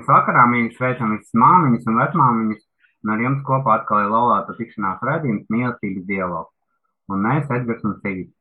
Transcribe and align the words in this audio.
Dienas 0.00 0.08
vakarā 0.08 0.46
mēs 0.48 0.76
sveicam 0.76 1.12
visas 1.12 1.32
māmiņas 1.34 1.86
un 1.88 1.98
vecmāmiņas, 2.00 2.62
un 3.04 3.10
ar 3.12 3.20
jums 3.20 3.42
kopā 3.44 3.80
atkal 3.80 4.04
ir 4.04 4.10
laulāta 4.10 4.54
tikšanās 4.56 5.02
redzījums 5.04 5.50
mīlestības 5.52 6.06
dialogs. 6.06 6.54
Un 7.10 7.20
mēs, 7.20 7.50
Edgars 7.50 7.84
un 7.84 7.96
Sigits. 8.00 8.34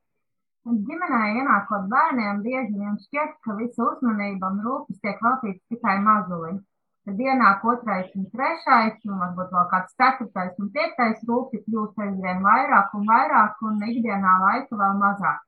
Ģimenē 0.69 1.21
ienākot 1.39 1.87
bērniem, 1.89 2.41
bieži 2.43 2.77
vien 2.77 2.95
šķiet, 2.99 3.35
ka 3.43 3.55
visa 3.57 3.83
uzmanība 3.83 4.51
un 4.51 4.61
rūpes 4.63 4.99
tiek 5.01 5.19
veltīts 5.23 5.63
tikai 5.71 5.99
mazulim. 6.03 6.59
Tad 7.07 7.19
ienāk 7.19 7.63
otrais 7.65 8.11
un 8.15 8.27
trešais, 8.29 8.99
un 9.07 9.19
varbūt 9.19 9.51
vēl 9.55 9.69
kāds 9.71 9.95
ceturtais 9.97 10.59
un 10.59 10.69
piektais 10.75 11.23
rūpes 11.27 11.63
kļūst 11.65 12.03
aizvien 12.05 12.43
vairāk 12.43 12.93
un 12.95 13.07
vairāk, 13.07 13.55
un 13.65 13.81
ikdienā 13.87 14.35
laika 14.43 14.79
vēl 14.79 14.99
mazāk. 14.99 15.41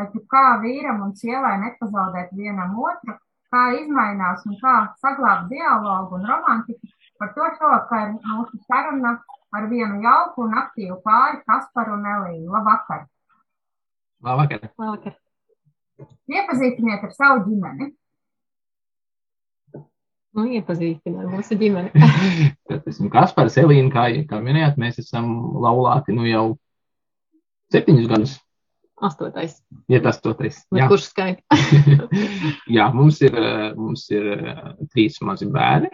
Taču 0.00 0.22
kā 0.32 0.46
vīram 0.62 1.02
un 1.04 1.12
sievai 1.18 1.58
nepazaudēt 1.66 2.32
vienam 2.38 2.78
otru, 2.80 3.18
kā 3.52 3.62
izmainās 3.78 4.44
un 4.48 4.58
kā 4.60 4.74
saglabāt 5.02 5.48
dialogu 5.52 6.18
un 6.18 6.28
romantiku, 6.30 6.92
par 7.20 7.32
to 7.36 7.48
šovakar 7.58 8.14
mūsu 8.16 8.60
saruna 8.66 9.16
ar 9.52 9.66
vienu 9.70 10.00
jauku 10.04 10.46
un 10.46 10.54
aktīvu 10.62 10.98
pāri 11.04 11.42
Kasparu 11.46 11.98
un 11.98 12.06
Elīnu. 12.14 12.52
Labvakar! 12.52 13.04
Labvakar! 14.24 14.70
Labvakar. 14.80 15.18
Iepazīstiniet 16.32 17.04
ar 17.04 17.12
savu 17.14 17.44
ģimeni. 17.50 17.92
Nu, 20.32 20.46
iepazīstināt 20.56 21.28
mūsu 21.28 21.58
ģimeni. 21.60 21.92
Tad 22.70 22.86
esmu 22.88 23.10
Kaspars, 23.12 23.58
Elīna, 23.60 23.92
kā, 23.92 24.06
kā 24.30 24.40
minējāt, 24.40 24.80
mēs 24.80 25.02
esam 25.02 25.28
laulāti 25.60 26.16
nu 26.16 26.24
jau 26.24 26.46
septiņus 27.74 28.08
gadus. 28.08 28.38
Astotais. 29.02 29.56
Iet 29.90 30.04
astotais. 30.06 30.60
Jā. 30.70 30.86
kurš 30.90 31.08
skaita? 31.10 31.56
Jā, 32.76 32.86
mums 32.94 33.18
ir, 33.24 33.34
eh, 33.34 33.72
mums 33.74 34.04
ir 34.14 34.28
eh, 34.36 34.60
trīs 34.92 35.18
mazi 35.26 35.48
bērni. 35.50 35.90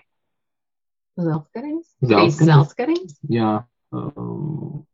Zeltskariņas. 1.18 1.88
Trīs 2.04 2.36
zeltskariņas. 2.44 3.16
Jā, 3.32 3.54
um, 3.96 4.84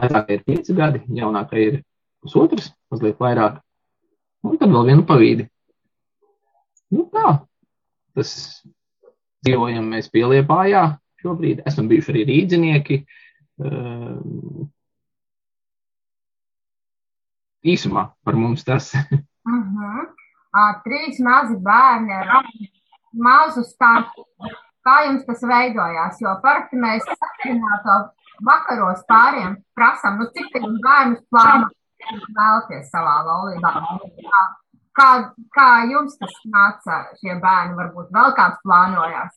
vecākai 0.00 0.38
ir 0.38 0.46
pieci 0.48 0.74
gadi, 0.74 1.04
jaunākai 1.20 1.66
ir 1.66 1.76
pusotrs, 2.24 2.72
mazliet 2.90 3.20
vairāk. 3.20 3.60
Un 4.48 4.56
tad 4.58 4.72
vēl 4.72 4.88
vienu 4.88 5.04
pavīdi. 5.06 5.46
Nu 6.96 7.04
tā, 7.12 7.36
tas 8.16 8.32
dzīvojam 9.44 9.92
mēs 9.92 10.08
pieliepājā 10.10 10.86
šobrīd. 11.20 11.62
Esam 11.68 11.92
bijuši 11.92 12.14
arī 12.14 12.26
rīdzinieki. 12.32 13.02
Um, 13.60 14.70
īsumā 17.64 18.10
par 18.24 18.34
mums 18.36 18.64
tas. 18.64 18.92
Uh 18.94 19.52
-huh. 19.52 20.06
uh, 20.56 20.72
trīs 20.84 21.20
mazi 21.20 21.56
bērni 21.56 22.12
ar 22.12 22.44
mazu 23.12 23.64
startu. 23.64 24.24
Kā 24.86 25.04
jums 25.06 25.26
tas 25.26 25.42
veidojās? 25.42 26.20
Jo 26.20 26.40
parasti 26.42 26.76
mēs 26.76 27.04
sakarināto 27.04 28.10
vakaros 28.40 29.04
pāriem 29.08 29.56
prasām, 29.74 30.18
nu 30.18 30.24
cik 30.34 30.52
tik 30.52 30.62
bērnus 30.84 31.22
plānojat 31.30 31.76
vēlties 32.38 32.90
savā 32.90 33.16
laulībā. 33.26 33.72
Kā, 34.30 34.40
kā, 34.92 35.08
kā 35.56 35.70
jums 35.90 36.16
tas 36.18 36.34
nāca 36.44 37.04
šie 37.20 37.34
bērni? 37.40 37.76
Varbūt 37.76 38.08
vēl 38.16 38.32
kāds 38.38 38.62
plānojās? 38.64 39.34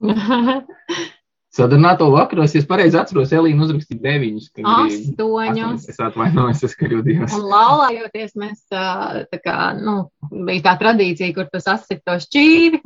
Sadarbināto 1.54 2.08
vakaros, 2.10 2.50
ja 2.56 2.60
es 2.64 2.66
pareizi 2.66 2.98
atceros, 2.98 3.30
Elīna 3.34 3.62
uzrakstīja 3.62 4.00
deviņus. 4.02 4.48
Astoņus. 4.72 5.84
Es 5.92 6.00
atvainojos, 6.02 6.64
es 6.66 6.74
kļūdījos. 6.80 7.36
Un 7.36 7.44
laulājoties, 7.52 8.32
mēs 8.42 8.64
tā, 8.72 9.38
kā, 9.44 9.58
nu, 9.78 9.94
bija 10.32 10.64
tā 10.64 10.74
tradīcija, 10.80 11.30
kur 11.36 11.46
tu 11.52 11.62
sasprāst 11.62 12.02
to 12.02 12.16
šķīvi, 12.26 12.80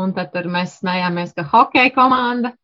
un 0.00 0.16
tad 0.16 0.32
tur 0.32 0.48
mēs 0.52 0.78
smējāmies, 0.80 1.34
ka 1.36 1.44
hokeja 1.50 1.92
komanda, 1.92 2.54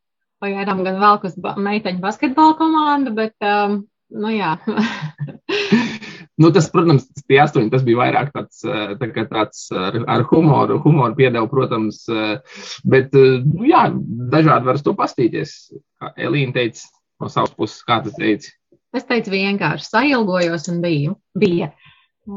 pagaidām 0.40 0.80
gan 0.86 0.96
vēl 1.04 1.20
kas 1.26 1.36
meiteņu 1.36 2.00
basketbola 2.00 2.56
komanda, 2.56 3.12
bet, 3.20 3.36
um, 3.44 3.82
nu 4.24 4.32
jā. 4.32 4.56
Nu, 6.42 6.50
tas, 6.50 6.66
protams, 6.72 7.04
tie 7.28 7.38
astoņi, 7.42 7.70
tas 7.70 7.84
bija 7.86 8.00
vairāk 8.00 8.32
tāds, 8.34 8.62
eh, 8.66 8.94
tā 8.98 9.26
tāds 9.30 9.66
ar, 9.70 9.98
ar 10.10 10.24
humoru, 10.30 10.80
humoru 10.82 11.14
piedevu, 11.18 11.48
protams, 11.50 12.02
eh, 12.08 12.40
bet, 12.84 13.14
eh, 13.14 13.44
nu, 13.46 13.62
jā, 13.68 13.84
dažādi 14.32 14.66
var 14.66 14.80
uz 14.80 14.82
to 14.82 14.94
pastīties. 14.98 15.54
Kā 16.00 16.10
Elīna 16.18 16.56
teica, 16.56 16.82
no 17.20 17.30
savas 17.30 17.54
puses, 17.54 17.84
kā 17.86 18.00
tu 18.02 18.10
teici. 18.16 18.50
Es 18.92 19.06
teicu, 19.08 19.30
vienkārši 19.30 19.86
sailgojos 19.88 20.68
un 20.72 20.82
biju. 20.82 21.16
Bija. 21.38 21.72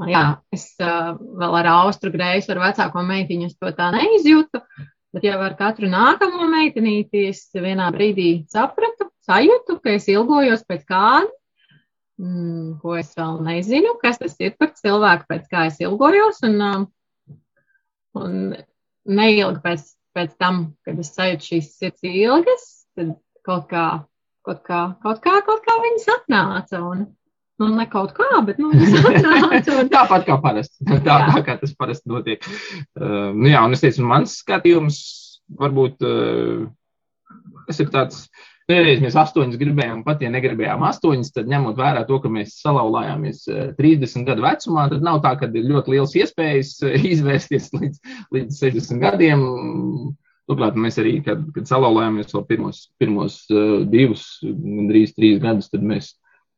Jā, 0.09 0.39
es 0.53 0.71
vēl 0.79 1.55
ar 1.61 1.67
austru 1.69 2.09
grēju, 2.13 2.45
ar 2.49 2.61
vecāko 2.63 3.03
meitiņu 3.05 3.51
to 3.59 3.71
tā 3.77 3.91
neizjūtu, 3.94 4.61
bet 5.13 5.27
jau 5.27 5.39
ar 5.45 5.53
katru 5.59 5.89
nākamo 5.91 6.47
meitenīti 6.49 7.27
es 7.29 7.44
vienā 7.53 7.91
brīdī 7.94 8.47
sapratu, 8.49 9.11
sajūtu, 9.29 9.77
ka 9.83 9.97
es 9.97 10.07
ilgojos 10.09 10.65
pēc 10.65 10.88
kāda, 10.89 11.29
mm, 12.21 12.77
ko 12.83 12.95
es 12.99 13.11
vēl 13.17 13.41
nezinu, 13.45 13.95
kas 14.01 14.21
tas 14.21 14.37
ir 14.43 14.55
par 14.59 14.73
cilvēku, 14.77 15.27
pēc 15.31 15.49
kā 15.51 15.65
es 15.71 15.81
ilgojos. 15.83 16.41
Un, 16.47 16.57
um, 16.69 16.87
un 18.21 18.39
neilgi 19.05 19.61
pēc, 19.65 19.91
pēc 20.15 20.37
tam, 20.41 20.65
kad 20.87 21.01
es 21.01 21.13
sajūtu 21.15 21.49
šīs 21.51 21.75
sirds 21.79 22.07
ilgas, 22.09 22.65
tad 22.97 23.15
kaut 23.45 23.69
kā, 23.71 23.85
kaut 24.47 24.63
kā, 24.67 24.81
kaut 25.03 25.21
kā, 25.23 25.37
kaut 25.45 25.63
kā 25.67 25.77
viņas 25.85 26.11
atnāca. 26.19 26.81
Un, 26.81 27.07
Nu, 27.55 27.69
ne 27.71 27.85
kaut 27.87 28.11
kā, 28.11 28.25
bet 28.43 28.57
nu. 28.59 28.67
Un, 28.75 29.89
Tāpat 29.91 30.25
kā 30.27 30.35
parasti. 30.43 30.83
Tā, 31.05 31.19
tā 31.29 31.43
kā 31.45 31.53
tas 31.61 31.71
parasti 31.79 32.11
notiek. 32.11 32.43
Uh, 32.99 33.31
nu, 33.31 33.47
jā, 33.47 33.61
un 33.63 33.71
es 33.71 33.83
teicu, 33.83 34.03
mans 34.03 34.33
skatījums 34.41 34.97
varbūt 35.61 36.03
uh, 36.03 36.65
tas 37.69 37.79
ir 37.79 37.91
tāds. 37.93 38.25
Vienreiz 38.65 38.97
mēs 38.97 39.13
astoņus 39.21 39.59
gribējām, 39.61 39.99
pat 40.07 40.23
ja 40.25 40.31
negribējām 40.33 40.81
astoņus, 40.87 41.29
tad 41.35 41.49
ņemot 41.51 41.77
vērā 41.77 42.01
to, 42.09 42.17
ka 42.23 42.31
mēs 42.33 42.55
salauzāmies 42.63 43.43
30 43.77 44.25
gadu 44.25 44.41
vecumā, 44.41 44.87
tad 44.89 45.03
nav 45.05 45.19
tā, 45.21 45.35
ka 45.37 45.49
ir 45.53 45.67
ļoti 45.69 45.93
liels 45.93 46.15
iespējas 46.17 46.71
eh, 46.89 46.95
izvērsties 47.13 47.69
līdz, 47.75 47.99
līdz 48.33 48.61
60 48.63 49.03
gadiem. 49.03 49.43
Turklāt 50.49 50.77
mēs 50.81 50.97
arī, 51.01 51.19
kad, 51.25 51.43
kad 51.53 51.69
salauzāmies 51.69 52.33
vēl 52.33 52.45
pirmos, 52.49 52.81
pirmos 53.01 53.37
uh, 53.53 53.79
divus, 53.89 54.25
gandrīz 54.45 55.13
trīs 55.18 55.39
gadus, 55.41 55.71
tad 55.73 55.85
mēs, 55.85 56.11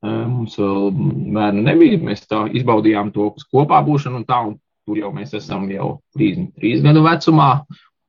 mums 0.03 0.57
vēl 0.59 0.89
bērnu 1.35 1.63
nebija. 1.63 2.01
Mēs 2.03 2.25
tā 2.27 2.45
izbaudījām 2.59 3.13
to 3.15 3.29
kopā 3.47 3.79
būšanu 3.87 4.19
un 4.19 4.25
tā, 4.27 4.41
un 4.49 4.57
tur 4.87 4.99
jau 4.99 5.13
mēs 5.15 5.31
esam 5.39 5.69
jau 5.71 5.93
33 6.19 6.83
gadu 6.83 7.05
vecumā. 7.07 7.49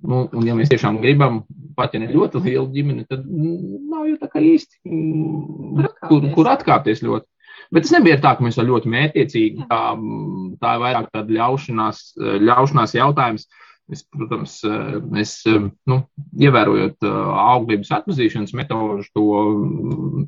Nu, 0.06 0.28
un, 0.30 0.44
ja 0.46 0.54
mēs 0.54 0.70
tiešām 0.70 1.00
gribam, 1.02 1.40
pat 1.78 1.94
ja 1.94 2.02
ne 2.02 2.10
ļoti 2.12 2.42
lielu 2.44 2.68
ģimeni, 2.74 3.06
tad 3.10 3.24
mm, 3.26 3.88
nav 3.90 4.06
jau 4.06 4.18
tā 4.20 4.28
kā 4.30 4.42
īsti, 4.46 4.78
mm, 4.86 5.88
kur, 6.06 6.28
kur 6.36 6.50
atkāpties 6.52 7.02
ļoti. 7.02 7.26
Bet 7.74 7.84
tas 7.84 7.96
nebija 7.96 8.20
tā, 8.22 8.36
ka 8.36 8.44
mēs 8.44 8.54
esam 8.54 8.68
ļoti 8.70 8.92
mētiecīgi. 8.92 9.66
Tā, 9.68 9.80
mm, 9.96 10.52
tā 10.62 10.76
ir 10.76 10.84
vairāk 10.84 11.08
tāda 11.14 11.34
ļaušanās, 11.40 12.04
ļaušanās 12.46 12.94
jautājums. 12.96 13.48
Es, 13.88 14.02
protams, 14.04 14.58
eh, 14.68 14.98
mēs, 15.00 15.30
eh, 15.48 15.62
nu, 15.88 15.96
ievērojot 16.36 17.06
eh, 17.08 17.12
auglības 17.40 17.92
atpazīšanas 17.96 18.52
metožu, 18.58 19.06
to, 19.16 19.24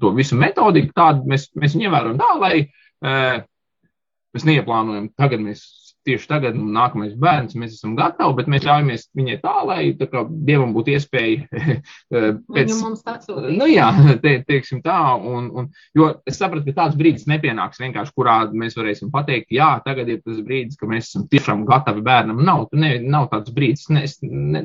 to 0.01 0.13
visu 0.17 0.39
metodiku, 0.41 0.95
tādu 0.97 1.29
mēs, 1.29 1.51
mēs 1.61 1.77
viņu 1.77 1.91
ievērojam 1.91 2.21
tā, 2.23 2.31
lai 2.41 2.55
eh, 2.65 3.43
mēs 4.33 4.47
neieplānojam, 4.49 5.11
tagad 5.21 5.45
mēs 5.45 5.67
tieši 6.07 6.29
tagad, 6.31 6.57
un 6.59 6.73
nākamais 6.75 7.13
bērns, 7.21 7.57
mēs 7.59 7.77
esam 7.77 7.95
gatavi, 7.99 8.37
bet 8.39 8.49
mēs 8.51 8.65
ļaujamies 8.67 9.07
viņai 9.17 9.37
tā, 9.43 9.55
lai 9.69 9.81
tā 9.99 10.09
kā 10.11 10.23
dievam 10.29 10.73
būtu 10.77 10.95
iespēja 10.95 11.47
pēc 12.55 12.73
mums 12.81 13.03
atsūtīt. 13.05 13.57
Nu 13.59 13.69
jā, 13.69 13.91
te, 14.25 14.37
teiksim 14.49 14.83
tā, 14.85 14.99
un, 15.17 15.51
un, 15.53 15.69
jo 15.97 16.11
es 16.29 16.41
sapratu, 16.41 16.65
ka 16.71 16.77
tāds 16.83 16.99
brīdis 17.01 17.29
nepienāks 17.31 17.83
vienkārši, 17.83 18.15
kurā 18.17 18.39
mēs 18.51 18.79
varēsim 18.79 19.13
pateikt, 19.13 19.51
jā, 19.55 19.71
tagad 19.85 20.09
ir 20.13 20.23
tas 20.25 20.41
brīdis, 20.47 20.79
ka 20.81 20.89
mēs 20.91 21.11
esam 21.11 21.27
tiešām 21.31 21.67
gatavi 21.69 22.05
bērnam. 22.07 22.41
Nav, 22.47 22.67
ne, 22.77 22.95
nav 23.05 23.29
tāds 23.35 23.53
brīdis, 23.57 23.89
ne, 23.93 24.05
es 24.09 24.19
ne, 24.25 24.65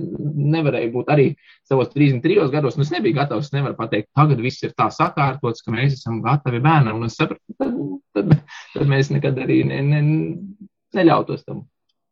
nevarēju 0.55 0.93
būt 0.95 1.11
arī 1.15 1.29
savos 1.67 1.91
33 1.95 2.49
gados, 2.53 2.77
un 2.77 2.85
es 2.85 2.93
nebiju 2.93 3.19
gatavs, 3.19 3.49
es 3.49 3.55
nevaru 3.55 3.77
pateikt, 3.79 4.11
tagad 4.15 4.41
viss 4.43 4.63
ir 4.65 4.75
tā 4.77 4.87
sakārtots, 4.93 5.65
ka 5.65 5.73
mēs 5.75 5.99
esam 5.99 6.21
gatavi 6.25 6.61
bērnam, 6.63 7.01
un 7.01 7.09
es 7.09 7.17
sapratu, 7.19 7.57
tad, 7.59 7.75
tad, 8.15 8.37
tad 8.75 8.89
mēs 8.91 9.11
nekad 9.13 9.39
arī 9.41 9.63
ne, 9.67 9.81
ne, 9.85 10.01
neļautos 10.97 11.45
tam. 11.45 11.65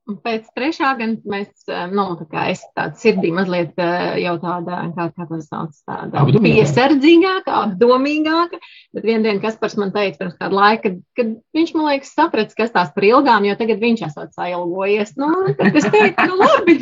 Pēc 0.03 0.49
trešā 0.51 0.89
gan 0.99 1.13
mēs, 1.23 1.47
eh, 1.71 1.85
nu, 1.87 2.03
tā 2.19 2.25
kā 2.27 2.41
es 2.51 2.59
tāda 2.75 2.99
sirdī 2.99 3.29
mazliet 3.31 3.77
eh, 3.79 4.17
jau 4.19 4.33
tāda, 4.41 4.81
kā, 4.97 5.05
kā 5.15 5.27
to 5.29 5.37
sauc, 5.39 5.77
tāda 5.87 6.25
piesardzīgāka, 6.43 7.53
apdomīgāka, 7.69 8.59
bet 8.91 9.07
vien 9.07 9.23
dien 9.23 9.39
Kaspars 9.39 9.77
man 9.79 9.93
teica 9.95 10.19
pirms 10.19 10.35
kāda 10.41 10.57
laika, 10.57 10.81
kad, 10.89 10.97
kad 11.15 11.29
viņš, 11.55 11.71
man 11.77 11.87
liekas, 11.87 12.11
saprats, 12.17 12.57
kas 12.57 12.73
tās 12.75 12.91
par 12.91 13.07
ilgām, 13.07 13.47
jo 13.47 13.55
tagad 13.61 13.79
viņš 13.79 14.03
esot 14.09 14.35
sailgojies. 14.35 15.13
Nu, 15.23 15.29
tad 15.61 15.79
es 15.79 15.87
teicu, 15.87 16.27
nu 16.33 16.41
labi. 16.41 16.75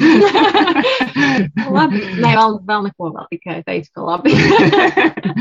labi. 1.78 2.04
Nē, 2.26 2.34
vēl, 2.42 2.58
vēl 2.74 2.90
neko, 2.90 3.14
vēl 3.20 3.30
tikai 3.38 3.60
teicu, 3.70 3.94
ka 4.00 4.08
labi. 4.10 4.34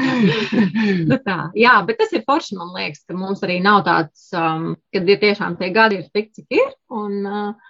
nu, 1.08 1.16
tā, 1.24 1.38
jā, 1.56 1.80
bet 1.88 2.02
tas 2.04 2.12
ir 2.12 2.28
forši, 2.28 2.60
man 2.60 2.76
liekas, 2.76 3.08
ka 3.08 3.16
mums 3.16 3.40
arī 3.48 3.56
nav 3.64 3.86
tāds, 3.88 4.28
um, 4.36 4.74
kad 4.92 5.08
ir 5.08 5.24
tiešām 5.24 5.56
tie 5.56 5.72
gadi 5.72 6.02
ir 6.04 6.12
tik, 6.12 6.34
cik 6.36 6.60
ir. 6.60 6.72
Un, 6.92 7.20
uh, 7.24 7.69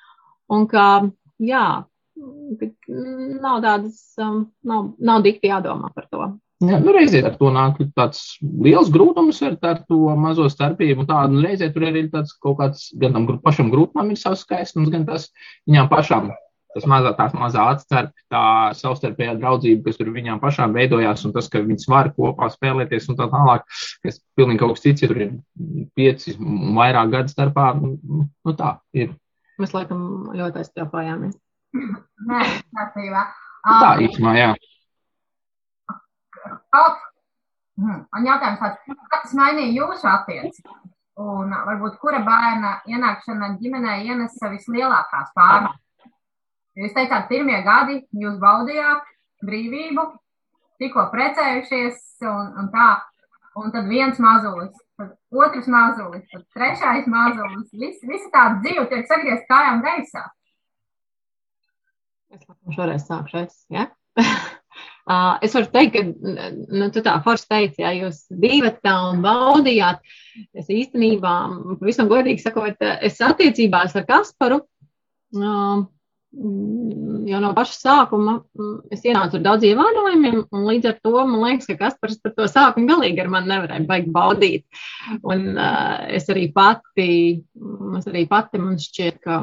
Un 0.50 0.66
ka, 0.70 0.84
jā, 1.38 1.64
nav 3.40 3.60
tādas, 3.64 4.00
um, 4.20 4.44
nav, 4.66 4.94
nav 4.98 5.22
dikti 5.26 5.50
jādomā 5.50 5.92
par 5.94 6.08
to. 6.10 6.30
Jā, 6.60 6.76
nu 6.84 6.92
reizē 6.92 7.22
ar 7.24 7.38
to 7.40 7.48
nāk 7.54 7.78
tāds 7.96 8.34
liels 8.42 8.90
grūtums 8.92 9.38
ar, 9.46 9.54
ar 9.64 9.78
to 9.88 10.12
mazo 10.20 10.44
starpību. 10.52 11.06
Tā, 11.08 11.22
nu, 11.32 11.40
reizē 11.46 11.70
tur 11.72 11.86
arī 11.88 12.04
ir 12.04 12.10
tāds 12.12 12.34
kaut 12.36 12.58
kāds, 12.58 12.90
gan 13.00 13.16
tam 13.16 13.28
pašam 13.40 13.70
grūtumam 13.72 14.10
ir 14.12 14.20
savs 14.20 14.42
skaistums, 14.44 14.90
gan 14.92 15.06
tas 15.08 15.30
viņām 15.70 15.88
pašām. 15.92 16.28
Tas 16.70 16.84
mazā, 16.86 17.10
tās 17.18 17.32
mazā 17.34 17.64
atstarp, 17.72 18.12
tā 18.30 18.42
savstarpējā 18.78 19.32
draudzība, 19.40 19.88
kas 19.88 19.98
tur 19.98 20.12
viņām 20.14 20.38
pašām 20.42 20.76
veidojās, 20.76 21.24
un 21.26 21.32
tas, 21.34 21.48
ka 21.50 21.64
viņas 21.64 21.88
var 21.90 22.12
kopā 22.14 22.46
spēlēties 22.52 23.08
un 23.10 23.18
tā 23.18 23.26
tālāk, 23.32 23.64
kas 24.04 24.20
pilnīgi 24.38 24.60
kaut 24.60 24.76
kas 24.76 24.84
cits, 24.84 25.02
ja 25.02 25.10
tur 25.10 25.24
ir 25.24 25.32
pieci 25.98 26.36
un 26.36 26.76
vairāk 26.76 27.10
gadu 27.16 27.34
starpā, 27.34 27.72
nu 27.80 28.54
tā 28.60 28.76
ir. 28.94 29.16
Mēs 29.60 29.74
laikam 29.76 30.02
ļoti 30.36 30.62
aizstrāpājāmies. 30.62 31.36
Nē, 32.30 32.40
kārtībā. 32.76 33.24
Tā 33.66 33.90
īstenībā, 34.00 34.32
jā. 34.38 34.52
Kaut, 36.72 37.02
hmm, 37.76 38.06
un 38.16 38.28
jautājums 38.28 38.62
tāds, 38.62 38.96
kā 39.12 39.20
tas 39.20 39.34
mainīja 39.36 39.74
jūsu 39.82 40.08
attiecību? 40.08 40.78
Un 41.20 41.52
varbūt 41.52 41.98
kura 42.00 42.22
bērna 42.24 42.78
ienākšana 42.88 43.50
ģimenē 43.60 43.98
ienesa 44.06 44.48
vislielākās 44.54 45.34
pārmaiņas? 45.36 45.86
Jūs 46.80 46.94
teicāt, 46.96 47.26
pirmie 47.28 47.58
gadi 47.66 47.98
jūs 48.22 48.38
baudījāt 48.40 49.04
brīvību, 49.44 50.06
tikko 50.80 51.08
precējušies 51.12 51.98
un, 52.30 52.54
un 52.62 52.70
tā, 52.72 52.88
un 53.60 53.74
tad 53.74 53.90
viens 53.90 54.20
mazulis 54.22 54.72
tad 55.00 55.44
otrs 55.46 55.68
mazulis, 55.70 56.26
tad 56.30 56.44
trešais 56.56 57.08
mazulis. 57.10 57.72
Viss, 57.72 58.04
visa 58.06 58.30
tā 58.34 58.44
dzīve 58.60 58.86
tiek 58.92 59.08
sagriezt 59.08 59.48
kājām 59.50 59.82
gaisā. 59.86 60.26
Es 62.30 62.44
laikam 62.46 62.76
šoreiz 62.76 63.06
sākšu 63.08 63.40
es, 63.42 63.56
ja? 63.74 63.88
es 65.44 65.54
varu 65.56 65.70
teikt, 65.72 65.96
ka, 65.96 66.02
nu, 66.70 66.90
tu 66.94 67.02
tā 67.06 67.16
forši 67.24 67.48
teici, 67.50 67.82
ja 67.82 67.94
jūs 67.96 68.22
bijat 68.42 68.78
tā 68.84 68.94
un 69.08 69.24
baudījāt. 69.24 70.04
Es 70.54 70.70
īstenībā, 70.70 71.34
pavisam 71.80 72.10
godīgi 72.10 72.44
sakot, 72.44 72.78
es 73.00 73.18
attiecībās 73.24 73.96
ar 73.98 74.06
Kasparu, 74.08 74.60
uh, 74.62 75.82
jau 76.30 77.40
no 77.42 77.50
paša 77.56 77.74
sākuma 77.74 78.36
mm, 78.38 78.74
es 78.94 79.02
ienācu 79.02 79.38
ar 79.38 79.44
daudz 79.44 79.66
ievērojumiem, 79.66 80.44
un 80.54 80.66
līdz 80.68 80.90
ar 80.92 80.98
to 81.02 81.12
man 81.26 81.42
liekas, 81.42 81.66
ka 81.66 81.78
Kaspars 81.80 82.20
par 82.22 82.34
to 82.36 82.46
sākumu 82.50 82.86
galīgi 82.90 83.22
ar 83.22 83.30
mani 83.32 83.50
nevarēja 83.50 83.86
baigt 83.88 84.12
baudīt. 84.14 84.66
Un 85.26 85.48
uh, 85.56 86.06
es 86.06 86.28
arī 86.30 86.46
pati, 86.54 87.10
mm, 87.58 87.96
es 87.98 88.10
arī 88.10 88.26
pati 88.30 88.62
man 88.62 88.78
šķiet, 88.78 89.18
ka, 89.24 89.40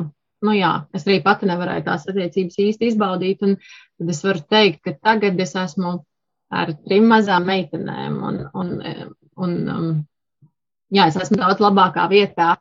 nu 0.48 0.56
jā, 0.56 0.74
es 0.96 1.08
arī 1.08 1.20
pati 1.26 1.50
nevarēju 1.50 1.88
tās 1.90 2.08
attiecības 2.08 2.62
īsti 2.68 2.92
izbaudīt, 2.94 3.44
tad 3.44 4.14
es 4.16 4.24
varu 4.24 4.46
teikt, 4.48 4.84
ka 4.88 4.96
tagad 4.96 5.40
es 5.44 5.56
esmu 5.60 5.98
ar 6.56 6.72
trim 6.86 7.10
mazām 7.12 7.50
meitenēm, 7.50 8.22
un, 8.24 8.40
un, 8.56 8.72
un 9.44 9.58
um, 9.74 9.92
jā, 10.94 11.10
es 11.10 11.20
esmu 11.20 11.42
daudz 11.42 11.60
labākā 11.60 12.08
vietā 12.14 12.56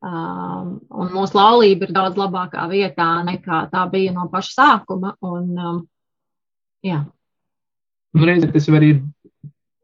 Um, 0.00 0.78
un 0.96 1.10
mūsu 1.12 1.36
laulība 1.36 1.84
ir 1.84 1.90
daudz 1.92 2.16
labākā 2.16 2.62
vietā 2.70 3.08
nekā 3.26 3.66
tā 3.68 3.82
bija 3.92 4.14
no 4.16 4.30
paša 4.32 4.54
sākuma. 4.54 5.12
Un, 5.20 5.50
um, 5.60 5.82
jā. 6.86 7.02
Nu, 8.16 8.24
reizē 8.24 8.48
tas 8.54 8.68
arī 8.72 8.94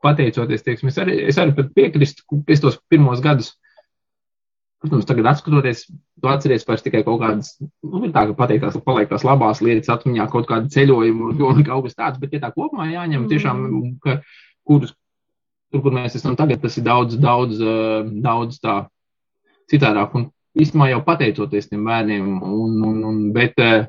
pateicoties, 0.06 0.64
teiksim, 0.64 0.88
es 0.88 0.96
arī, 1.02 1.18
es 1.28 1.38
arī 1.40 1.66
piekrīstu, 1.76 2.24
ka 2.30 2.54
es 2.54 2.64
tos 2.64 2.78
pirmos 2.88 3.20
gadus, 3.24 3.52
protams, 4.80 5.06
tagad 5.08 5.28
atskatoties, 5.32 5.84
tu 5.90 6.32
atceries 6.32 6.64
vairs 6.69 6.84
tikai 6.84 7.02
kaut 7.04 7.20
kādas, 7.20 7.52
nu, 7.60 8.02
tā, 8.08 8.26
ka 8.30 8.36
pateiktās, 8.40 8.80
paliek 8.86 9.12
tās 9.12 9.24
labās 9.26 9.62
lietas 9.64 9.92
atmiņā, 9.98 10.28
kaut 10.32 10.48
kādu 10.48 10.72
ceļojumu 10.72 11.30
un, 11.32 11.46
un 11.50 11.64
kaut 11.66 11.88
kas 11.88 11.98
tāds, 11.98 12.20
bet, 12.22 12.36
ja 12.36 12.44
tā 12.44 12.52
kopumā 12.56 12.88
jāņem, 12.92 13.28
tiešām, 13.32 13.64
ka, 14.04 14.20
kurus, 14.69 14.96
tur, 15.72 15.84
kur 15.84 15.96
mēs 15.96 16.16
esam 16.19 16.36
tagad, 16.38 16.62
tas 16.64 16.76
ir 16.80 16.86
daudz, 16.86 17.19
daudz, 17.20 17.60
daudz 18.24 18.60
tā 18.62 18.84
citādāk. 19.72 20.14
Un 20.18 20.28
īstenībā 20.56 20.88
jau 20.90 21.02
pateicoties 21.04 21.68
tiem 21.68 21.84
bērniem, 21.86 22.30
un, 22.44 22.78
un, 22.88 23.02
un, 23.10 23.18
bet 23.34 23.58
uh, 23.60 23.84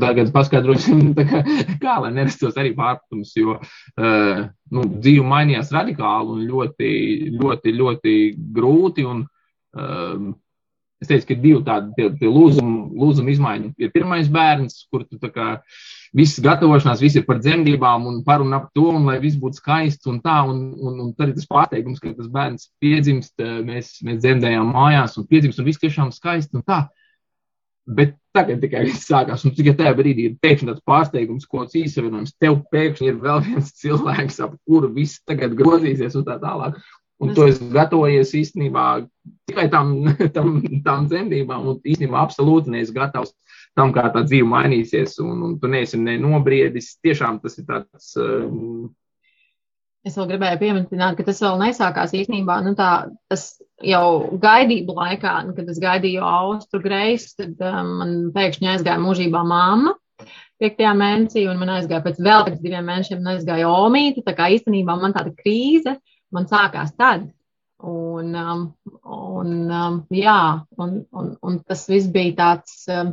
tagad 0.00 0.32
paskaidrosim, 0.34 1.10
kā, 1.30 1.42
kā 1.82 1.98
lai 2.04 2.14
nerastos 2.16 2.56
arī 2.60 2.72
pārpratums, 2.78 3.34
jo 3.36 3.58
uh, 3.58 4.40
nu, 4.72 4.88
dzīve 4.96 5.26
mainījās 5.28 5.74
radikāli 5.76 6.38
un 6.38 6.48
ļoti, 6.48 6.90
ļoti, 7.36 7.76
ļoti 7.82 8.16
grūti. 8.56 9.06
Un, 9.12 9.22
uh, 9.76 10.34
Es 10.96 11.10
teicu, 11.10 11.26
ka 11.28 11.34
divi 11.36 11.58
tādi 11.60 12.06
lūzumi, 12.24 12.78
lūzumi 12.96 13.34
izmaiņu. 13.34 13.74
Ir 13.84 13.90
pirmais 13.92 14.30
bērns, 14.32 14.78
kur 14.88 15.02
tu 15.04 15.18
tā 15.20 15.28
kā 15.28 15.48
viss 16.14 16.40
gatavošanās, 16.42 17.02
viss 17.02 17.18
ir 17.18 17.24
par 17.26 17.40
dzemdībām 17.42 18.06
un 18.10 18.20
par 18.26 18.44
un 18.44 18.54
ap 18.56 18.68
to, 18.76 18.86
un 18.94 19.08
lai 19.08 19.16
viss 19.22 19.38
būtu 19.40 19.60
skaists 19.60 20.10
un 20.10 20.20
tā. 20.24 20.38
Un, 20.46 20.60
un, 20.76 21.00
un 21.06 21.14
tad 21.16 21.32
ir 21.32 21.38
tas 21.38 21.48
pārsteigums, 21.50 22.02
ka 22.02 22.12
tas 22.16 22.28
bērns 22.32 22.70
piedzimst, 22.82 23.34
eh, 23.42 23.58
mēs, 23.66 23.96
mēs 24.06 24.20
dzemdējām 24.22 24.70
mājās 24.74 25.16
un 25.20 25.26
piedzimst, 25.30 25.62
un 25.62 25.68
viss 25.68 25.82
tiešām 25.82 26.12
skaisti 26.14 26.58
un 26.58 26.66
tā. 26.66 26.84
Bet 27.86 28.16
tagad 28.34 28.60
tikai 28.60 28.82
viss 28.88 29.06
sākās, 29.06 29.44
un 29.46 29.54
tikai 29.54 29.76
tajā 29.78 29.94
brīdī 29.98 30.28
ir 30.28 30.38
pēkšņi 30.42 30.72
tāds 30.72 30.84
pārsteigums, 30.90 31.46
ko 31.46 31.64
īsavinājums. 31.64 32.34
Tev 32.42 32.58
pēkšņi 32.74 33.10
ir 33.12 33.18
vēl 33.22 33.42
viens 33.46 33.72
cilvēks, 33.82 34.40
ap 34.46 34.56
kuru 34.66 34.90
viss 34.94 35.22
tagad 35.26 35.54
grozīsies 35.58 36.18
un 36.18 36.26
tā 36.26 36.40
tālāk. 36.42 36.80
Un 37.22 37.30
to 37.32 37.46
es 37.48 37.56
gatavojos 37.72 38.34
īstenībā 38.36 39.06
tikai 39.48 39.70
tam, 39.72 39.94
tam, 40.36 40.58
tam 40.84 41.06
dzemdībām, 41.08 41.70
un 41.70 41.78
īstenībā 41.80 42.20
absolūti 42.20 42.74
neesmu 42.74 42.98
gatavs 42.98 43.32
tam, 43.76 43.92
kā 43.94 44.06
tā 44.14 44.22
dzīve 44.26 44.48
mainīsies, 44.50 45.18
un, 45.24 45.42
un 45.46 45.56
tu 45.60 45.70
neesi 45.70 46.00
ne 46.00 46.16
nobriedis. 46.20 46.94
Tiešām 47.04 47.40
tas 47.42 47.58
ir 47.60 47.68
tāds. 47.68 48.14
Um, 48.20 48.94
Es 50.06 50.14
vēl 50.14 50.28
gribēju 50.30 50.58
pieminēt, 50.60 51.16
ka 51.18 51.24
tas 51.26 51.40
vēl 51.42 51.56
nesākās 51.58 52.12
īstenībā. 52.14 52.60
Nu, 52.62 52.76
tā, 52.78 52.90
tas 53.26 53.56
jau 53.82 54.36
gaidību 54.38 54.94
laikā, 54.94 55.32
nu, 55.48 55.54
kad 55.56 55.72
es 55.72 55.80
gaidīju 55.82 56.22
austru 56.22 56.78
greisu, 56.84 57.32
tad 57.40 57.64
um, 57.66 57.88
man 58.00 58.12
pēkšņi 58.36 58.70
aizgāja 58.70 59.02
mūžībā 59.02 59.42
mamma. 59.42 59.96
Piektajā 60.62 60.92
mēnesī, 60.96 61.42
un 61.50 61.58
man 61.58 61.74
aizgāja 61.74 62.04
pēc 62.04 62.20
vēl 62.22 62.46
pēc 62.46 62.62
diviem 62.62 62.86
mēnešiem, 62.86 63.26
aizgāja 63.34 63.66
omīte. 63.68 64.22
Tā 64.24 64.36
kā 64.38 64.46
īstenībā 64.54 64.94
man 65.02 65.16
tāda 65.16 65.34
krīze 65.42 65.96
man 66.32 66.46
sākās 66.50 66.94
tad. 66.94 67.26
Un, 67.78 68.32
um, 68.32 68.60
un, 69.04 69.50
um, 69.68 69.96
jā, 70.08 70.64
un, 70.80 70.92
un, 71.12 71.26
un 71.44 71.56
tas 71.68 71.82
viss 71.90 72.08
bija 72.08 72.32
tāds, 72.38 72.86
um, 72.88 73.10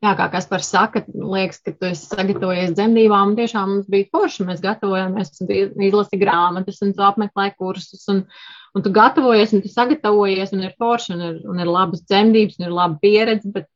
jā, 0.00 0.14
kā 0.16 0.28
kas 0.32 0.48
par 0.48 0.64
saka, 0.64 1.02
liekas, 1.12 1.60
ka 1.60 1.74
tu 1.76 1.90
esi 1.90 2.08
sagatavojies 2.08 2.72
dzemdībām, 2.72 3.34
un 3.34 3.36
tiešām 3.36 3.68
mums 3.68 3.90
bija 3.92 4.08
forši, 4.16 4.46
mēs 4.48 4.64
gatavojamies, 4.64 5.34
un 5.44 5.84
izlasi 5.90 6.20
grāmatas, 6.22 6.80
un 6.86 6.96
tu 6.96 7.04
apmeklē 7.04 7.50
kursus, 7.60 8.08
un, 8.08 8.24
un 8.72 8.86
tu 8.86 8.94
gatavojies, 8.96 9.52
un 9.52 9.66
tu 9.66 9.74
sagatavojies, 9.74 10.56
un 10.56 10.64
ir 10.64 10.72
forši, 10.80 11.12
un 11.12 11.26
ir, 11.28 11.38
un 11.52 11.60
ir 11.60 11.68
labas 11.68 12.06
dzemdības, 12.08 12.56
un 12.62 12.70
ir 12.70 12.74
laba 12.80 12.96
pieredze, 13.04 13.52
bet 13.52 13.68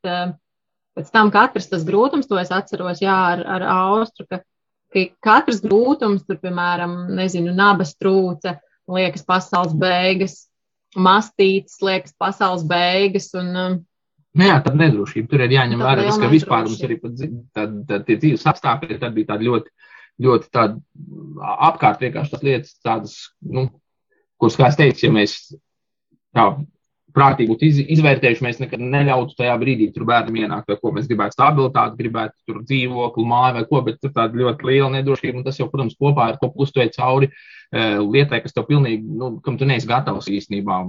pēc 0.96 1.12
tam 1.12 1.28
katrs 1.34 1.68
tas 1.68 1.84
grūtums, 1.84 2.24
to 2.30 2.40
es 2.40 2.56
atceros, 2.56 3.04
jā, 3.04 3.20
ar, 3.36 3.44
ar 3.58 3.68
Austru, 3.76 4.24
ka, 4.32 4.40
ka 4.96 5.06
katrs 5.28 5.60
grūtums, 5.60 6.24
tur, 6.24 6.40
piemēram, 6.40 7.02
nezinu, 7.20 7.52
nabas 7.52 7.98
trūce, 8.00 8.56
liekas 8.90 9.24
pasaules 9.26 9.74
beigas, 9.78 10.46
mastītas, 10.96 11.78
liekas 11.84 12.14
pasaules 12.18 12.64
beigas. 12.68 13.30
Un, 13.38 13.50
um, 13.56 13.80
Nu 14.32 14.46
jā, 14.48 14.56
tad 14.64 14.78
nedrošība. 14.80 15.28
Tur 15.28 15.42
ir 15.44 15.52
jāņem 15.52 15.82
vērā 15.84 16.06
tas, 16.06 16.16
ka 16.16 16.30
vispār 16.32 16.64
mums 16.64 16.80
arī 16.86 16.96
pat 17.02 17.18
tad, 17.52 17.74
tad 17.88 18.06
tie 18.06 18.14
dzīves 18.16 18.46
apstākļi 18.48 18.96
tad 19.02 19.12
bija 19.12 19.28
tādi 19.34 19.48
ļoti, 19.50 19.68
ļoti 20.24 20.48
tādi 20.56 20.80
apkārt 21.68 22.00
vienkārši 22.00 22.32
tas 22.32 22.46
lietas 22.46 22.78
tādas, 22.80 23.16
nu, 23.44 23.66
kuras, 24.40 24.56
kā 24.56 24.70
es 24.72 24.78
teicu, 24.80 25.04
ja 25.04 25.12
mēs 25.12 25.34
tā 26.32 26.46
prātīgi 27.16 27.50
būtu 27.52 27.66
iz, 27.66 27.78
izvērtējuši, 27.96 28.44
mēs 28.44 28.60
nekad 28.62 28.82
neļautu 28.82 29.36
tajā 29.38 29.54
brīdī 29.60 29.88
tur 29.94 30.06
bērnam 30.08 30.38
ienākt, 30.42 30.68
vai 30.70 30.76
ko. 30.80 30.92
Mēs 30.96 31.08
gribētu 31.10 31.36
stabilitāti, 31.36 31.98
gribētu 32.00 32.34
tur 32.48 32.60
dzīvokli, 32.66 33.26
māju 33.32 33.56
vai 33.58 33.64
ko, 33.70 33.82
bet 33.86 33.98
tur 34.02 34.14
tāda 34.16 34.38
ļoti 34.40 34.68
liela 34.68 34.90
nedrošība, 34.96 35.40
un 35.40 35.46
tas 35.46 35.60
jau, 35.60 35.68
protams, 35.72 35.98
kopā 35.98 36.30
ar 36.32 36.38
to 36.40 36.50
pustuvēju 36.54 36.94
cauri 36.98 37.30
eh, 37.30 37.98
lietai, 38.02 38.42
kas 38.44 38.56
tev 38.56 38.68
pilnīgi, 38.70 39.04
nu, 39.22 39.34
kam 39.44 39.58
tu 39.60 39.68
neesi 39.68 39.90
gatavs 39.90 40.30
īstenībā 40.32 40.80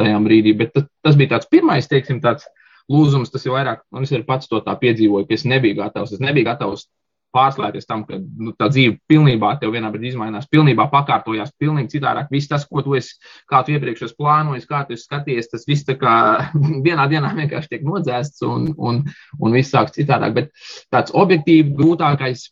tajā 0.00 0.24
brīdī, 0.26 0.56
bet 0.58 0.74
tas, 0.76 0.88
tas 1.06 1.20
bija 1.20 1.36
tāds 1.36 1.50
pirmais, 1.52 1.90
teiksim, 1.90 2.22
tāds 2.24 2.48
lūzums, 2.90 3.30
tas 3.32 3.46
ir 3.46 3.54
vairāk, 3.54 3.86
un 3.94 4.06
es 4.06 4.12
arī 4.12 4.26
pats 4.26 4.50
to 4.50 4.60
tā 4.64 4.74
piedzīvoju, 4.80 5.28
ka 5.28 5.38
es 5.38 5.46
nebiju 5.48 5.78
gatavs, 5.78 6.14
es 6.16 6.22
nebiju 6.22 6.50
gatavs 6.50 6.88
pārslēgties 7.34 7.88
tam, 7.88 8.04
ka 8.08 8.18
nu, 8.20 8.52
tā 8.58 8.68
dzīve 8.72 8.98
pilnībā 9.10 9.54
tev 9.60 9.72
vienā 9.74 9.90
brīdī 9.92 10.12
izmainās, 10.12 10.48
pilnībā 10.52 10.86
pakārtojās, 10.92 11.52
pilnīgi 11.60 11.96
citādāk. 11.96 12.30
Viss 12.32 12.50
tas, 12.50 12.66
ko 12.68 12.84
tu 12.84 12.96
esi, 12.98 13.16
kā 13.50 13.62
tu 13.64 13.74
iepriekš 13.74 14.04
esi 14.08 14.16
plānojis, 14.18 14.68
kā 14.68 14.82
tu 14.86 14.96
esi 14.96 15.06
skaties, 15.06 15.50
tas 15.52 15.66
viss 15.68 15.86
tā 15.88 15.96
kā 16.00 16.14
vienā 16.86 17.06
dienā 17.12 17.32
vienkārši 17.38 17.72
tiek 17.74 17.86
nodzēsts 17.86 18.44
un, 18.48 18.68
un, 18.76 19.00
un 19.40 19.56
viss 19.56 19.72
sāks 19.74 19.96
citādāk. 19.96 20.36
Bet 20.36 20.52
tāds 20.92 21.14
objektīvi 21.16 21.74
grūtākais, 21.78 22.44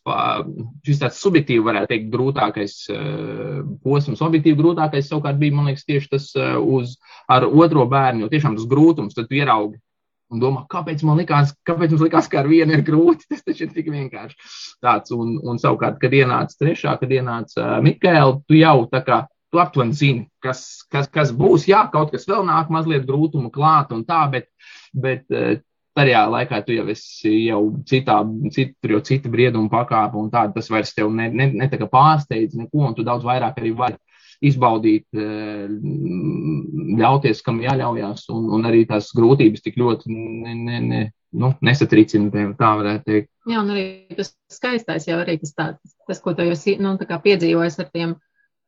šis 0.87 1.03
tāds 1.05 1.21
subjektīvi 1.21 1.65
varētu 1.67 1.93
teikt 1.93 2.11
grūtākais 2.15 2.75
eh, 2.95 3.61
posms, 3.85 4.25
objektīvi 4.25 4.59
grūtākais 4.59 5.09
savukārt 5.11 5.39
bija, 5.41 5.57
man 5.57 5.71
liekas, 5.71 5.87
tieši 5.87 6.13
tas 6.15 6.31
eh, 6.39 6.57
uz 6.57 6.97
ar 7.31 7.47
otro 7.47 7.85
bērnu, 7.89 8.25
jo 8.25 8.33
tiešām 8.33 8.57
tas 8.57 8.67
grūtums, 8.69 9.15
tad 9.17 9.29
tu 9.29 9.37
ieraugi 9.37 9.79
un 10.31 10.41
domā, 10.41 10.63
kāpēc 10.71 11.03
man 11.07 11.19
likās, 11.21 11.53
kāpēc 11.67 11.93
mums 11.93 12.05
likās, 12.05 12.29
ka 12.31 12.41
ar 12.41 12.49
vienu 12.51 12.75
ir 12.77 12.85
grūti. 12.87 13.27
Tas 13.31 13.43
taču 13.45 13.67
ir 13.67 13.73
tik 13.75 13.91
vienkārši. 13.93 14.51
Tāds, 14.83 15.13
un, 15.15 15.37
un 15.43 15.61
savukārt, 15.61 15.99
kad 16.01 16.15
ienāca 16.15 16.57
trešā, 16.61 16.95
kad 17.01 17.11
ienāca 17.11 17.63
uh, 17.63 17.77
Mikēla, 17.85 18.39
tu 18.47 18.59
jau 18.59 18.77
tā 18.91 19.03
kā. 19.07 19.25
Tu 19.51 19.59
aptuveni 19.59 19.91
zini, 19.91 20.21
kas, 20.39 20.85
kas, 20.87 21.09
kas 21.11 21.33
būs. 21.35 21.65
Jā, 21.67 21.81
kaut 21.91 22.13
kas 22.13 22.23
vēl 22.23 22.45
nāk, 22.47 22.69
mazliet 22.71 23.03
grūtumu 23.03 23.49
klāt 23.51 23.89
un 23.91 24.05
tā, 24.07 24.21
bet, 24.31 24.45
bet 24.95 25.25
uh, 25.35 25.57
tajā 25.97 26.21
laikā 26.31 26.61
tu 26.63 26.77
jau 26.77 26.85
esi 26.93 27.33
jau 27.49 27.59
citā, 27.87 28.21
cit, 28.55 28.77
tur 28.79 28.95
jau 28.95 29.01
cita 29.09 29.31
brieduma 29.33 29.67
pakāpe 29.73 30.15
un 30.21 30.29
tāda. 30.31 30.55
Tas 30.55 30.71
vairs 30.71 30.95
tev 30.95 31.11
ne, 31.11 31.27
ne, 31.35 31.49
ne 31.51 31.67
tā 31.67 31.81
kā 31.81 31.89
pārsteidz 31.91 32.55
neko, 32.61 32.85
un 32.87 32.95
tu 32.95 33.03
daudz 33.07 33.27
vairāk 33.27 33.59
arī 33.59 33.73
vari 33.75 33.99
izbaudīt, 34.41 35.05
eh, 35.13 35.67
ļauties, 37.01 37.41
kam 37.45 37.61
jāļaujās, 37.61 38.25
un, 38.33 38.47
un 38.57 38.65
arī 38.69 38.83
tās 38.89 39.11
grūtības 39.17 39.65
tik 39.65 39.77
ļoti 39.81 40.11
ne, 40.11 40.55
ne, 40.57 40.79
ne, 40.87 41.01
nu, 41.37 41.51
nesatricina, 41.61 42.47
tā 42.57 42.71
varētu 42.81 43.07
teikt. 43.07 43.29
Jā, 43.49 43.61
un 43.61 43.71
arī 43.73 43.85
tas 44.17 44.33
skaistais 44.51 45.07
jau 45.09 45.19
arī 45.21 45.37
tas, 45.41 45.53
tāds, 45.57 45.95
tas 46.09 46.21
ko 46.23 46.33
tu 46.37 46.47
jau 46.47 46.57
nu, 46.81 46.95
tā 46.99 47.07
kā 47.09 47.21
piedzīvojis 47.21 47.79
ar 47.83 47.91
tiem, 47.93 48.17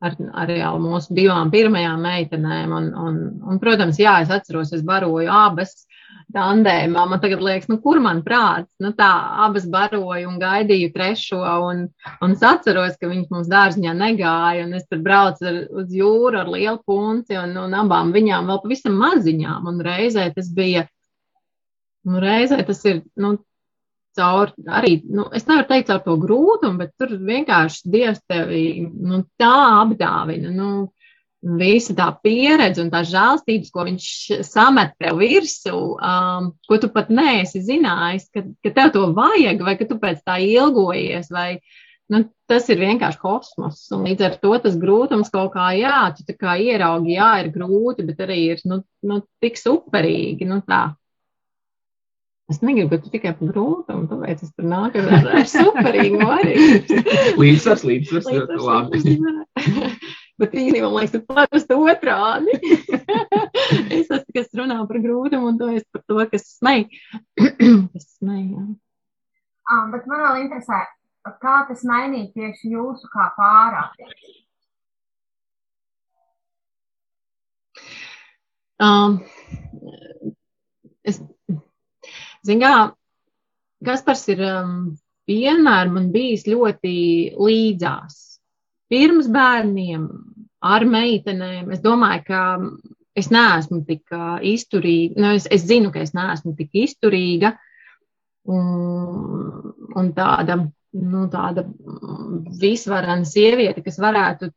ar, 0.03 0.17
ar 0.43 0.51
jau 0.51 0.75
mūsu 0.81 1.15
divām 1.15 1.51
pirmajām 1.53 2.03
meitenēm. 2.03 2.75
Un, 2.77 2.91
un, 2.97 3.19
un, 3.47 3.59
protams, 3.61 3.99
jā, 4.01 4.19
es 4.23 4.31
atceros, 4.33 4.73
es 4.75 4.83
baroju 4.85 5.31
abas 5.31 5.85
tandēmā. 6.33 7.05
Man 7.09 7.21
tagad 7.21 7.43
liekas, 7.43 7.69
nu, 7.71 7.77
kur 7.83 7.99
man 8.03 8.21
prāts? 8.25 8.71
Nu, 8.83 8.93
tā 8.97 9.09
abas 9.45 9.67
baroju 9.69 10.29
un 10.29 10.39
gaidīju 10.41 10.91
trešo, 10.95 11.41
un, 11.69 11.85
un 12.23 12.35
es 12.35 12.43
atceros, 12.47 12.97
ka 12.99 13.11
viņas 13.11 13.31
mums 13.33 13.51
dārziņā 13.51 13.93
negāja, 13.99 14.67
es 14.77 14.87
tur 14.89 15.03
braucu 15.05 15.47
ar, 15.49 15.61
uz 15.83 15.93
jūru 15.93 16.41
ar 16.43 16.51
lielu 16.51 16.79
punci, 16.87 17.37
un, 17.39 17.55
un 17.65 17.77
abām 17.77 18.13
viņām 18.15 18.49
vēl 18.49 18.61
pavisam 18.65 18.99
maziņām, 19.01 19.71
un 19.71 19.81
reizē 19.85 20.29
tas 20.35 20.51
bija, 20.53 20.87
nu, 22.09 22.19
reizē 22.23 22.61
tas 22.67 22.83
ir, 22.89 23.03
nu, 23.19 23.37
caur 24.17 24.53
arī, 24.67 24.97
nu, 25.09 25.27
es 25.35 25.47
nevaru 25.49 25.67
teikt 25.69 25.91
caur 25.91 26.01
to 26.05 26.17
grūtumu, 26.21 26.79
bet 26.81 26.93
tur 26.99 27.15
vienkārši 27.17 27.93
Dievs 27.93 28.21
tevi, 28.29 28.65
nu, 28.89 29.23
tā 29.41 29.53
apdāvina, 29.83 30.51
nu, 30.53 30.73
visa 31.43 31.93
tā 31.95 32.07
pieredze 32.23 32.81
un 32.83 32.89
tā 32.91 33.03
žēlstības, 33.07 33.71
ko 33.73 33.83
viņš 33.89 34.05
samet 34.47 34.93
tev 35.01 35.19
virsū, 35.19 35.75
um, 35.97 36.53
ko 36.69 36.79
tu 36.79 36.89
pat 36.93 37.11
neesi 37.11 37.61
zinājis, 37.63 38.29
ka, 38.33 38.45
ka 38.63 38.71
tev 38.77 38.93
to 38.95 39.09
vajag, 39.15 39.63
vai 39.67 39.75
ka 39.79 39.87
tu 39.89 39.99
pēc 39.99 40.23
tā 40.23 40.39
ilgojies, 40.39 41.27
vai 41.33 41.57
nu, 42.13 42.23
tas 42.47 42.69
ir 42.71 42.79
vienkārši 42.79 43.19
kosmos. 43.19 43.83
Un 43.95 44.07
līdz 44.07 44.27
ar 44.29 44.39
to 44.39 44.55
tas 44.63 44.79
grūtums 44.79 45.31
kaut 45.33 45.53
kā, 45.57 45.73
jā, 45.75 45.99
tu 46.15 46.23
tā 46.27 46.37
kā 46.39 46.55
ieraugi, 46.63 47.17
jā, 47.17 47.31
ir 47.43 47.51
grūti, 47.55 48.07
bet 48.07 48.23
arī 48.23 48.39
ir, 48.53 48.63
nu, 48.69 48.79
nu 49.03 49.19
tik 49.43 49.59
superīgi, 49.59 50.47
nu 50.47 50.61
tā. 50.67 50.85
Es 52.51 52.59
negribu, 52.59 52.89
ka 52.91 52.99
tu 52.99 53.11
tikai 53.13 53.31
par 53.37 53.51
grūtumu, 53.53 54.07
tāpēc 54.09 54.41
es 54.43 54.51
tur 54.51 54.65
nāku 54.67 54.99
ar, 54.99 55.27
ar 55.39 55.45
superīgu 55.47 56.25
arī. 56.27 56.55
Līdzsvars, 57.41 57.85
līdzsvars, 57.87 58.27
ļoti 58.35 58.57
labi. 58.59 59.03
Bet 60.41 60.55
īstenībā 60.57 60.89
man 60.89 60.97
liekas, 60.97 61.13
tas 61.13 61.23
parasti 61.29 61.77
otrādi. 61.77 62.57
es 63.95 64.09
esmu, 64.09 64.33
kas 64.35 64.51
runā 64.59 64.81
par 64.89 64.99
grūtumu, 65.05 65.53
un 65.53 65.59
tu 65.61 65.69
esi 65.71 65.87
par 65.95 66.03
to, 66.09 66.19
kas 66.33 66.49
smēj. 66.57 66.83
kas 67.39 68.07
smēj, 68.17 68.43
jā. 68.43 68.65
Um, 69.71 69.91
bet 69.93 70.09
man 70.11 70.25
vēl 70.25 70.41
interesē, 70.43 70.83
kā 71.39 71.57
tas 71.69 71.85
mainīja 71.87 72.33
tieši 72.35 72.73
jūsu 72.73 73.07
kā 73.13 73.29
pārā. 73.37 73.87
Um, 78.83 79.21
es, 81.07 81.21
zin 82.47 82.61
kā, 82.63 82.73
Kaspars 83.83 84.23
ir 84.31 84.39
um, 84.47 84.75
vienmēr 85.27 85.89
man 85.91 86.11
bijis 86.13 86.45
ļoti 86.47 86.93
līdzās. 87.35 88.19
Pirms 88.91 89.27
bērniem, 89.33 90.05
ar 90.63 90.85
meitenēm, 90.87 91.71
es 91.73 91.81
domāju, 91.83 92.23
ka 92.29 92.43
es 93.19 93.29
neesmu 93.33 93.81
tik 93.87 94.13
uh, 94.15 94.37
izturīga. 94.39 95.19
Nu, 95.19 95.33
es, 95.37 95.49
es 95.51 95.65
zinu, 95.67 95.91
ka 95.93 96.03
es 96.03 96.13
neesmu 96.15 96.55
tik 96.57 96.71
izturīga 96.85 97.53
un, 98.49 99.73
un 99.99 100.11
tāda, 100.15 100.57
nu, 100.99 101.25
tāda 101.33 101.65
visvarana 102.63 103.27
sieviete, 103.27 103.83
kas 103.85 103.99
varētu 104.01 104.51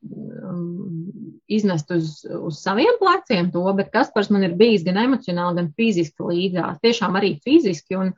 iznest 1.49 1.91
uz, 1.95 2.21
uz 2.27 2.61
saviem 2.61 2.99
pleciem 3.01 3.51
to, 3.55 3.65
bet 3.79 3.93
Kaspars 3.95 4.31
man 4.35 4.47
ir 4.47 4.57
bijis 4.59 4.85
gan 4.87 4.99
emocionāli, 5.03 5.61
gan 5.61 5.73
fiziski 5.79 6.31
līdzās. 6.31 6.81
Tiešām 6.83 7.19
arī 7.19 7.37
fiziski. 7.45 7.99
Un, 8.01 8.15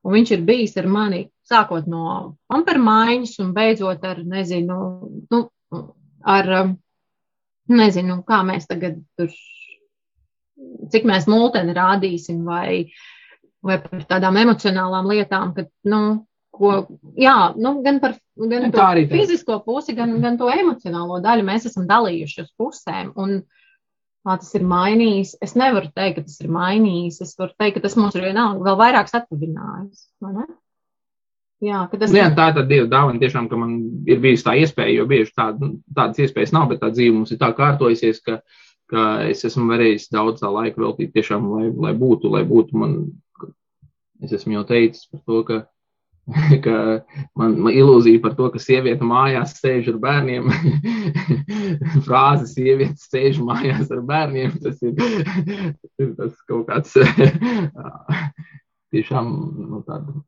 Un 0.00 0.16
viņš 0.16 0.30
ir 0.32 0.44
bijis 0.48 0.78
ar 0.80 0.86
mani 0.88 1.24
sākot 1.48 1.88
no 1.90 2.04
pampermaiņas 2.48 3.34
un 3.44 3.52
beidzot 3.56 4.04
ar, 4.08 4.22
nezinu, 4.24 4.78
nu, 5.32 5.40
ar, 6.24 6.50
nezinu, 7.70 8.20
kā 8.28 8.40
mēs 8.48 8.68
tagad 8.70 8.96
tur, 9.18 9.34
cik 10.92 11.04
mēs 11.08 11.28
multeni 11.28 11.76
rādīsim 11.76 12.40
vai, 12.48 12.86
vai 13.64 13.76
par 13.82 14.06
tādām 14.14 14.40
emocionālām 14.40 15.10
lietām, 15.12 15.52
ka, 15.56 15.66
nu, 15.92 16.00
ko, 16.60 16.74
jā, 17.20 17.36
nu, 17.56 17.78
gan 17.84 18.02
par 18.02 18.18
gan 18.36 18.68
Nu, 18.68 18.72
tā 18.74 18.90
arī 18.94 19.06
tā. 19.08 19.16
fizisko 19.18 19.58
pusi, 19.64 19.96
gan, 19.98 20.12
gan 20.22 20.36
to 20.40 20.48
emocionālo 20.52 21.18
daļu 21.24 21.48
mēs 21.48 21.66
esam 21.72 21.88
dalījuši 21.90 22.44
uz 22.46 22.52
pusēm. 22.60 23.14
Un, 23.20 23.40
Kā 24.20 24.34
tas 24.36 24.50
ir 24.52 24.64
mainījis? 24.68 25.30
Es 25.40 25.54
nevaru 25.56 25.88
teikt, 25.96 26.18
ka 26.18 26.22
tas 26.26 26.40
ir 26.44 26.50
mainījis. 26.52 27.22
Es 27.24 27.30
varu 27.40 27.54
teikt, 27.56 27.78
ka 27.78 27.86
tas 27.86 27.94
mums 27.96 28.18
ir 28.18 28.26
vienalga 28.26 28.66
vēl 28.66 28.76
vairāk 28.76 29.08
satuvinājis. 29.08 30.02
vai 30.20 30.34
ne? 30.34 30.44
Jā, 31.64 31.86
tas 31.92 32.12
Nu, 32.12 32.20
jā, 32.20 32.26
tā 32.36 32.50
ir 32.50 32.56
tā 32.56 32.64
dieva 32.68 32.88
dāvana, 32.88 33.20
tiešām, 33.20 33.48
ka 33.48 33.56
man 33.60 33.72
ir 34.08 34.20
bijusi 34.20 34.44
tā 34.46 34.54
iespēja, 34.60 34.94
jo 34.96 35.06
bieži 35.08 35.32
tā, 35.36 35.50
nu, 35.60 35.74
tādas 35.96 36.20
iespējas 36.24 36.52
nav, 36.56 36.68
bet 36.70 36.80
tā 36.80 36.88
dzīve 36.92 37.16
mums 37.16 37.32
ir 37.32 37.40
tā 37.40 37.50
kārtojusies, 37.56 38.20
ka, 38.24 38.38
ka 38.92 39.06
es 39.28 39.44
esmu 39.48 39.66
varējis 39.68 40.08
daudz 40.12 40.40
tā 40.40 40.52
laika 40.52 40.80
veltīt 40.80 41.12
tiešām, 41.16 41.50
lai, 41.52 41.66
lai 41.88 41.92
būtu, 42.00 42.32
lai 42.32 42.46
būtu 42.48 42.80
man, 42.80 42.96
es 44.24 44.32
esmu 44.36 44.56
jau 44.56 44.64
teicis 44.68 45.04
par 45.12 45.20
to, 45.24 45.42
ka, 45.48 45.60
ka 46.64 46.76
man, 47.38 47.56
man 47.64 47.74
ilūzija 47.74 48.22
par 48.24 48.36
to, 48.38 48.50
ka 48.54 48.62
sieviete 48.62 49.06
mājās 49.06 49.56
sēž 49.58 49.90
ar 49.94 49.98
bērniem, 50.02 50.50
frāze 52.06 52.48
sieviete 52.50 52.98
sēž 53.00 53.42
mājās 53.44 53.90
ar 53.90 54.04
bērniem, 54.06 54.56
tas 54.62 54.80
ir, 54.86 54.94
ir 56.00 56.14
tas 56.18 56.34
kaut 56.50 56.70
kāds 56.70 56.96
tiešām, 58.90 59.34
nu, 59.70 59.84
tāda 59.86 60.18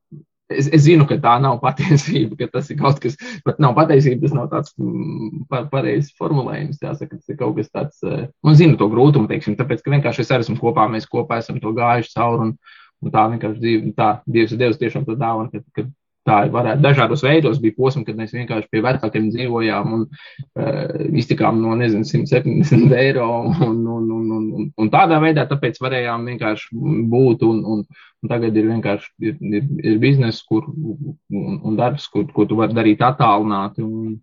es, 0.57 0.69
es 0.73 0.85
zinu, 0.87 1.07
ka 1.09 1.19
tā 1.23 1.37
nav 1.43 1.59
patiesība, 1.63 2.37
ka 2.41 2.49
tas 2.59 2.71
ir 2.73 2.79
kaut 2.81 3.01
kas, 3.03 3.17
bet 3.47 3.61
nav 3.63 3.75
patiesība, 3.79 4.23
tas 4.25 4.37
nav 4.37 4.49
tāds 4.53 4.75
mm, 4.81 5.47
pa- 5.51 5.65
pareizs 5.73 6.13
formulējums. 6.19 6.81
Jāsaka, 6.83 7.19
tas 7.19 7.33
ir 7.33 7.39
kaut 7.41 7.57
kas 7.59 7.73
tāds, 7.73 7.99
eh, 8.07 8.27
man 8.45 8.59
zinu 8.59 8.79
to 8.81 8.89
grūtumu, 8.93 9.31
teiksim, 9.31 9.57
tāpēc, 9.59 9.83
ka 9.85 9.95
vienkārši 9.95 10.25
es 10.25 10.33
arī 10.35 10.47
esmu 10.47 10.59
kopā, 10.61 10.89
mēs 10.93 11.09
kopā 11.11 11.41
esam 11.43 11.61
to 11.63 11.75
gājuši 11.77 12.15
cauri 12.17 12.49
un, 12.49 12.55
un 13.03 13.15
tā 13.15 13.27
vienkārši 13.35 13.63
dzīve, 13.65 13.97
tā 13.99 14.13
Dievs 14.27 14.55
ir 14.55 14.63
Dievs 14.63 14.81
tiešām 14.81 15.09
to 15.09 15.19
dāvana, 15.19 15.51
ka, 15.53 15.63
ka 15.77 15.89
tā 16.29 16.37
ir 16.47 16.53
varētu 16.55 16.85
dažādos 16.85 17.25
veidos 17.27 17.59
bija 17.63 17.75
posmi, 17.77 18.05
kad 18.07 18.19
mēs 18.19 18.35
vienkārši 18.37 18.71
pie 18.71 18.83
vecākiem 18.85 19.29
dzīvojām 19.33 19.95
un 19.97 20.05
uh, 20.07 21.09
iztikām 21.19 21.59
no, 21.63 21.75
nezinu, 21.79 22.07
170 22.07 22.95
eiro 22.95 23.27
un, 23.49 23.83
un, 23.91 24.07
un, 24.15 24.31
un 24.39 24.53
un, 24.63 24.71
un 24.79 24.91
tādā 24.93 25.19
veidā 25.23 25.45
tāpēc 25.51 25.81
varējām 25.83 26.27
vienkārši 26.33 26.83
būt, 27.13 27.45
un, 27.49 27.63
un, 27.75 27.85
un 28.23 28.33
tagad 28.33 28.57
ir 28.57 28.69
vienkārši 28.71 29.11
ir, 29.29 29.39
ir, 29.41 29.71
ir 29.83 30.01
bizness, 30.03 30.45
kur, 30.49 30.69
un, 30.71 31.59
un 31.59 31.79
darbs, 31.79 32.09
kur, 32.13 32.29
ko 32.35 32.47
tu 32.49 32.59
vari 32.61 32.77
darīt 32.77 33.03
attālināti, 33.05 33.85
un, 33.87 34.19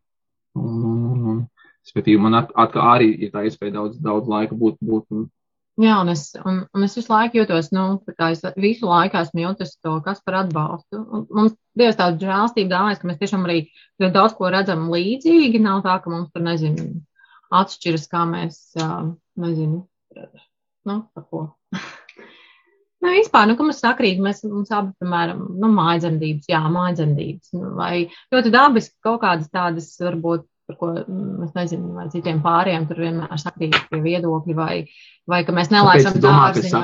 un, 0.60 0.86
un, 0.94 1.26
un 1.34 1.42
respektīvi 1.84 2.22
man 2.22 2.42
atkal 2.44 2.86
arī 2.96 3.12
ir 3.26 3.34
tā 3.34 3.46
iespēja 3.48 3.80
daudz, 3.80 4.00
daudz 4.04 4.30
laika 4.30 4.58
būt, 4.58 4.80
būt 4.86 5.06
un, 5.16 5.28
Jā, 5.80 5.96
un 6.04 6.12
es, 6.12 6.26
un, 6.44 6.58
un 6.76 6.84
es 6.84 6.98
visu 6.98 7.12
laiku 7.14 7.40
jūtos, 7.40 7.70
nu, 7.72 7.84
tā 8.20 8.34
es 8.34 8.42
visu 8.60 8.90
laiku 8.90 9.16
esmu 9.22 9.46
jūtis 9.46 9.78
to, 9.80 9.94
kas 10.04 10.20
par 10.26 10.42
atbalstu. 10.42 11.00
Un 11.00 11.24
mums 11.38 11.54
Dievs 11.80 11.96
tādu 11.96 12.28
žēlstību 12.28 12.68
dāvājas, 12.74 13.00
ka 13.00 13.08
mēs 13.08 13.22
tiešām 13.22 13.46
arī 13.48 13.62
daudz 14.02 14.36
ko 14.36 14.50
redzam 14.52 14.90
līdzīgi. 14.92 15.62
Nav 15.64 15.86
tā, 15.86 15.96
ka 16.04 16.12
mums 16.12 16.34
tur, 16.34 16.44
nezinu, 16.44 16.90
atšķiras, 17.62 18.10
kā 18.12 18.26
mēs, 18.28 18.60
nezinu, 19.40 19.86
nu, 20.90 21.00
par 21.16 21.30
ko. 21.30 21.46
Nu, 23.00 23.14
vispār, 23.16 23.46
nu, 23.48 23.54
ka 23.56 23.64
mums 23.64 23.78
sakrīt, 23.80 24.18
mēs, 24.20 24.42
mums 24.44 24.74
abi, 24.76 24.90
piemēram, 25.00 25.46
nu, 25.62 25.70
mājdzemdības, 25.72 26.50
jā, 26.52 26.60
mājdzemdības, 26.74 27.54
nu, 27.56 27.70
vai 27.78 27.94
ļoti 28.36 28.52
dabiski 28.52 28.98
kaut 29.08 29.22
kādas 29.22 29.48
tādas, 29.54 29.88
varbūt, 30.04 30.44
par 30.70 30.78
ko 30.80 30.92
mm, 31.02 31.46
es 31.48 31.56
nezinu, 31.58 31.94
vai 31.98 32.10
citiem 32.14 32.44
pāriem 32.46 32.86
tur 32.90 33.02
vienmēr 33.02 33.42
sakrīt 33.42 33.78
pie 33.90 34.02
viedokļi, 34.04 34.58
vai, 34.58 34.76
vai 35.30 35.42
ka 35.48 35.56
mēs 35.56 35.72
nelaisam 35.74 36.20
dārziņā. 36.22 36.84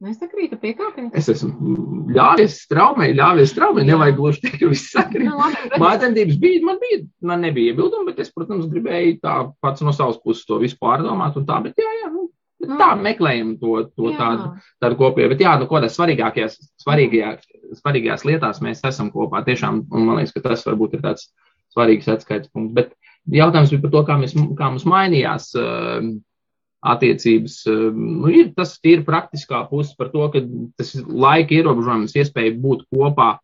Nesakrītu 0.00 0.56
piekāpties. 0.56 1.10
Es 1.12 1.26
esmu 1.28 1.74
ļāvies 2.16 2.54
straumē, 2.64 3.10
ļāvies 3.18 3.50
straumē, 3.52 3.82
nevajag 3.84 4.16
gluži 4.16 4.40
teikt, 4.46 4.56
ka 4.62 4.70
viss 4.70 4.94
sakrīt. 4.94 5.28
Nu, 5.28 5.50
Mācendības 5.82 6.38
bija, 6.40 6.62
man 6.64 6.78
bija, 6.80 7.02
man 7.28 7.44
nebija 7.44 7.74
iebildumi, 7.74 8.06
bet 8.08 8.22
es, 8.24 8.30
protams, 8.32 8.64
gribēju 8.72 9.18
tā 9.20 9.34
pats 9.60 9.84
no 9.84 9.92
savas 9.92 10.16
puses 10.24 10.48
to 10.48 10.56
visu 10.62 10.78
pārdomāt 10.80 11.36
un 11.36 11.44
tā, 11.44 11.58
bet 11.66 11.76
jā, 11.84 11.90
jā, 11.98 12.08
nu, 12.14 12.30
tā 12.64 12.94
mm. 12.94 13.04
meklējam 13.10 13.52
to, 13.60 13.76
to 13.92 14.08
jā. 14.08 14.16
tādu, 14.22 14.48
tādu 14.80 15.00
kopēju. 15.02 15.34
Bet 15.34 15.44
jā, 15.44 15.52
nu, 15.60 15.68
ko 15.68 15.84
tas 15.84 16.00
svarīgākajās, 16.00 16.56
svarīgajās, 16.80 17.44
svarīgajās 17.82 18.26
lietās 18.28 18.64
mēs 18.64 18.80
esam 18.88 19.12
kopā 19.12 19.44
tiešām, 19.44 19.84
un 19.84 20.08
man 20.08 20.22
liekas, 20.22 20.32
ka 20.32 20.46
tas 20.48 20.64
varbūt 20.64 20.96
ir 20.96 21.04
tāds 21.04 21.28
svarīgs 21.74 22.08
atskaits 22.10 22.48
punkts. 22.52 22.72
Bet 22.76 22.96
jautājums 23.28 23.74
bija 23.74 23.84
par 23.84 23.92
to, 23.94 24.02
kā, 24.08 24.16
mēs, 24.20 24.34
kā 24.58 24.70
mums 24.72 24.86
mainījās 24.88 25.50
uh, 25.58 26.00
attiecības. 26.94 27.60
Uh, 27.68 27.86
nu, 27.92 28.32
ir, 28.32 28.50
tas 28.56 28.76
ir 28.86 29.04
praktiskā 29.06 29.62
puse 29.70 29.94
par 29.98 30.12
to, 30.14 30.26
ka 30.32 30.42
tas 30.80 30.96
laika 31.04 31.56
ierobežojums, 31.58 32.16
iespēja 32.16 32.56
būt 32.60 32.86
kopā. 32.92 33.36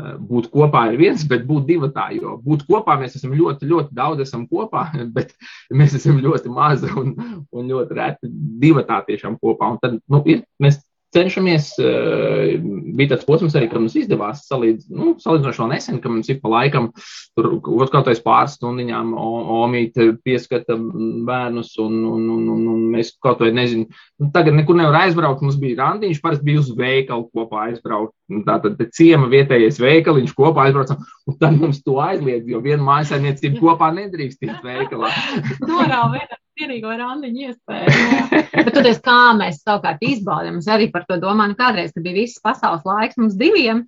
Uh, 0.00 0.14
būt 0.16 0.46
kopā 0.54 0.86
ir 0.88 1.00
viens, 1.02 1.24
bet 1.28 1.42
būt 1.44 1.66
divi 1.68 1.90
tā, 1.92 2.06
jo 2.16 2.38
būt 2.40 2.62
kopā 2.64 2.94
mēs 3.00 3.18
esam 3.18 3.34
ļoti, 3.36 3.66
ļoti 3.68 3.92
daudz 3.92 4.22
esam 4.24 4.46
kopā, 4.48 4.86
bet 5.16 5.34
mēs 5.72 5.98
esam 5.98 6.20
ļoti 6.24 6.52
mazi 6.52 6.88
un, 6.96 7.12
un 7.52 7.68
ļoti 7.68 7.98
reti 7.98 8.32
divi 8.62 8.86
tā 8.88 9.02
tiešām 9.08 9.36
kopā. 9.42 9.74
Un 9.74 9.82
tad, 9.82 9.98
nu, 10.08 10.22
ir, 10.32 10.46
mēs 10.62 10.80
cenšamies, 11.12 11.72
eh, 11.78 12.56
bija 12.96 13.12
tāds 13.12 13.26
posms 13.28 13.54
arī, 13.58 13.68
ka 13.70 13.80
mums 13.80 13.96
izdevās 13.98 14.46
salīdz, 14.48 14.88
nu, 14.92 15.12
salīdzinoši 15.20 15.62
vēl 15.62 15.70
nesen, 15.74 16.00
ka 16.02 16.10
mums 16.12 16.30
ik 16.32 16.40
pa 16.42 16.52
laikam, 16.52 16.90
tur 17.36 17.58
kaut 17.64 17.92
kādreiz 17.92 18.22
pāris 18.24 18.56
stundiņām 18.58 19.12
omīt 19.16 20.00
pieskata 20.24 20.76
bērnus 21.28 21.74
un, 21.82 21.98
un, 22.08 22.26
un, 22.36 22.48
un, 22.56 22.66
un 22.74 22.82
mēs 22.94 23.14
kaut 23.22 23.44
vai 23.44 23.52
nezinu, 23.56 23.88
nu, 24.20 24.30
tagad 24.34 24.56
nekur 24.56 24.78
nevar 24.78 25.02
aizbraukt, 25.04 25.44
mums 25.44 25.60
bija 25.60 25.82
randiņš, 25.82 26.22
parasti 26.24 26.48
bija 26.48 26.64
uz 26.64 26.72
veikalu 26.76 27.28
kopā 27.32 27.68
aizbraukt, 27.68 28.16
tātad 28.48 28.80
ciema 28.96 29.28
vietējais 29.32 29.80
veikaliņš 29.82 30.36
kopā 30.38 30.68
aizbraucam, 30.68 31.02
un 31.28 31.40
tad 31.40 31.58
mums 31.60 31.82
to 31.84 31.98
aizliedz, 32.02 32.48
jo 32.48 32.62
viena 32.64 32.82
mājasaimniecība 32.88 33.60
kopā 33.60 33.92
nedrīkst 34.00 34.48
iet 34.48 34.64
veikalā. 34.64 35.12
Norāv, 35.68 36.16
vienīgo 36.60 36.92
randiņu 36.98 37.46
iespēju. 37.48 38.40
Bet 38.52 38.72
toties, 38.76 39.00
kā 39.04 39.18
mēs 39.38 39.62
savukārt 39.62 40.02
izbaudām, 40.06 40.60
es 40.60 40.68
arī 40.70 40.90
par 40.92 41.06
to 41.08 41.18
domāju, 41.22 41.54
nu, 41.54 41.58
kādreiz, 41.58 41.92
kad 41.94 42.04
bija 42.04 42.20
viss 42.20 42.42
pasaules 42.44 42.84
laiks 42.88 43.18
mums 43.20 43.38
diviem, 43.40 43.86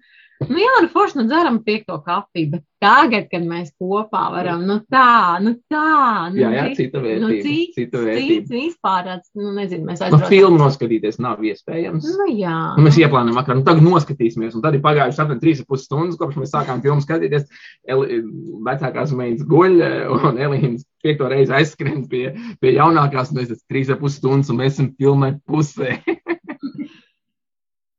nu 0.50 0.60
jā, 0.60 0.74
nu 0.84 0.90
forši, 0.92 1.18
nu 1.20 1.24
dzeram 1.28 1.58
piekto 1.64 1.96
kafiju, 2.04 2.50
bet 2.54 2.64
tagad, 2.84 3.26
kad 3.30 3.44
mēs 3.46 3.70
kopā 3.80 4.22
varam, 4.32 4.64
nu 4.68 4.76
tā, 4.92 5.40
nu 5.44 5.54
tā. 5.70 6.30
Nu, 6.34 6.40
jā, 6.42 6.50
jā, 6.52 6.64
cita 6.76 7.00
nu, 7.00 7.06
vērtība. 7.06 7.22
Nu, 7.22 7.30
cits, 7.46 7.76
cita 7.78 8.02
vērtība. 8.02 8.36
Cits 8.42 8.54
vispār, 8.54 9.10
nu 9.40 9.52
nezinu, 9.56 9.86
mēs 9.88 10.02
aizbraucam. 10.02 10.24
Nu, 10.24 10.30
filmu 10.32 10.60
noskatīties 10.60 11.20
nav 11.24 11.44
iespējams. 11.48 12.08
Nu 12.18 12.28
jā. 12.32 12.58
Nu, 12.76 12.86
mēs 12.86 12.98
ieplānojam 13.00 13.40
vakarā, 13.40 13.58
nu 13.60 13.66
tagad 13.68 13.86
noskatīsimies, 13.86 14.56
un 14.58 14.64
tad 14.64 14.76
ir 14.76 14.84
pagājuši 14.84 15.22
apmēram 15.24 15.42
3,5 15.44 15.84
stundas, 15.86 16.20
kopš 16.20 16.40
mēs 16.42 16.54
sākām 16.54 16.82
filmu 16.84 17.04
skatīties. 17.04 17.48
Eli, 17.94 18.20
vecākās 18.68 19.14
meitas 19.16 19.48
guļ, 19.48 19.80
un 20.18 20.42
Elīnas 20.44 20.84
piekto 21.04 21.28
reizi 21.28 21.52
aizskrien 21.56 22.04
pie, 22.10 22.30
pie 22.60 22.76
jaunākās, 22.78 23.32
un 23.32 23.40
mēs 23.40 23.52
esam 23.52 23.66
3,5 23.72 24.16
stundas, 24.18 24.52
un 24.52 24.60
mēs 24.60 24.76
esam 24.76 24.92
filmē 25.00 25.34
pusē. 25.48 25.98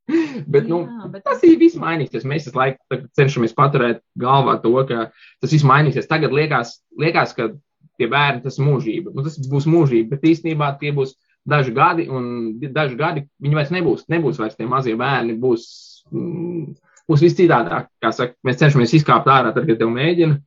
bet, 0.54 0.68
nu, 0.70 0.84
Jā, 0.86 1.10
bet... 1.14 1.24
tas 1.26 1.44
ir 1.48 1.58
viss 1.62 1.78
mainīsies. 1.82 2.26
Mēs 2.28 2.48
visu 2.48 2.58
laiku 2.58 3.00
cenšamies 3.18 3.56
paturēt 3.58 4.04
galvā 4.22 4.58
to, 4.64 4.74
ka 4.90 5.10
tas 5.42 5.54
viss 5.54 5.66
mainīsies. 5.68 6.10
Tagad 6.10 6.36
liekas, 6.36 6.78
liekas 7.02 7.34
ka 7.38 7.52
tie 8.00 8.10
bērni 8.12 8.44
tas 8.46 8.60
mūžība. 8.62 9.14
Nu, 9.16 9.26
tas 9.26 9.40
būs 9.52 9.68
mūžība, 9.70 10.16
bet 10.16 10.28
īstenībā 10.32 10.74
tie 10.82 10.94
būs 10.96 11.16
daži 11.46 11.74
gadi, 11.76 12.08
un 12.10 12.58
daži 12.60 12.98
gadi 13.00 13.26
viņi 13.42 13.58
vairs 13.58 13.72
nebūs. 13.74 14.08
Nebūs 14.12 14.42
vairs 14.42 14.58
tie 14.58 14.68
mazie 14.70 14.96
bērni. 15.00 15.38
Būs, 15.42 15.68
mm, 16.12 16.76
būs 17.10 17.24
viss 17.26 17.38
citādāk. 17.38 17.90
Kā 18.04 18.12
saka, 18.16 18.38
mēs 18.46 18.60
cenšamies 18.62 18.98
izkāpt 19.00 19.30
ārā, 19.32 19.54
tad, 19.56 19.68
kad 19.70 19.82
tev 19.82 19.94
mēģina 19.94 20.40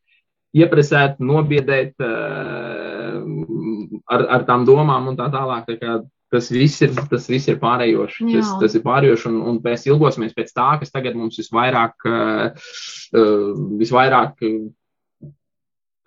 iepresēt, 0.58 1.18
nobiedēt 1.20 2.00
uh, 2.02 3.20
ar, 4.08 4.24
ar 4.38 4.46
tām 4.48 4.64
domām 4.68 5.10
un 5.10 5.18
tā 5.18 5.28
tālāk. 5.32 5.66
Tā 5.68 5.76
kā, 5.80 5.98
tas 6.32 6.50
viss 6.52 6.82
ir, 6.84 6.94
tas 7.10 7.28
viss 7.30 7.48
ir 7.48 7.58
pārējoši. 7.62 8.26
Jā. 8.28 8.40
Tas, 8.40 8.52
tas 8.62 8.76
ir 8.76 8.84
pārējoši, 8.84 9.28
un, 9.30 9.40
un 9.50 9.60
mēs 9.64 9.86
ilgosimies 9.88 10.36
pēc 10.36 10.52
tā, 10.56 10.68
kas 10.82 10.92
tagad 10.94 11.16
mums 11.18 11.38
visvairāk, 11.40 12.08
uh, 12.08 12.72
visvairāk 13.80 14.44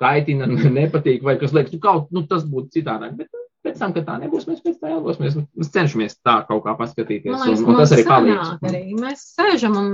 kaitina, 0.01 0.49
nepatīk, 0.81 1.21
vai 1.25 1.37
kas 1.41 1.55
liekas, 1.57 1.75
nu, 1.75 1.83
kaut, 1.83 2.09
nu, 2.13 2.25
tas 2.29 2.45
būtu 2.47 2.79
citādāk. 2.79 3.15
Bet, 3.19 3.37
Pēc 3.61 3.75
tam, 3.77 3.91
kad 3.93 4.07
tā 4.07 4.15
nebūs, 4.17 4.47
mēs 4.49 4.63
pēc 4.65 4.79
tam 4.81 4.95
ilgosimies. 4.95 5.35
Mēs 5.37 5.67
cenšamies 5.69 6.15
tā 6.25 6.39
kaut 6.47 6.63
kā 6.65 6.73
paskatīties. 6.79 7.29
Liekas, 7.29 7.59
un, 7.61 7.67
un 7.69 7.75
tas 7.77 7.91
arī 7.93 8.05
palīdz. 8.07 8.47
Arī. 8.65 8.79
Mēs 8.97 9.21
sēžam 9.35 9.75
un, 9.77 9.91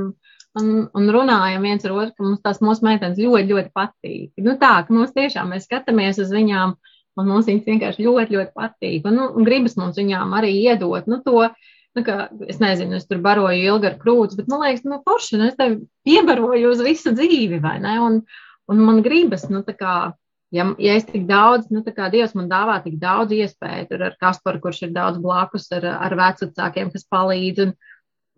un, 0.56 0.70
un 0.96 1.12
runājam 1.12 1.68
viens 1.68 1.84
ar 1.84 1.98
otru, 1.98 2.14
ka 2.16 2.24
mums 2.30 2.46
tās 2.46 2.62
mūsu 2.64 2.88
meitenes 2.88 3.20
ļoti, 3.20 3.52
ļoti 3.52 3.74
patīk. 3.76 4.30
Nu 4.46 4.56
tā, 4.62 4.72
ka 4.88 4.96
mums 4.96 5.12
tiešām 5.20 5.52
mēs 5.52 5.68
skatāmies 5.68 6.22
uz 6.24 6.32
viņām. 6.32 6.78
Uh, 6.78 6.97
un 7.18 7.32
mums 7.32 7.48
viņas 7.50 7.68
vienkārši 7.68 8.06
ļoti, 8.06 8.38
ļoti 8.38 8.54
patīk. 8.58 9.08
Un, 9.08 9.18
nu, 9.20 9.26
un 9.38 9.48
gribas 9.48 9.78
mums 9.80 9.98
viņām 10.00 10.36
arī 10.38 10.54
iedot 10.62 11.10
nu, 11.10 11.22
to. 11.26 11.48
Nu, 11.98 12.04
ka, 12.06 12.28
es 12.46 12.60
nezinu, 12.62 13.00
es 13.00 13.08
tur 13.10 13.18
baroju 13.24 13.58
ilgi 13.58 13.90
ar 13.90 13.96
krūtis, 13.98 14.38
bet 14.38 14.50
man 14.52 14.62
liekas, 14.62 14.84
nu, 14.86 15.00
forši, 15.08 15.40
nu, 15.40 15.48
es 15.50 15.58
tevi 15.58 15.80
piebaroju 16.06 16.76
uz 16.76 16.84
visu 16.86 17.14
dzīvi, 17.18 17.58
vai 17.64 17.80
ne? 17.82 17.96
Un, 18.06 18.20
un 18.70 18.84
man 18.86 19.02
gribas, 19.02 19.48
nu, 19.50 19.64
tā 19.66 19.74
kā, 19.80 19.96
ja, 20.54 20.68
ja 20.78 20.98
es 21.00 21.08
tik 21.10 21.26
daudz, 21.26 21.72
nu, 21.74 21.82
tā 21.86 21.96
kā 21.98 22.12
Dievs 22.14 22.36
man 22.38 22.52
dāvā 22.52 22.78
tik 22.84 23.00
daudz 23.02 23.34
iespēju, 23.34 23.88
tur 23.90 24.06
ar 24.12 24.18
Kasparu, 24.22 24.62
kurš 24.62 24.84
ir 24.86 24.94
daudz 24.94 25.18
blakus, 25.24 25.66
ar, 25.74 25.90
ar 25.96 26.18
vecākiem, 26.20 26.94
kas 26.94 27.08
palīdz, 27.10 27.66
un, 27.66 27.74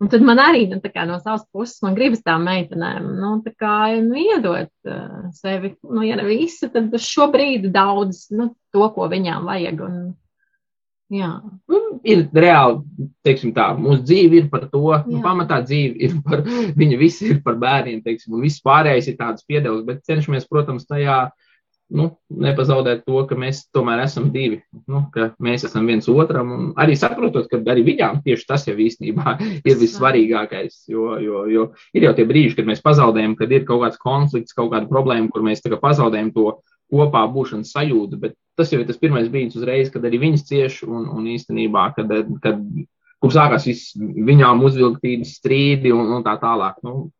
Un 0.00 0.08
tad 0.08 0.22
man 0.24 0.40
arī 0.40 0.62
nu, 0.70 0.78
no 0.80 1.18
savas 1.20 1.42
puses 1.52 1.82
man 1.84 1.96
gribas 1.96 2.22
tā 2.24 2.38
meitenēm 2.40 3.10
nu, 3.20 3.34
tā 3.44 3.52
kā, 3.52 3.74
nu, 4.00 4.16
iedot 4.16 4.70
uh, 4.88 5.26
sevi, 5.36 5.74
nu, 5.84 6.00
ja 6.06 6.16
ne 6.16 6.24
visu, 6.24 6.70
tad 6.72 6.94
šobrīd 7.04 7.68
daudz 7.74 8.30
nu, 8.32 8.54
to, 8.72 8.86
ko 8.94 9.10
viņām 9.12 9.44
vajag. 9.50 9.82
Un, 9.84 9.98
jā. 11.12 11.28
Nu, 11.68 11.82
ir 12.08 12.24
reāli, 12.32 12.80
teiksim 13.28 13.52
tā, 13.56 13.68
mūsu 13.76 14.06
dzīve 14.08 14.40
ir 14.40 14.48
par 14.48 14.64
to, 14.72 14.86
nu, 15.04 15.20
pamatā 15.24 15.60
dzīve 15.66 16.00
ir 16.08 16.16
par, 16.24 16.46
viņa 16.80 17.00
visi 17.00 17.28
ir 17.34 17.44
par 17.44 17.60
bērniem, 17.60 18.00
teiksim, 18.06 18.38
un 18.38 18.48
viss 18.48 18.64
pārējais 18.64 19.12
ir 19.12 19.20
tāds 19.20 19.44
piedevs, 19.44 19.84
bet 19.84 20.00
cenšamies, 20.08 20.48
protams, 20.48 20.88
tajā 20.88 21.26
nu, 21.94 22.06
nepazaudēt 22.30 23.02
to, 23.06 23.22
ka 23.28 23.36
mēs 23.38 23.64
tomēr 23.74 24.04
esam 24.04 24.30
divi, 24.34 24.60
nu, 24.90 25.02
ka 25.14 25.30
mēs 25.42 25.66
esam 25.68 25.88
viens 25.90 26.08
otram. 26.10 26.70
Arī 26.80 26.96
saprotot, 26.98 27.48
ka 27.50 27.60
arī 27.72 27.84
viņām 27.88 28.22
tieši 28.26 28.46
tas 28.48 28.66
jau 28.68 28.76
īstenībā 28.80 29.36
ir 29.68 29.80
vissvarīgākais. 29.80 30.84
Jo, 30.90 31.16
jo, 31.22 31.44
jo 31.50 31.66
ir 31.96 32.08
jau 32.08 32.14
tie 32.16 32.26
brīži, 32.28 32.56
kad 32.58 32.68
mēs 32.70 32.84
pazaudējam, 32.84 33.36
kad 33.38 33.52
ir 33.54 33.66
kaut 33.68 33.84
kāds 33.84 34.00
konflikts, 34.02 34.56
kaut 34.56 34.72
kāda 34.74 34.90
problēma, 34.90 35.30
kur 35.32 35.46
mēs 35.46 35.64
pazaudējam 35.66 36.32
to 36.36 36.46
kopā 36.90 37.24
būšanas 37.30 37.74
sajūtu. 37.74 38.18
Bet 38.22 38.36
tas 38.58 38.72
jau 38.72 38.80
ir 38.82 38.88
tas 38.88 38.98
pirmais 39.00 39.30
brīdis 39.30 39.58
uzreiz, 39.60 39.92
kad 39.92 40.04
arī 40.06 40.22
viņas 40.24 40.48
cieš 40.48 40.82
un, 40.88 41.06
un 41.14 41.28
īstenībā, 41.34 41.90
kad, 41.98 42.10
kad 42.42 42.64
kur 43.20 43.34
sākās 43.34 43.66
viss 43.68 43.94
viņām 43.98 44.62
uzvilktības 44.66 45.36
strīdi 45.40 45.92
un, 45.94 46.08
un 46.16 46.26
tā 46.26 46.36
tālāk. 46.42 46.80
Nu, 46.86 47.10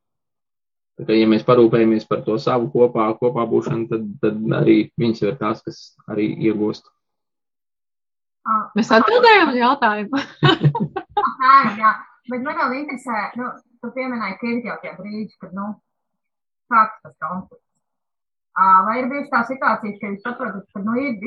Ka, 1.07 1.15
ja 1.17 1.27
mēs 1.31 1.45
parūpējamies 1.49 2.07
par 2.11 2.25
to 2.27 2.37
savu 2.43 2.69
kopā, 2.73 3.07
kopā 3.21 3.45
būšanu, 3.49 3.87
tad, 3.91 4.09
tad 4.23 4.41
arī 4.61 4.77
viņas 5.01 5.23
ir 5.25 5.37
tās, 5.41 5.63
kas 5.65 5.79
arī 6.11 6.27
iegūst. 6.51 6.89
Mēs 8.77 8.91
atbildējām 8.97 9.53
uz 9.53 9.59
jautājumu. 9.61 10.21
jā, 11.45 11.57
jā, 11.79 11.93
bet 12.33 12.45
man 12.45 12.59
vēl 12.59 12.77
interesē, 12.81 13.23
nu, 13.39 13.53
tu 13.81 13.93
pieminēji, 13.95 14.39
ka 14.41 14.49
ir 14.51 14.69
jau 14.69 14.77
tie 14.83 14.93
brīži, 14.99 15.37
kad, 15.43 15.55
nu, 15.57 15.73
sāks 16.73 17.01
tas 17.05 17.17
konflikts. 17.23 17.67
Vai 18.87 18.97
ir 19.01 19.09
bijusi 19.09 19.31
tā 19.33 19.45
situācija, 19.49 19.97
ka 20.01 20.11
jūs 20.11 20.25
saprotat, 20.27 20.67
ka, 20.75 20.83
nu, 20.85 20.97
ir 20.99 21.21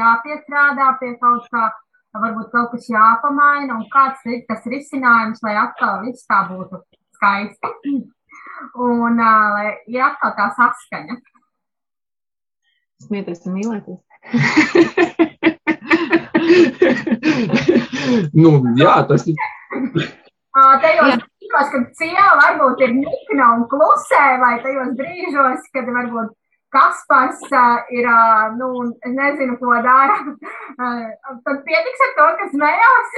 jāpiestrādā 0.00 0.90
pie 1.00 1.14
kaut 1.22 1.46
kā, 1.52 1.70
varbūt 2.16 2.50
kaut 2.52 2.74
kas 2.74 2.90
jāpamaina, 2.90 3.78
un 3.78 3.86
kāds 3.92 4.24
ir 4.28 4.42
tas 4.48 4.66
risinājums, 4.68 5.40
lai 5.46 5.56
atkal 5.60 6.02
viss 6.04 6.26
tā 6.28 6.42
būtu 6.50 6.82
skaisti, 7.16 7.72
un 8.74 9.20
uh, 9.20 9.54
lai 9.54 9.68
ir 9.92 10.02
atkal 10.06 10.32
tā 10.38 10.46
saskaņa. 10.58 11.14
Smieties 13.06 13.40
un 13.46 13.52
mīlēties. 13.58 14.00
nu, 18.40 18.50
jā, 18.80 18.94
tas 19.10 19.22
ir. 19.28 19.36
Tajos 20.56 21.20
brīžos, 21.20 21.68
kad 21.74 21.84
sieva 22.00 22.32
varbūt 22.40 22.76
ir 22.86 22.90
nikna 22.96 23.46
un 23.58 23.62
klusē, 23.70 24.24
vai 24.40 24.54
tajos 24.64 24.90
brīžos, 24.98 25.60
kad 25.76 25.86
varbūt 25.98 26.30
Kaspars 26.74 27.40
uh, 27.52 27.78
ir, 27.94 28.04
uh, 28.10 28.46
nu, 28.58 28.68
nezinu, 29.06 29.54
ko 29.60 29.70
dara, 29.84 30.16
uh, 30.26 31.04
tad 31.46 31.56
pietiks 31.68 32.00
ar 32.08 32.12
to, 32.16 32.26
kas 32.40 32.50
smējās. 32.56 33.08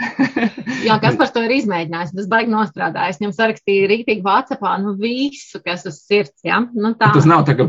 Jā, 0.86 0.96
kas 1.02 1.16
par 1.18 1.30
to 1.34 1.42
ir 1.44 1.52
izmēģinājis? 1.58 2.14
Tas 2.16 2.28
baigi 2.30 2.52
nostrādājis. 2.52 3.20
Viņam 3.20 3.34
sarakstīja 3.36 3.88
rītīgi 3.90 4.24
Vācijā, 4.24 4.72
nu 4.82 4.94
visu, 5.00 5.60
kas 5.64 5.84
uz 5.88 6.00
sirds. 6.04 6.38
Ja? 6.46 6.60
Nu, 6.72 6.92
tā. 6.98 7.10
Tas 7.16 7.28
nav 7.28 7.44
tā, 7.48 7.56
ka 7.58 7.68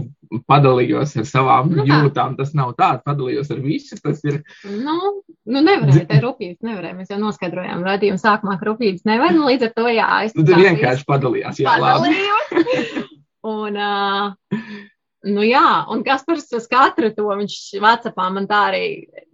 padalījos 0.49 1.15
ar 1.19 1.27
savām 1.27 1.71
nu, 1.75 1.85
jūtām. 1.87 2.37
Tas 2.39 2.53
nav 2.57 2.73
tā, 2.79 2.93
padalījos 3.05 3.51
ar 3.53 3.61
visu. 3.63 3.99
Tas 4.03 4.21
ir. 4.27 4.41
Nu, 4.67 4.97
nu 5.51 5.63
nevarēja, 5.65 6.05
tā 6.09 6.19
ir 6.19 6.27
rūpības. 6.27 6.61
Nevarēja. 6.67 6.99
Mēs 6.99 7.11
jau 7.13 7.19
noskaidrojām, 7.21 7.83
radījuma 7.87 8.21
sākumā, 8.21 8.57
ka 8.61 8.71
rūpības 8.71 9.07
nevar. 9.09 9.35
Nu, 9.35 9.47
līdz 9.49 9.69
ar 9.69 9.75
to 9.77 9.87
jā, 9.91 10.09
es. 10.27 10.37
Nu, 10.37 10.47
tu 10.47 10.59
vienkārši 10.59 11.07
padalījās. 11.09 11.61
Jā, 11.63 11.77
labi. 11.81 12.15
Un, 13.51 13.73
uh, 13.73 14.59
Nu, 15.21 15.43
jā, 15.45 15.85
un 15.93 16.01
Kaspars 16.01 16.47
uz 16.57 16.63
katru 16.69 17.11
to 17.13 17.27
viņš 17.29 17.55
Vācijā 17.83 18.29
man 18.33 18.47
tā 18.49 18.61
arī. 18.71 18.85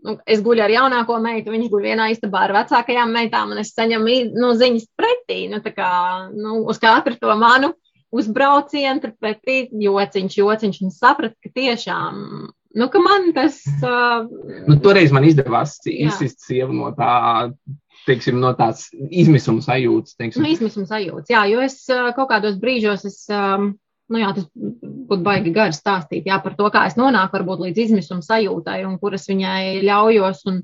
Nu, 0.03 0.17
es 0.27 0.41
guļu 0.43 0.65
ar 0.65 0.73
jaunāko 0.73 1.15
meitu, 1.23 1.53
viņš 1.53 1.69
guļ 1.71 1.85
vienā 1.85 2.09
istabā 2.11 2.43
ar 2.43 2.55
vecākajām 2.57 3.13
meitām, 3.15 3.53
un 3.55 3.61
es 3.63 3.71
saņemu 3.75 4.17
nu, 4.35 4.51
ziņas 4.59 4.89
pretī. 4.99 5.45
Nu, 5.51 5.61
kā, 5.63 5.91
nu, 6.35 6.59
uz 6.67 6.81
katru 6.83 7.15
to 7.21 7.31
manu 7.39 7.71
uzbraucienu, 8.11 9.13
pretī 9.21 9.67
jociņš, 9.71 10.37
jociņš, 10.41 10.83
un 10.83 10.93
sapratu, 10.95 11.35
ka 11.43 11.55
tiešām. 11.55 12.21
Nu, 12.77 12.91
ka 12.91 12.99
man 12.99 13.31
tas. 13.35 13.63
Uh, 13.79 14.27
nu, 14.67 14.77
toreiz 14.83 15.15
man 15.15 15.25
izdevās 15.27 15.79
izsist 15.87 16.43
sievu 16.45 16.75
no 16.75 16.91
tā 16.99 17.47
teiksim, 18.07 18.39
no 18.43 18.51
tās 18.59 18.89
izmisuma 19.07 19.63
sajūtas. 19.63 20.19
Teiksim. 20.19 20.43
Nu, 20.43 20.51
izmisuma 20.51 20.87
sajūtas, 20.89 21.31
jā, 21.31 21.43
jo 21.51 21.63
es 21.63 21.79
kaut 21.87 22.29
kādos 22.31 22.59
brīžos 22.59 23.07
es, 23.07 23.21
um, 23.31 23.73
nu 24.13 24.21
jā, 24.21 24.29
tas 24.35 24.45
būtu 24.55 25.23
baigi 25.23 25.53
gari 25.55 25.75
stāstīt 25.75 26.27
jā, 26.29 26.37
par 26.43 26.55
to, 26.57 26.67
kā 26.73 26.85
es 26.89 26.97
nonāku 26.99 27.37
varbūt 27.37 27.63
līdz 27.65 27.81
izmisuma 27.85 28.25
sajūtai 28.25 28.81
un 28.87 28.97
kuras 29.01 29.27
viņai 29.29 29.81
ļaujos. 29.87 30.43
Un, 30.51 30.61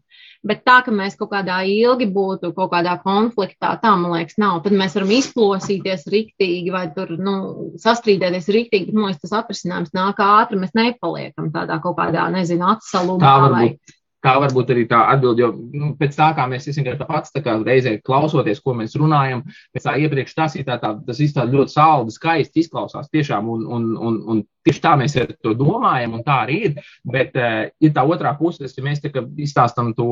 bet 0.48 0.64
tā, 0.68 0.80
ka 0.86 0.94
mēs 0.96 1.18
kaut 1.20 1.32
kādā 1.34 1.62
ilgi 1.68 2.08
būtu, 2.12 2.54
kaut 2.56 2.72
kādā 2.74 2.96
konfliktā, 3.04 3.74
tā 3.82 3.94
man 4.00 4.16
liekas, 4.18 4.38
nav. 4.42 4.62
Tad 4.66 4.76
mēs 4.80 4.96
varam 4.98 5.16
izplosīties 5.18 6.08
riktīgi 6.14 6.74
vai 6.74 6.86
tur, 6.96 7.16
nu, 7.20 7.36
sastrīdēties 7.84 8.52
riktīgi, 8.58 8.96
man 8.96 9.12
liekas, 9.12 9.24
tas 9.26 9.36
atrisinājums 9.44 9.96
nāk 9.96 10.24
ātri, 10.24 10.62
mēs 10.64 10.76
nepaliekam 10.78 11.52
tādā 11.56 11.80
kaut 11.84 12.00
kādā, 12.00 12.30
nezinu, 12.36 12.68
atsalumā. 12.76 13.24
Tā 13.24 13.36
varbūt. 13.48 13.60
Vai 13.60 14.02
kā 14.24 14.34
varbūt 14.40 14.72
arī 14.72 14.86
tā 14.88 15.02
atbild, 15.12 15.42
jo 15.42 15.50
nu, 15.76 15.92
pēc 16.00 16.16
tā, 16.16 16.30
kā 16.38 16.46
mēs 16.50 16.70
esam 16.72 16.88
pats, 17.08 17.34
tā 17.36 17.58
reizē 17.60 17.98
klausoties, 18.06 18.62
ko 18.64 18.76
mēs 18.78 18.96
runājam, 19.00 19.44
pēc 19.76 19.88
tā 19.88 19.96
iepriekš 20.00 20.36
tas 20.38 20.56
ir 20.56 20.66
tā, 20.68 20.78
tā 20.82 20.94
tas 21.08 21.20
izstāsta 21.20 21.52
ļoti 21.52 21.76
saldi, 21.76 22.16
skaisti 22.16 22.64
izklausās 22.64 23.12
tiešām, 23.12 23.50
un, 23.52 23.66
un, 23.68 23.90
un, 24.00 24.20
un 24.32 24.44
tieši 24.64 24.84
tā 24.84 24.94
mēs 25.00 25.18
to 25.44 25.56
domājam, 25.60 26.16
un 26.18 26.24
tā 26.26 26.40
arī 26.46 26.60
ir, 26.70 26.78
bet 27.04 27.36
uh, 27.36 27.66
ir 27.84 27.96
tā 27.96 28.06
otrā 28.08 28.36
puse, 28.40 28.64
tas, 28.64 28.78
ja 28.78 28.86
mēs 28.86 29.04
tā 29.04 29.12
izstāstam 29.44 29.92
to, 29.98 30.08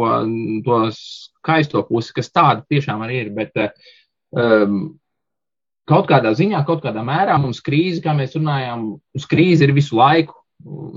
to 0.68 0.82
skaisto 0.98 1.86
pusi, 1.88 2.16
kas 2.20 2.34
tāda 2.36 2.66
tiešām 2.68 3.06
arī 3.08 3.24
ir, 3.26 3.32
bet 3.38 3.56
um, 4.36 4.84
kaut 5.88 6.12
kādā 6.12 6.36
ziņā, 6.36 6.66
kaut 6.68 6.84
kādā 6.84 7.04
mērā 7.06 7.40
mums 7.40 7.64
krīze, 7.64 8.04
kā 8.04 8.14
mēs 8.18 8.36
runājām, 8.36 8.90
uz 9.16 9.32
krīzi 9.32 9.68
ir 9.68 9.76
visu 9.78 9.96
laiku 10.00 10.41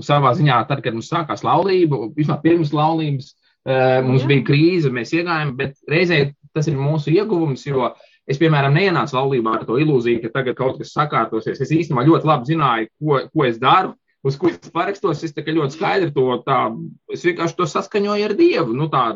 savā 0.05 0.33
ziņā, 0.37 0.59
tad, 0.69 0.81
kad 0.85 0.95
mums 0.95 1.09
sākās 1.11 1.43
laulība, 1.45 2.09
vismaz 2.15 2.41
pirms 2.43 2.73
laulības, 2.75 3.33
eh, 3.65 4.01
mums 4.05 4.23
Jā. 4.23 4.31
bija 4.31 4.45
krīze, 4.49 4.91
mēs 4.93 5.13
iegājām, 5.15 5.55
bet 5.57 5.75
reizē 5.89 6.33
tas 6.53 6.67
ir 6.67 6.79
mūsu 6.79 7.11
ieguvums, 7.13 7.65
jo 7.67 7.89
es, 8.27 8.39
piemēram, 8.39 8.73
neienācu 8.73 9.17
laulībā 9.17 9.59
ar 9.59 9.65
to 9.67 9.77
ilūziju, 9.81 10.21
ka 10.23 10.33
tagad 10.39 10.55
kaut 10.55 10.79
kas 10.79 10.93
sakārtosies. 10.95 11.61
Es 11.61 11.71
īstenībā 11.71 12.05
ļoti 12.07 12.29
labi 12.29 12.51
zināju, 12.53 12.91
ko, 12.99 13.21
ko 13.31 13.45
es 13.45 13.59
daru. 13.61 13.95
Uz 14.25 14.39
ko 14.41 14.49
es 14.49 14.71
parakstos, 14.73 15.21
es 15.21 15.35
ļoti 15.35 15.75
skaidri 15.75 16.13
to 16.15 16.39
tā, 16.47 16.71
es 17.13 17.21
vienkārši 17.27 17.57
to 17.59 17.67
saskaņoju 17.69 18.25
ar 18.25 18.33
Dievu. 18.33 18.73
Nu, 18.73 18.87
tā, 18.89 19.11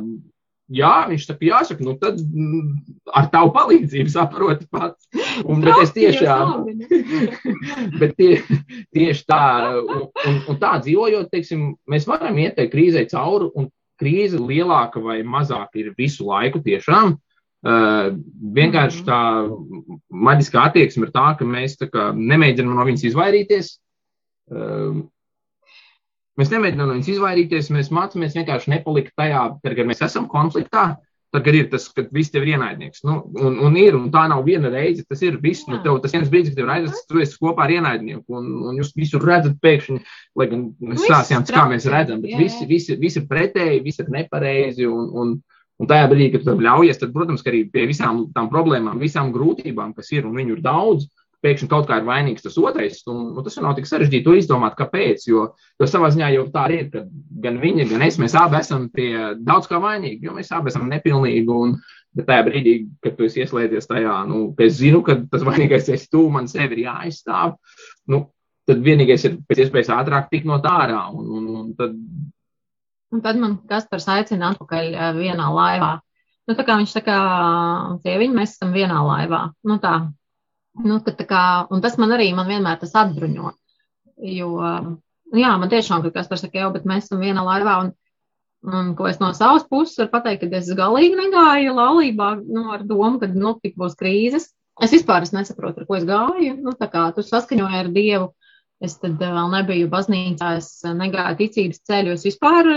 Jā, 0.70 1.08
viņš 1.10 1.24
saka, 1.26 1.46
jāsaka, 1.48 1.82
nu 1.82 1.96
tad 1.98 2.20
mm, 2.22 2.66
ar 3.18 3.30
tavu 3.34 3.50
palīdzību 3.56 4.12
saproti 4.14 4.68
pats. 4.70 5.08
Un, 5.42 5.64
bet 5.66 5.82
es 5.82 5.94
tiešām, 5.96 6.68
bet 8.02 8.14
tie, 8.20 8.36
tieši 8.94 9.26
tā, 9.30 9.42
un, 9.82 10.06
un, 10.30 10.38
un 10.54 10.60
tā 10.62 10.76
dzīvojot, 10.84 11.32
teiksim, 11.34 11.72
mēs 11.90 12.06
varam 12.10 12.38
iet 12.38 12.60
tai 12.60 12.68
krīzē 12.70 13.08
cauri, 13.10 13.50
un 13.58 13.72
krīze 14.00 14.38
lielāka 14.38 15.02
vai 15.04 15.20
mazāka 15.26 15.82
ir 15.82 15.96
visu 15.98 16.30
laiku 16.30 16.62
tiešām. 16.66 17.18
Uh, 17.60 18.14
vienkārši 18.56 19.02
tā 19.04 19.22
maģiskā 20.16 20.70
attieksme 20.70 21.10
ir 21.10 21.12
tā, 21.12 21.34
ka 21.36 21.44
mēs 21.44 21.76
tā 21.82 21.90
kā 21.92 22.12
nemēģinām 22.16 22.78
no 22.78 22.86
viņas 22.88 23.10
izvairīties. 23.10 23.74
Uh, 24.54 25.02
Mēs 26.40 26.54
nemēģinām 26.54 26.88
no 26.88 26.96
viņas 26.96 27.12
izvairīties, 27.16 27.70
mēs 27.76 27.92
mācāmies 27.92 28.38
vienkārši 28.38 28.72
nepalikt 28.72 29.16
tajā, 29.20 29.44
tad, 29.60 29.76
kad 29.76 29.88
mēs 29.90 30.04
esam 30.08 30.30
konfliktā. 30.32 30.94
Tad, 31.30 31.44
kad 31.46 31.54
ir 31.54 31.68
tas, 31.70 31.84
kad 31.94 32.08
viss 32.16 32.32
tev 32.34 32.42
ir 32.42 32.56
ienaidnieks. 32.56 33.04
Nu, 33.06 33.20
un, 33.38 33.60
un 33.68 33.76
ir, 33.78 33.94
un 33.94 34.08
tā 34.10 34.24
nav 34.32 34.40
viena 34.48 34.72
reize, 34.74 35.04
tas 35.06 35.20
ir 35.22 35.36
viss. 35.44 35.68
Nu, 35.70 35.78
tev, 35.84 36.00
tas 36.02 36.16
viens 36.16 36.32
brīdis, 36.32 36.56
kad 36.56 36.58
tev 36.58 36.66
ir 36.66 36.72
aizsācis, 36.74 37.06
tu 37.06 37.22
esi 37.22 37.38
kopā 37.38 37.68
ar 37.68 37.74
ienaidnieku, 37.76 38.24
un, 38.40 38.48
un 38.72 38.80
jūs 38.80 38.96
visur 38.98 39.22
redzat 39.30 39.60
pēkšņi, 39.62 40.00
lai 40.42 40.48
gan 40.50 40.64
mēs 40.90 41.06
stāstījām, 41.06 41.46
kā 41.52 41.68
mēs 41.70 41.86
redzam, 41.94 42.24
bet 42.24 42.34
visi, 42.40 42.66
visi, 42.72 42.98
visi 42.98 43.22
ir 43.22 43.30
pretēji, 43.30 43.84
visi 43.86 44.02
ir 44.02 44.10
nepareizi, 44.16 44.90
un, 44.90 45.06
un, 45.22 45.38
un 45.78 45.92
tajā 45.92 46.10
brīdī, 46.10 46.32
kad 46.34 46.50
tu 46.50 46.58
ļaujies, 46.66 46.98
tad, 47.04 47.14
protams, 47.14 47.46
arī 47.46 47.62
pie 47.70 47.86
visām 47.92 48.26
tām 48.34 48.50
problēmām, 48.50 48.98
visām 48.98 49.30
grūtībām, 49.36 49.94
kas 50.00 50.10
ir, 50.18 50.26
un 50.26 50.34
viņu 50.40 50.58
ir 50.58 50.66
daudz, 50.66 51.06
pēkšņi 51.44 51.70
kaut 51.72 51.88
kā 51.90 52.00
ir 52.00 52.08
vainīgs 52.08 52.44
tas 52.46 52.58
otrais. 52.60 53.00
Un, 53.10 53.30
un 53.38 53.46
tas 53.46 53.58
nav 53.62 53.76
tik 53.78 53.88
sarežģīti 53.90 54.26
to 54.26 54.36
izdomāt, 54.40 54.76
kāpēc. 54.80 55.28
Jo, 55.30 55.46
jo 55.80 55.90
savā 55.90 56.12
ziņā 56.14 56.32
jau 56.36 56.48
tā 56.54 56.66
ir, 56.76 56.90
ka 56.94 57.06
gan 57.46 57.60
viņa, 57.62 57.88
gan 57.92 58.04
es, 58.08 58.20
mēs 58.22 58.36
abi 58.40 58.60
esam 58.60 58.90
pie 58.94 59.12
daudz 59.40 59.70
kā 59.72 59.80
vainīgi, 59.84 60.28
jo 60.28 60.36
mēs 60.36 60.52
abi 60.56 60.74
esam 60.74 60.90
nepilnīgi. 60.92 61.48
Un, 61.50 61.78
bet 62.18 62.28
tajā 62.30 62.48
brīdī, 62.48 62.74
kad 63.06 63.16
tu 63.18 63.30
ieslēdzies 63.30 63.88
tajā, 63.90 64.18
nu, 64.30 64.50
es 64.66 64.80
zinu, 64.80 65.04
ka 65.06 65.20
tas 65.32 65.46
vainīgais 65.46 65.92
esi 65.94 66.10
tu, 66.12 66.26
man 66.34 66.50
sevi 66.52 66.80
ir 66.80 66.88
jāaizstāv. 66.88 67.56
Nu, 68.10 68.26
tad 68.70 68.84
vienīgais 68.86 69.26
ir 69.30 69.40
pēc 69.50 69.66
iespējas 69.66 69.94
ātrāk 69.96 70.30
tikt 70.34 70.50
no 70.50 70.60
tā 70.64 70.76
ārā. 70.84 71.08
Un, 71.14 71.32
un, 71.38 71.50
un 71.62 71.72
tad... 71.78 71.96
un 73.14 73.26
tad 73.26 73.42
man 73.42 73.58
Kaspars 73.70 74.10
aicina 74.12 74.54
atpakaļ 74.54 74.94
vienā 75.18 75.50
laivā. 75.54 75.96
Nu, 76.50 76.56
tā 76.58 76.66
kā 76.66 76.80
viņš 76.80 76.96
saka, 76.98 77.16
sieviņ, 78.02 78.32
mēs 78.34 78.56
esam 78.56 78.74
vienā 78.74 79.04
laivā. 79.06 79.44
Nu, 79.70 79.78
tā, 79.82 80.00
Nu, 80.80 81.00
kā, 81.04 81.44
un 81.74 81.82
tas 81.84 81.98
man 82.00 82.14
arī 82.16 82.30
man 82.36 82.48
vienmēr 82.48 82.80
tas 82.80 82.96
atbruņo. 82.96 83.52
Jo, 84.30 84.52
nu 85.32 85.42
jā, 85.42 85.52
man 85.60 85.72
tiešām, 85.72 86.04
ka 86.06 86.12
kas 86.16 86.30
par 86.32 86.40
saka, 86.40 86.62
jau, 86.62 86.70
bet 86.76 86.88
mēs 86.88 87.08
esam 87.08 87.24
vienā 87.24 87.44
laivā. 87.44 87.76
Un, 87.84 87.92
un 88.70 88.94
ko 88.96 89.08
es 89.10 89.20
no 89.20 89.32
savas 89.36 89.66
puses 89.68 90.00
varu 90.00 90.14
pateikt, 90.14 90.48
ka 90.48 90.60
es 90.60 90.72
galīgi 90.76 91.20
negāju 91.20 91.76
laulībā 91.76 92.32
nu, 92.42 92.66
ar 92.76 92.84
domu, 92.88 93.20
ka 93.20 93.28
nu, 93.32 93.56
tik 93.64 93.76
būs 93.80 93.98
krīzes. 94.00 94.50
Es 94.80 94.96
vispār 94.96 95.26
es 95.28 95.34
nesaprotu, 95.36 95.84
ar 95.84 95.88
ko 95.88 95.98
es 96.00 96.06
gāju. 96.08 96.56
Nu, 96.64 96.76
tā 96.80 96.88
kā 96.92 97.10
tu 97.16 97.24
saskaņoji 97.28 97.82
ar 97.84 97.92
Dievu, 97.96 98.30
es 98.80 98.96
tad 99.02 99.20
vēl 99.20 99.52
nebiju 99.52 99.90
baznīcā, 99.92 100.54
es 100.62 100.70
negāju 100.88 101.42
ticības 101.42 101.84
ceļu, 101.90 102.16
es 102.16 102.24
vispār 102.28 102.72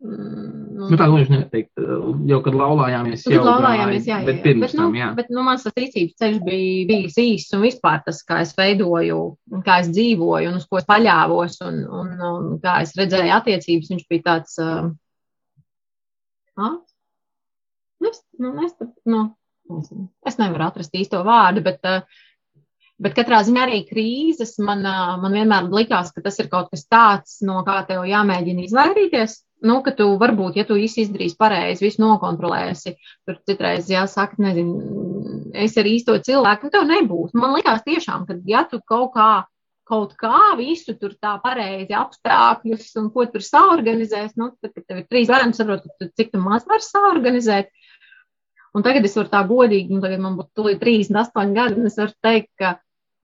Mm, 0.00 0.86
nu, 0.88 0.96
tā 0.96 1.06
gluži 1.10 1.34
neteikt, 1.34 1.80
jau 2.24 2.38
kad 2.40 2.54
laulājāmies, 2.56 3.26
jau 3.28 3.42
laulājāmies, 3.44 4.06
jā, 4.08 4.14
jā, 4.14 4.20
jā. 4.22 4.26
bet 4.30 4.38
pirms 4.46 4.62
bet, 4.64 4.74
nu, 4.78 4.84
tam, 4.86 4.94
jā. 4.96 5.08
Bet, 5.18 5.32
nu, 5.34 5.42
mans 5.44 5.66
tas 5.66 5.74
ticības 5.76 6.14
ceļš 6.22 6.38
bija 6.46 6.86
bijis 6.88 7.18
īsts 7.20 7.56
un 7.58 7.64
vispār 7.66 7.98
tas, 8.06 8.22
kā 8.24 8.38
es 8.40 8.54
veidoju, 8.56 9.18
kā 9.66 9.76
es 9.82 9.90
dzīvoju 9.92 10.48
un 10.48 10.56
uz 10.56 10.64
ko 10.70 10.80
es 10.80 10.88
paļāvos 10.88 11.58
un, 11.66 11.82
un, 11.98 12.14
un 12.30 12.48
kā 12.64 12.78
es 12.86 12.94
redzēju 12.96 13.34
attiecības, 13.36 13.90
viņš 13.92 14.06
bija 14.14 14.24
tāds, 14.30 14.56
uh, 14.64 14.88
ah, 16.64 16.80
es, 18.08 18.24
nu, 18.40 18.54
es, 18.64 18.72
nu, 19.04 19.22
es 20.32 20.40
nevaru 20.40 20.68
atrast 20.70 20.96
īsto 20.96 21.20
vārdu, 21.28 21.66
bet 21.68 21.84
uh, 21.84 22.24
Bet 23.00 23.14
katrā 23.16 23.38
ziņā 23.40 23.62
arī 23.64 23.78
krīzes 23.88 24.58
man, 24.60 24.82
man 24.84 25.32
vienmēr 25.32 25.70
likās, 25.72 26.10
ka 26.12 26.20
tas 26.20 26.36
ir 26.36 26.50
kaut 26.52 26.68
kas 26.68 26.82
tāds, 26.84 27.38
no 27.40 27.62
kā 27.64 27.78
tev 27.88 28.04
jāmēģina 28.04 28.66
izvairīties. 28.66 29.38
Nu, 29.60 29.76
ka 29.84 29.92
tu 29.92 30.06
varbūt, 30.20 30.56
ja 30.56 30.64
tu 30.64 30.76
visu 30.78 31.02
izdarīsi 31.02 31.36
pareizi, 31.40 31.84
visu 31.84 32.00
nokontrolēsi, 32.00 32.94
tur 33.28 33.36
citreiz 33.48 33.90
jāsaka, 33.92 34.38
nezinu, 34.40 35.50
es 35.52 35.76
ar 35.80 35.88
īsto 35.88 36.16
cilvēku, 36.16 36.68
nu 36.68 36.72
tev 36.72 36.86
nebūs. 36.88 37.34
Man 37.36 37.52
likās 37.58 37.84
tiešām, 37.84 38.24
ka 38.28 38.38
ja 38.48 38.62
tu 38.70 38.80
kaut 38.88 39.12
kā, 39.18 39.30
kaut 39.90 40.14
kā 40.20 40.54
visu 40.56 40.94
tur 40.96 41.12
tā 41.20 41.34
pareizi 41.42 41.92
apstākļus 41.98 42.88
un 43.02 43.10
ko 43.12 43.26
tur 43.28 43.44
saorganizēs. 43.44 44.32
Nu, 44.40 44.52
tad, 44.62 44.72
kad 44.72 44.86
tev 44.86 45.02
ir 45.02 45.08
trīs 45.10 45.28
bērni, 45.28 45.56
saprot, 45.58 45.84
cik 46.16 46.32
tu 46.32 46.40
maz 46.40 46.64
vari 46.70 46.86
saorganizēt. 46.86 47.68
Un 48.72 48.86
tagad 48.86 49.04
es 49.04 49.18
varu 49.18 49.28
tā 49.28 49.42
godīgi, 49.44 49.92
nu, 49.92 50.00
tagad 50.00 50.24
man 50.24 50.38
būtu 50.38 50.54
tūlīt 50.56 50.80
38 50.80 51.52
gadi, 51.56 51.80
un 51.82 51.90
es 51.90 52.00
varu 52.00 52.16
teikt, 52.22 52.52
ka 52.56 52.76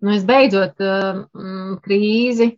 nu, 0.03 0.13
es 0.19 0.27
beidzot 0.27 0.83
um, 0.85 1.77
krīzi 1.85 2.57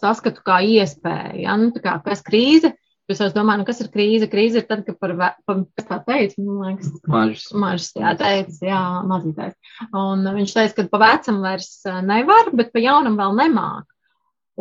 saskatu 0.00 0.42
kā 0.46 0.60
iespēju. 0.64 1.44
Ja? 1.44 1.58
Nu, 1.60 1.70
kā, 1.76 1.98
kas 2.04 2.24
krīze? 2.26 2.74
Es 3.12 3.20
domāju, 3.34 3.60
nu, 3.60 3.66
kas 3.68 3.82
ir 3.84 3.90
krīze? 3.92 4.30
Krīze 4.32 4.62
ir 4.62 4.68
tad, 4.68 4.86
kad 4.86 4.96
par, 4.96 5.12
par 5.44 5.58
kas 5.76 5.88
tā 5.90 5.98
teica, 6.06 6.40
man 6.40 6.70
liekas, 6.70 6.92
mažs. 7.12 7.48
Mažs, 7.52 7.90
jā, 8.00 8.14
teica, 8.16 8.54
jā, 8.64 8.84
mazītais. 9.10 9.56
Un 9.92 10.24
viņš 10.38 10.54
teica, 10.56 10.76
ka 10.78 10.86
pa 10.94 11.02
vecam 11.02 11.42
vairs 11.44 11.68
nevar, 11.84 12.48
bet 12.56 12.72
pa 12.72 12.80
jaunam 12.80 13.18
vēl 13.20 13.36
nemāk. 13.42 13.84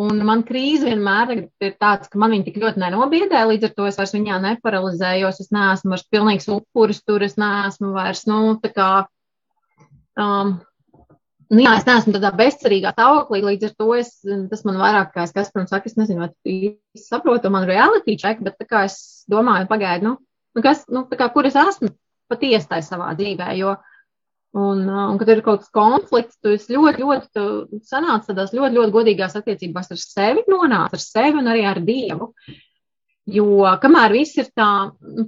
Un 0.03 0.17
man 0.25 0.41
krīze 0.41 0.89
vienmēr 0.89 1.31
ir 1.37 1.73
tāds, 1.77 2.09
ka 2.09 2.19
man 2.19 2.33
viņa 2.33 2.47
tik 2.47 2.59
ļoti 2.63 2.81
nenobiedē, 2.81 3.43
līdz 3.45 3.69
ar 3.69 3.73
to 3.77 3.87
es 3.87 3.99
vairs 3.99 4.15
viņā 4.15 4.39
neparalizējos, 4.41 5.39
es 5.43 5.51
neesmu 5.53 5.93
vairs 5.93 6.07
pilnīgs 6.09 6.49
upuris 6.49 7.03
tur, 7.05 7.23
es 7.23 7.37
neesmu 7.37 7.91
vairs, 7.93 8.23
nu, 8.27 8.39
tā 8.63 8.71
kā, 8.73 8.87
um, 10.17 10.55
Nu, 11.53 11.61
jā, 11.61 11.73
es 11.77 11.85
neesmu 11.85 12.15
tādā 12.15 12.31
bezcerīgā 12.33 12.93
stāvoklī, 12.95 13.43
līdz 13.45 13.67
ar 13.67 13.73
to 13.77 13.87
es, 13.99 14.13
tas 14.49 14.63
man 14.65 14.79
vairāk, 14.81 15.11
kā 15.13 15.25
es, 15.27 15.33
kas, 15.35 15.51
protams, 15.53 15.69
saka, 15.69 15.89
es 15.91 15.97
nezinu, 15.99 16.23
vai 16.23 16.29
tu 16.33 17.01
saprotu 17.03 17.51
man 17.53 17.67
reality 17.69 18.15
check, 18.17 18.41
bet 18.41 18.57
tā 18.57 18.65
kā 18.69 18.85
es 18.87 18.95
domāju, 19.29 19.67
pagaidu, 19.69 20.07
nu, 20.07 20.13
nu, 20.57 20.63
kas, 20.65 20.81
nu, 20.89 21.03
tā 21.11 21.19
kā, 21.19 21.27
kur 21.35 21.45
es 21.49 21.57
esmu 21.59 21.91
patiesi 22.31 22.71
tajā 22.71 22.87
savā 22.87 23.11
dzīvē, 23.19 23.51
jo, 23.59 23.75
un, 24.57 24.81
un 24.87 25.21
kad 25.21 25.29
ir 25.29 25.43
kaut 25.45 25.61
kāds 25.61 25.75
konflikts, 25.77 26.39
tu 26.41 26.55
esi 26.57 26.73
ļoti, 26.73 27.05
ļoti, 27.05 27.29
tu 27.37 27.79
sanāc 27.91 28.25
tādās 28.29 28.55
ļoti, 28.55 28.79
ļoti 28.79 28.97
godīgās 28.97 29.37
attiecībās 29.37 29.93
ar 29.93 30.01
sevi, 30.01 30.47
nonāc 30.49 30.97
ar 30.97 31.05
sevi 31.05 31.37
un 31.41 31.53
arī 31.53 31.67
ar 31.69 31.83
Dievu. 31.85 32.31
Jo, 33.33 33.61
kamēr 33.79 34.17
viss 34.17 34.41
ir 34.41 34.49
tā 34.57 34.69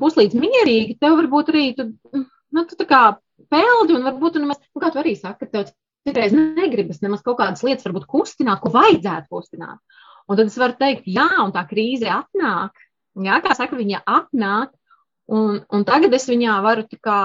puslīdz 0.02 0.36
mierīgi, 0.36 0.98
tev 1.00 1.20
varbūt 1.22 1.54
arī, 1.54 1.66
tu, 1.78 1.92
nu, 2.12 2.66
tu 2.68 2.78
tā 2.82 2.90
kā 2.90 3.02
peldi 3.52 3.96
un 3.96 4.10
varbūt 4.10 4.36
tu 4.36 4.42
nemaz, 4.44 4.60
nu, 4.68 4.82
kā 4.84 4.90
tu 4.92 5.00
arī 5.00 5.14
saki, 5.20 5.46
ka 5.46 5.52
tev 5.54 5.74
citreiz 6.06 6.34
negribas 6.36 7.02
nemaz 7.04 7.24
kaut 7.26 7.40
kādas 7.42 7.64
lietas, 7.66 7.86
varbūt 7.88 8.08
kustināt, 8.10 8.62
ko 8.62 8.72
vajadzētu 8.74 9.30
kustināt. 9.32 9.82
Un 10.30 10.40
tad 10.40 10.50
es 10.50 10.58
varu 10.58 10.78
teikt, 10.80 11.06
jā, 11.10 11.28
un 11.44 11.54
tā 11.54 11.66
krīze 11.70 12.10
atnāk. 12.10 12.78
Jā, 13.26 13.40
kā 13.44 13.54
saka, 13.56 13.78
viņa 13.78 14.02
atnāk, 14.10 14.74
un, 15.32 15.62
un 15.72 15.86
tagad 15.88 16.14
es 16.18 16.26
viņā 16.30 16.58
varu 16.66 16.86
kā, 16.98 17.20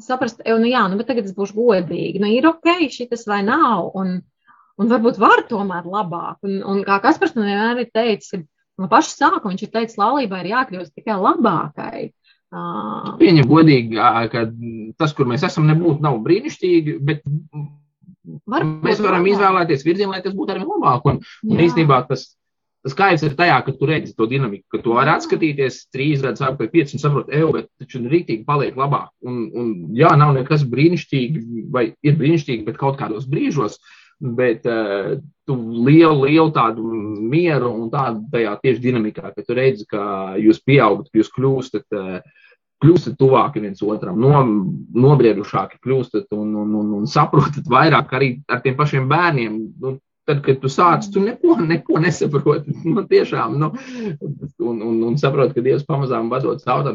saprast, 0.00 0.40
nu 0.46 0.70
jā, 0.70 0.84
nu, 0.88 0.98
bet 1.00 1.10
tagad 1.10 1.28
es 1.28 1.34
būšu 1.36 1.58
godīga. 1.58 2.22
Nu, 2.22 2.30
ir 2.30 2.48
ok, 2.48 2.86
šis 2.92 3.26
vai 3.28 3.42
nav, 3.46 3.90
un, 3.98 4.20
un 4.80 4.94
varbūt 4.94 5.20
var 5.20 5.44
tomēr 5.50 5.86
labāk. 5.90 6.38
Un, 6.46 6.62
un 6.62 6.80
kā 6.86 7.00
Kaspars 7.04 7.36
man 7.36 7.50
vienmēr 7.50 7.84
ir 7.84 7.92
teicis, 7.92 8.32
ka 8.32 8.42
no 8.80 8.88
paša 8.90 9.12
sākuma 9.16 9.52
viņš 9.52 9.66
ir 9.66 9.74
teicis, 9.74 10.00
laulībai 10.00 10.44
ir 10.44 10.54
jākļūst 10.54 10.96
tikai 10.96 11.18
labākai. 11.20 12.08
Pieņem 13.20 13.46
godīgi, 13.46 13.98
ka 14.32 14.46
tas, 14.98 15.12
kur 15.14 15.28
mēs 15.30 15.44
esam, 15.46 15.68
nebūtu 15.70 16.02
nav 16.02 16.16
brīnišķīgi, 16.24 16.96
bet 17.06 17.20
Var, 18.24 18.66
mēs 18.84 19.00
varam 19.00 19.24
labāk. 19.24 19.32
izvēlēties 19.32 19.86
virzienu, 19.86 20.12
lai 20.12 20.20
tas 20.24 20.36
būtu 20.36 20.54
arī 20.54 20.66
labāk. 20.66 21.06
Un, 21.08 21.20
un 21.48 21.62
īstenībā 21.64 22.02
tas, 22.08 22.26
tas 22.84 22.94
skaidrs 22.94 23.24
ir 23.24 23.36
tajā, 23.38 23.56
ka 23.64 23.72
tu 23.76 23.88
redzi 23.88 24.12
to 24.16 24.28
dinamiku, 24.28 24.66
ka 24.74 24.82
tu 24.84 24.96
vari 24.96 25.14
atskatīties 25.14 25.86
trīs 25.94 26.24
gadus 26.24 26.44
atpakaļ, 26.44 26.70
piecus 26.74 26.98
un 26.98 27.02
saproti, 27.02 27.38
ej, 27.38 27.46
bet 27.56 27.70
taču 27.80 28.02
rītīgi 28.04 28.44
paliek 28.48 28.76
labāk. 28.76 29.08
Un, 29.24 29.40
un 29.56 29.72
jā, 29.96 30.12
nav 30.20 30.34
nekas 30.36 30.66
brīnišķīgi, 30.68 31.64
vai 31.72 31.90
ir 32.04 32.20
brīnišķīgi, 32.20 32.66
bet 32.68 32.80
kaut 32.80 33.00
kādos 33.00 33.28
brīžos. 33.30 33.80
Bet 34.20 34.66
uh, 34.68 35.14
tu 35.48 35.54
lielu, 35.56 36.26
lielu 36.26 36.50
tādu 36.52 36.84
mieru 37.24 37.70
un 37.72 37.86
tādu 37.88 38.26
tajā 38.34 38.52
tieši 38.60 38.82
dinamikā, 38.84 39.30
ka 39.32 39.44
tu 39.46 39.56
redzi, 39.56 39.86
ka 39.88 40.34
jūs 40.36 40.60
pieaugat, 40.60 41.08
jūs 41.16 41.32
kļūstat 41.32 41.96
uh, 41.96 42.18
kļūstat 42.80 43.16
tuvāki 43.20 43.62
viens 43.64 43.82
otram, 43.84 44.20
no, 44.20 44.40
nobriedušāki 45.04 45.80
kļūstat 45.84 46.30
un, 46.36 46.54
un, 46.62 46.74
un, 46.80 46.92
un 47.00 47.10
saprotat 47.10 47.68
vairāk 47.70 48.14
arī 48.16 48.30
ar 48.48 48.62
tiem 48.64 48.78
pašiem 48.78 49.08
bērniem. 49.10 49.58
Nu, 49.82 49.98
tad, 50.28 50.42
kad 50.46 50.60
tu 50.62 50.70
sāc, 50.72 51.08
tu 51.12 51.22
neko, 51.24 51.58
neko 51.66 52.02
nesaproti. 52.02 52.76
Nu, 52.94 53.04
tiešām, 53.08 53.56
nu, 53.60 53.72
un, 54.64 54.82
un, 54.82 55.00
un 55.10 55.18
saproti, 55.20 55.56
ka 55.56 55.64
Dievs 55.64 55.88
pamazām 55.88 56.30
vadot 56.32 56.62
caur 56.64 56.94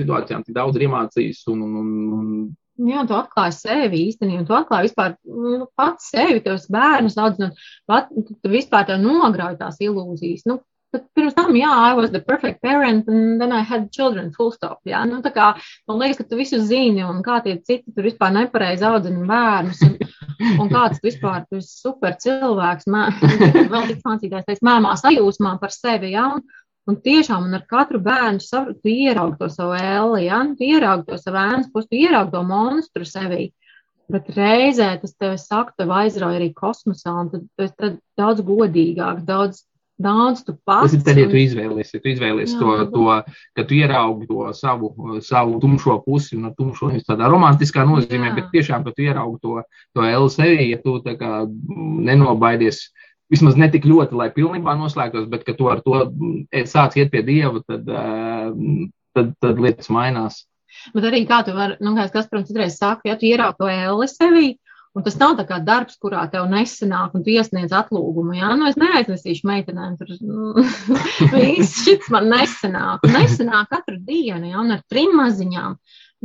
situācijām, 0.00 0.42
tik 0.44 0.56
daudz 0.56 0.78
iemācījis 0.82 1.46
un, 1.52 1.64
un, 1.64 1.80
un, 1.80 1.96
un 2.18 2.28
Jā, 2.74 3.04
tu 3.06 3.14
atklāji 3.14 3.54
sevi 3.54 4.00
īstenībā, 4.08 4.42
tu 4.48 4.54
atklāji 4.56 4.88
vispār 4.88 5.12
nu, 5.30 5.68
pats 5.78 6.08
sevi, 6.10 6.40
tavs 6.42 6.64
bērnus 6.74 7.14
daudz, 7.14 7.38
un 7.38 7.52
pat, 7.86 8.08
tu 8.10 8.50
vispār 8.50 8.88
tev 8.88 8.98
nograuj 8.98 9.54
tās 9.60 9.78
ilūzijas. 9.84 10.42
Nu, 10.50 10.58
Bet 10.94 11.08
pirms 11.16 11.34
tam, 11.34 11.56
jā, 11.58 11.66
I 11.66 11.94
was 11.98 12.12
the 12.14 12.20
perfect 12.22 12.60
parent, 12.62 13.08
and 13.10 13.40
then 13.40 13.50
I 13.50 13.62
had 13.66 13.90
children, 13.90 14.30
full 14.32 14.52
stop. 14.54 14.78
Jā, 14.86 15.00
nu, 15.10 15.18
tā 15.24 15.32
kā 15.34 15.48
man 15.90 15.98
liekas, 15.98 16.20
ka 16.20 16.26
tu 16.30 16.38
visu 16.38 16.60
zini, 16.62 17.02
un 17.02 17.18
kā 17.26 17.40
tie 17.42 17.56
citi 17.58 17.90
tur 17.90 18.06
vispār 18.06 18.30
nepareizi 18.36 18.86
audzina 18.86 19.24
bērnus, 19.26 19.80
un, 19.88 19.96
un 20.62 20.70
kāds 20.70 21.02
tu 21.02 21.08
vispār 21.08 21.48
tu 21.48 21.58
esi 21.58 21.72
super 21.80 22.14
cilvēks, 22.22 22.86
mē, 22.94 23.08
vēl 23.74 23.90
tik 23.90 24.06
mācītājs 24.06 24.46
teiks, 24.46 24.62
mēmā 24.70 24.94
sajūsmā 25.02 25.56
par 25.64 25.74
sevi, 25.74 26.12
jā, 26.14 26.28
un, 26.36 26.46
un 26.86 27.00
tiešām, 27.08 27.50
un 27.50 27.58
ar 27.58 27.66
katru 27.74 27.98
bērnu 28.06 28.46
savu, 28.46 28.78
tu 28.78 28.94
ieraugi 28.94 29.40
to 29.42 29.50
savu 29.50 29.74
ēli, 29.80 30.28
jā, 30.28 30.40
tu 30.54 30.70
ieraugi 30.70 31.08
to 31.10 31.18
savu 31.24 31.42
ēnas 31.42 31.74
pusi, 31.74 31.90
tu 31.90 32.02
ieraugi 32.04 32.36
to 32.38 32.46
monstru 32.54 33.10
sevī. 33.10 33.50
Bet 34.14 34.28
reizē 34.36 34.92
tas 35.00 35.14
tev 35.16 35.38
saka, 35.40 35.74
tev 35.80 35.90
aizrauja 35.96 36.38
arī 36.38 36.52
kosmosā, 36.54 37.18
un 37.24 37.34
tad 37.34 37.46
tu 37.50 37.66
esi 37.66 37.94
daudz 38.20 38.46
godīgāk, 38.46 39.24
daudz 39.26 39.64
Daudz 39.94 40.42
tu 40.42 40.56
pats. 40.66 40.90
Tas 40.90 40.96
ir 40.96 41.02
tad, 41.06 41.18
ja 41.22 41.28
tu 41.30 41.38
izvēlies, 41.38 41.92
ja 41.94 42.00
tu 42.02 42.10
izvēlies 42.10 42.50
jā, 42.50 42.58
to, 42.58 42.72
to, 42.90 43.04
ka 43.54 43.64
tu 43.68 43.76
ieraugi 43.78 44.26
to 44.26 44.48
savu, 44.58 44.90
savu 45.22 45.60
tumšo 45.62 46.00
pusi, 46.02 46.34
un 46.34 46.50
tumšo 46.58 46.90
nevis 46.90 47.06
tādā 47.06 47.28
romantiskā 47.30 47.84
nozīmē, 47.86 48.32
jā. 48.32 48.34
bet 48.40 48.48
tiešām, 48.56 48.82
ka 48.82 48.90
tu 48.90 49.04
ieraugi 49.06 49.38
to, 49.44 49.62
to 49.94 50.06
L 50.08 50.26
sevi, 50.34 50.72
ja 50.72 50.80
tu 50.82 50.96
tā 51.04 51.14
kā 51.20 51.44
nenobaidies, 52.10 52.88
vismaz 53.30 53.54
ne 53.60 53.70
tik 53.70 53.86
ļoti, 53.86 54.18
lai 54.18 54.32
pilnībā 54.34 54.74
noslēgtos, 54.80 55.30
bet 55.30 55.46
ka 55.46 55.54
tu 55.54 55.70
ar 55.70 55.84
to 55.86 56.02
e, 56.50 56.64
sāc 56.66 56.98
iet 56.98 57.14
pie 57.14 57.22
Dieva, 57.26 57.62
tad, 57.62 57.86
tad, 59.14 59.30
tad 59.46 59.62
lietas 59.62 59.94
mainās. 59.94 60.42
Bet 60.90 61.06
arī 61.06 61.22
kā 61.28 61.44
tu 61.46 61.54
vari, 61.54 61.78
nu, 61.78 61.94
kā 61.94 62.08
es, 62.08 62.10
kas, 62.10 62.26
protams, 62.26 62.50
citreiz 62.50 62.82
saku, 62.82 63.06
ja 63.06 63.14
tu 63.14 63.30
ieraugi 63.30 63.62
to 63.62 63.70
L 63.70 64.02
sevi, 64.10 64.56
Un 64.94 65.02
tas 65.02 65.16
nav 65.18 65.32
tā 65.34 65.42
kā 65.48 65.58
darbs, 65.58 65.96
kurā 65.98 66.22
tev 66.30 66.46
nesanāk, 66.46 67.16
un 67.18 67.24
tu 67.26 67.32
iesniedz 67.34 67.72
atlūgumu. 67.74 68.36
Jā, 68.38 68.52
nu 68.54 68.68
es 68.68 68.78
neaiznesīšu 68.78 69.48
meitenēm, 69.50 69.96
tur 69.98 70.12
nu, 70.22 70.52
viss 71.34 71.80
šis 71.82 72.06
man 72.14 72.30
nesanāk. 72.30 73.02
Nesanāk 73.10 73.72
katru 73.72 73.98
dienu, 73.98 74.52
jā, 74.52 74.60
un 74.62 74.76
ar 74.76 74.84
trim 74.90 75.16
maziņām. 75.18 75.74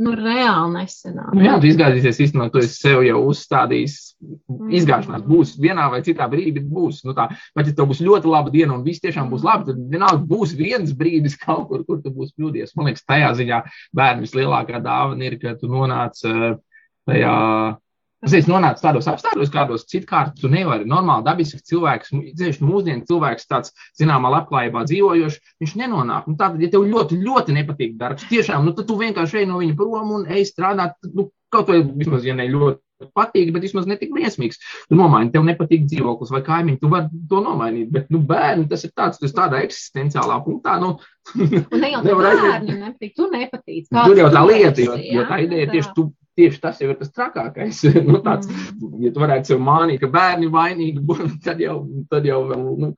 Nu, 0.00 0.14
reāli 0.16 0.78
nesenāk. 0.78 1.32
Nu, 1.34 1.42
jā, 1.44 1.56
tu 1.60 1.68
izgāzīsies 1.68 2.22
īstenībā, 2.24 2.46
tu 2.54 2.62
esi 2.62 2.78
sev 2.78 3.02
jau 3.04 3.18
uzstādījis. 3.32 3.98
Mm. 4.22 4.70
Izgāšanās 4.78 5.26
būs 5.26 5.56
vienā 5.60 5.90
vai 5.92 6.00
citā 6.06 6.30
brīdī, 6.30 6.62
būs. 6.64 7.02
Nu, 7.04 7.12
tā, 7.18 7.26
pat 7.58 7.68
ja 7.68 7.74
tev 7.76 7.90
būs 7.90 8.00
ļoti 8.06 8.30
laba 8.30 8.54
diena 8.54 8.78
un 8.78 8.86
viss 8.86 9.02
tiešām 9.02 9.28
būs 9.34 9.44
labi, 9.44 9.68
tad 9.68 9.82
vienalga 9.92 10.22
būs 10.30 10.54
viens 10.56 10.94
brīdis 10.96 11.36
kaut 11.42 11.66
kur, 11.68 11.84
kur 11.84 12.00
tu 12.00 12.14
būsi 12.14 12.32
kļūdījies. 12.38 12.72
Man 12.78 12.88
liekas, 12.88 13.04
tajā 13.04 13.34
ziņā 13.42 13.60
bērnu 14.00 14.24
vislielākā 14.24 14.80
dāvana 14.86 15.26
ir, 15.26 15.36
ka 15.42 15.58
tu 15.60 15.68
nonāc 15.68 16.22
uh, 16.30 16.54
tajā 17.10 17.36
Tas 18.20 18.34
ir 18.36 18.48
nonācis 18.50 18.84
tādos 18.84 19.06
apstākļos, 19.08 19.52
kādos 19.52 19.86
citkārt 19.88 20.34
tu 20.40 20.50
nevari. 20.52 20.84
Normāli, 20.88 21.24
dabisks 21.24 21.64
cilvēks, 21.70 22.12
dzīves 22.36 22.60
mūsdienu 22.60 23.06
cilvēks, 23.08 23.48
tāds 23.48 23.72
zināmā 23.96 24.28
labklājībā 24.34 24.84
dzīvojošs, 24.90 25.40
viņš 25.62 25.74
nenonāk. 25.80 26.28
Nu, 26.28 26.36
tātad, 26.36 26.60
ja 26.60 26.68
tev 26.74 26.84
ļoti, 26.90 27.16
ļoti 27.24 27.56
nepatīk 27.56 27.96
darbs, 28.00 28.28
tiešām, 28.28 28.68
nu, 28.68 28.76
tad 28.76 28.90
tu 28.90 28.98
vienkārši 29.00 29.40
ej 29.40 29.48
no 29.48 29.62
viņa 29.62 29.78
prom 29.78 30.12
un 30.18 30.28
ej 30.28 30.44
strādāt, 30.52 31.00
nu, 31.16 31.30
kaut 31.50 31.72
vai 31.72 31.80
vismaz, 31.80 32.28
ja 32.28 32.36
ne 32.36 32.44
ļoti 32.50 33.10
patīk, 33.16 33.54
bet 33.54 33.64
vismaz 33.64 33.88
netik 33.88 34.12
briesmīgs. 34.12 34.60
Tu 34.90 35.00
nomaini, 35.00 35.32
tev 35.32 35.46
nepatīk 35.48 35.88
dzīvoklis 35.88 36.32
vai 36.34 36.42
kaimiņš, 36.44 36.80
tu 36.82 36.92
vari 36.92 37.24
to 37.30 37.40
nomainīt. 37.40 37.88
Bet, 37.94 38.10
nu, 38.12 38.20
bērni, 38.20 38.68
tas 38.68 38.84
ir 38.84 38.92
tāds, 38.92 39.20
tas 39.22 39.32
tādā 39.32 39.62
eksistenciālā 39.64 40.36
punktā. 40.44 40.76
Nu, 40.82 40.98
ne 41.40 41.94
jau 41.94 42.02
tā 42.06 42.20
bērni 42.20 42.76
nepatīk, 42.76 43.16
tu 43.16 43.32
nepatīk. 43.32 43.88
Tur 43.96 44.20
jau 44.20 44.28
tā 44.34 44.44
lieta, 44.44 44.84
jo, 44.84 44.98
jo 45.16 45.28
tā 45.30 45.40
ideja 45.46 45.70
tieši 45.72 45.94
tu 45.96 46.10
tieši 46.40 46.62
tas 46.62 46.80
jau 46.80 46.90
ir 46.90 46.98
tas 47.00 47.12
trakākais. 47.14 47.82
nu, 48.08 48.20
tāds, 48.24 48.48
mm. 48.50 48.94
ja 49.04 49.12
tu 49.14 49.24
varētu 49.24 49.52
sev 49.52 49.64
mānīt, 49.64 50.00
ka 50.02 50.12
bērni 50.12 50.48
ir 50.48 50.54
vainīgi, 50.54 51.18
tad 51.46 51.60
jau, 51.62 51.82
tad 52.12 52.28
jau 52.28 52.42
nu, 52.54 52.94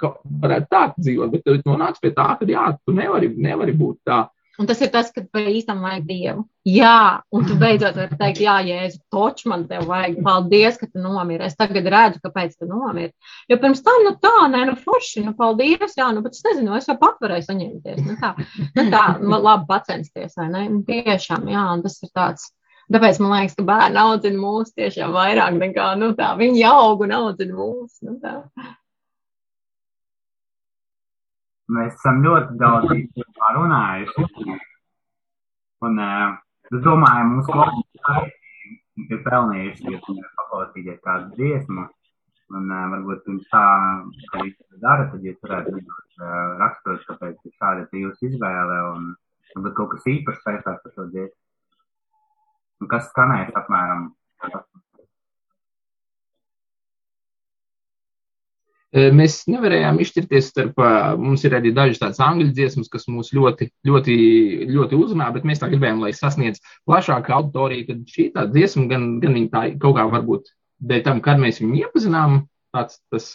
varētu 0.46 0.70
tā 0.70 0.84
dzīvot. 0.98 1.34
Bet 1.34 1.48
tu 1.48 1.58
nonāc 1.66 1.98
pie 2.02 2.14
tā, 2.16 2.32
ka 2.38 2.48
jā, 2.48 2.70
tu 2.86 2.94
nevari, 2.96 3.32
nevari 3.50 3.76
būt 3.76 4.00
tā. 4.08 4.24
Un 4.60 4.66
tas 4.68 4.82
ir 4.84 4.90
tas, 4.92 5.08
ka 5.10 5.22
par 5.32 5.46
īstam 5.48 5.80
vajag 5.80 6.02
dievu. 6.06 6.42
Jā, 6.68 7.22
un 7.32 7.46
tu 7.48 7.54
beidzot 7.58 7.96
vari 7.96 8.18
teikt, 8.20 8.42
jā, 8.44 8.58
jēzu, 8.68 9.00
toč 9.10 9.46
man 9.48 9.64
te 9.70 9.80
vajag. 9.80 10.18
Paldies, 10.26 10.76
ka 10.78 10.86
tu 10.90 11.00
nomiri. 11.00 11.46
Es 11.48 11.56
tagad 11.56 11.88
redzu, 11.94 12.20
kāpēc 12.22 12.58
tu 12.60 12.68
nomiri. 12.68 13.10
Jo 13.50 13.56
pirms 13.62 13.80
tam, 13.86 14.04
nu 14.04 14.12
tā, 14.22 14.34
nē, 14.52 14.66
nu 14.68 14.76
forši, 14.78 15.24
nu 15.24 15.32
paldies, 15.38 15.96
jā, 15.96 16.10
nu, 16.12 16.20
bet 16.22 16.36
es 16.36 16.44
nezinu, 16.44 16.76
es 16.76 16.90
jau 16.90 16.98
pat 17.00 17.16
varēju 17.24 17.48
saņemties. 17.48 18.02
Nu 18.04 18.18
tā, 18.20 18.34
nu 18.76 18.86
tā, 18.92 19.04
labi 19.32 19.70
pacensties, 19.72 20.36
vai 20.36 20.50
ne? 20.52 20.66
Tiešām, 20.90 21.48
jā, 21.50 21.64
un 21.72 21.86
tas 21.86 21.98
ir 22.04 22.12
tāds 22.12 22.52
Tāpēc 22.92 23.18
man 23.22 23.32
liekas, 23.32 23.54
ka 23.56 23.64
bērni 23.64 24.00
audzina 24.02 24.40
mūs 24.42 24.74
tiešām 24.76 25.14
vairāk 25.14 25.54
nekā 25.56 25.88
nu, 26.00 26.10
tā. 26.18 26.32
Viņi 26.36 26.64
aug 26.68 27.04
un 27.06 27.14
audzina 27.16 27.56
mūs. 27.56 27.94
Nu, 28.04 28.18
tā. 28.20 28.34
Mēs 31.72 31.94
esam 31.94 32.20
ļoti 32.26 32.58
daudz 32.60 32.92
runājuši. 33.56 34.26
Un 35.88 35.98
uh, 36.04 36.36
es 36.68 36.84
domāju, 36.84 37.30
mums 37.30 37.48
klausītāji 37.48 38.32
ir 39.08 39.22
pelnījuši, 39.24 39.94
ja 39.94 40.00
paklausīties 40.04 41.00
kādu 41.06 41.32
dziesmu. 41.38 41.88
Un 42.52 42.68
uh, 42.68 42.86
varbūt 42.92 43.30
jums 43.30 43.46
tā, 43.54 43.66
ka 44.34 44.44
jūs 44.44 44.58
to 44.58 44.82
darat, 44.84 45.14
tad 45.14 45.24
jūs 45.24 45.38
varētu 45.46 45.78
uh, 45.80 46.58
rakstot, 46.60 47.06
kāpēc 47.08 47.54
šāda 47.56 47.86
ir 47.86 48.04
jūsu 48.04 48.28
izvēle 48.28 48.82
un 48.90 49.14
varbūt 49.54 49.78
kaut 49.78 49.94
kas 49.94 50.10
īpašs 50.12 50.44
saistās 50.44 50.76
ar 50.76 50.98
to 50.98 51.08
dziesmu. 51.14 51.41
Kas 52.90 53.10
skanēs 53.10 53.52
apmēram? 53.58 54.10
Mēs 58.92 59.38
nevarējām 59.48 60.02
izšķirties 60.04 60.50
starp, 60.52 60.80
mums 61.16 61.46
ir 61.48 61.54
arī 61.56 61.70
dažas 61.72 62.02
tādas 62.02 62.18
angļu 62.20 62.50
dziesmas, 62.52 62.90
kas 62.92 63.06
mūs 63.08 63.30
ļoti, 63.32 63.70
ļoti, 63.88 64.16
ļoti 64.68 64.98
uzrunā, 64.98 65.30
bet 65.32 65.46
mēs 65.48 65.62
tā 65.62 65.70
gribējām, 65.72 66.02
lai 66.04 66.10
sasniedz 66.12 66.60
plašāku 66.84 67.32
auditoriju, 67.32 67.86
tad 67.88 68.02
šī 68.12 68.26
tā 68.34 68.44
dziesma 68.52 68.84
gan, 68.90 69.06
gan 69.22 69.38
viņa 69.38 69.50
tā 69.54 69.62
kaut 69.80 69.96
kā 69.96 70.04
varbūt 70.12 70.52
dēļ 70.84 71.06
tam, 71.08 71.24
kad 71.24 71.40
mēs 71.40 71.62
viņu 71.62 71.80
iepazinām, 71.86 72.42
tāds 72.76 73.00
tas, 73.08 73.30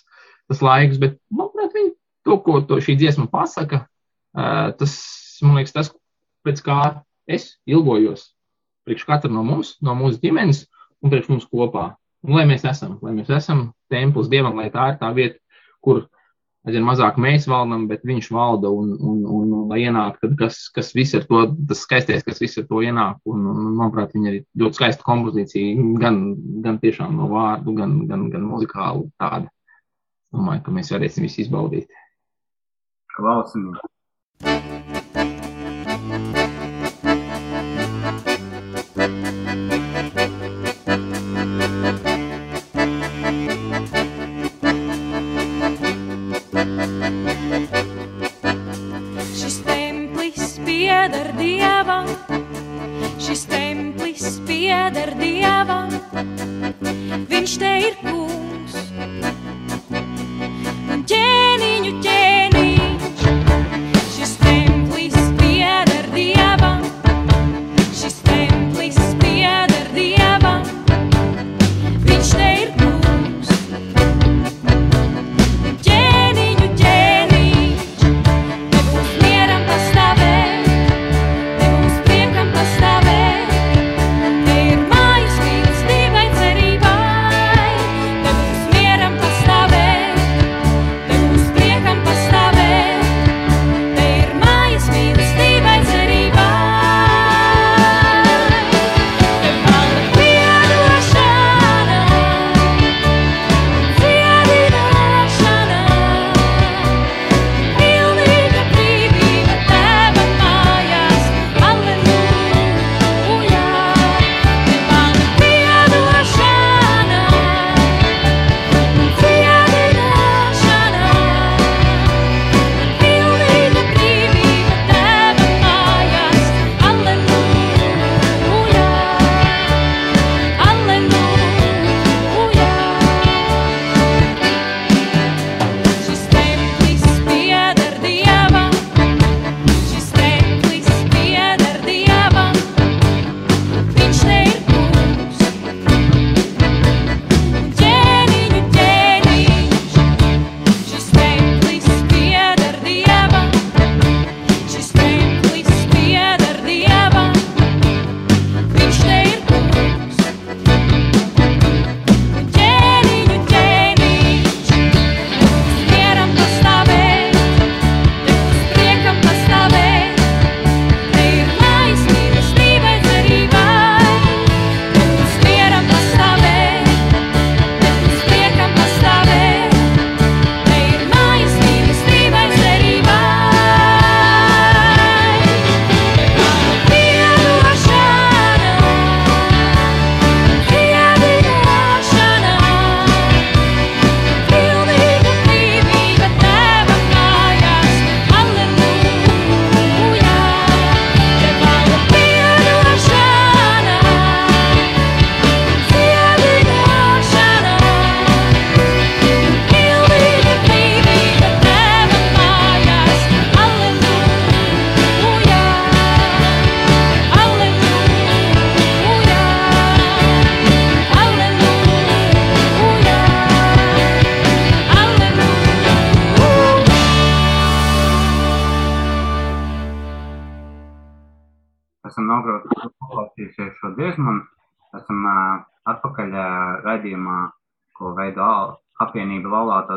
tas 0.45 0.61
laiks, 0.61 1.01
bet, 1.01 1.17
manuprāt, 1.33 1.73
viņi 1.73 1.93
to, 2.27 2.37
ko 2.45 2.61
to 2.61 2.77
šī 2.83 2.99
dziesma 3.01 3.25
pasaka, 3.33 3.87
tas, 4.77 4.95
man 5.41 5.57
liekas, 5.57 5.73
tas, 5.73 5.93
pēc 6.45 6.61
kā 6.69 6.81
es 7.25 7.55
ilgojos 7.65 8.29
priekš 8.87 9.07
katra 9.07 9.31
no 9.31 9.43
mums, 9.45 9.75
no 9.83 9.95
mūsu 9.97 10.21
ģimenes 10.23 10.65
un 11.03 11.13
priekš 11.13 11.31
mums 11.33 11.49
kopā. 11.51 11.91
Un 12.25 12.37
lai 12.39 12.47
mēs 12.49 12.65
esam, 12.67 12.97
lai 13.03 13.13
mēs 13.15 13.29
esam 13.31 13.71
templis 13.93 14.29
Dievam, 14.31 14.57
lai 14.57 14.71
tā 14.73 14.93
ir 14.93 15.01
tā 15.01 15.11
vieta, 15.15 15.37
kur 15.83 16.07
aizvien 16.67 16.83
mazāk 16.83 17.19
mēs 17.21 17.47
valdam, 17.47 17.85
bet 17.87 18.03
viņš 18.07 18.29
valda 18.35 18.71
un, 18.73 18.89
un, 18.97 19.21
un, 19.23 19.53
un 19.59 19.69
lai 19.71 19.83
ienāk, 19.85 20.17
tad 20.23 20.35
kas, 20.39 20.59
kas 20.75 20.91
viss 20.97 21.15
ir 21.15 21.27
to, 21.29 21.45
tas 21.69 21.83
skaisties, 21.85 22.25
kas 22.27 22.41
viss 22.43 22.59
ir 22.59 22.67
to 22.67 22.81
ienāk. 22.83 23.21
Un, 23.29 23.45
un 23.53 23.69
manuprāt, 23.77 24.11
viņa 24.17 24.33
ir 24.33 24.41
ļoti 24.63 24.81
skaista 24.81 25.07
kompozīcija, 25.07 25.87
gan, 26.01 26.19
gan 26.65 26.81
tiešām 26.83 27.15
no 27.19 27.29
vārdu, 27.31 27.77
gan, 27.77 28.01
gan, 28.09 28.27
gan 28.33 28.49
muzikāli 28.49 29.07
tāda. 29.21 29.47
Domāju, 30.35 30.65
ka 30.65 30.75
mēs 30.75 30.91
varēsim 30.91 31.27
visu 31.27 31.45
izbaudīt. 31.45 31.87
Klausamies! 33.15 34.96
Pieder 55.27 55.67
dievam, 55.67 55.89
viņš 57.27 57.57
te 57.59 57.73
ir 57.87 57.97
kungs. 58.03 59.36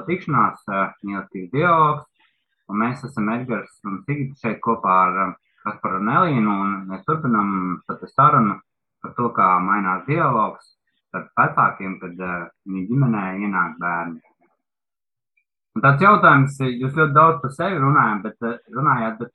Laulāto 0.00 0.06
tikšanās, 0.06 0.64
mīlestības 1.04 1.52
dialogs. 1.52 2.06
Un 2.68 2.78
mēs 2.78 3.04
esam 3.04 3.28
Edgars 3.28 3.80
un 3.84 4.02
Sigita 4.06 4.34
šeit 4.40 4.60
kopā 4.60 4.94
ar 5.06 5.36
Kasparu 5.64 6.00
un 6.00 6.08
Elīnu 6.08 6.50
un 6.50 6.86
mēs 6.88 7.04
turpinam 7.04 7.82
sarunu 8.14 8.60
par 9.02 9.14
to, 9.16 9.30
kā 9.34 9.60
mainās 9.60 10.06
dialogs 10.06 10.76
starp 11.10 11.28
vecākiem, 11.36 11.98
kad 12.00 12.20
uh, 12.22 12.48
viņa 12.66 12.86
ģimenē 12.88 13.24
ienāk 13.42 13.78
bērni. 13.80 14.20
Un 15.74 15.82
tāds 15.82 16.02
jautājums, 16.02 16.56
jūs 16.60 16.94
ļoti 16.94 17.12
daudz 17.12 17.40
par 17.42 17.52
sevi 17.52 17.78
runājat, 17.78 18.22
bet, 18.22 18.68
runājāt, 18.70 19.18
bet 19.18 19.32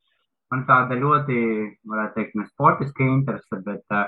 man 0.52 0.66
tāda 0.66 0.96
ļoti, 0.96 1.38
varētu 1.86 2.16
teikt, 2.16 2.36
ne 2.36 2.48
sportiska 2.48 3.04
interese, 3.04 3.60
bet 3.66 3.84
uh, 3.92 4.08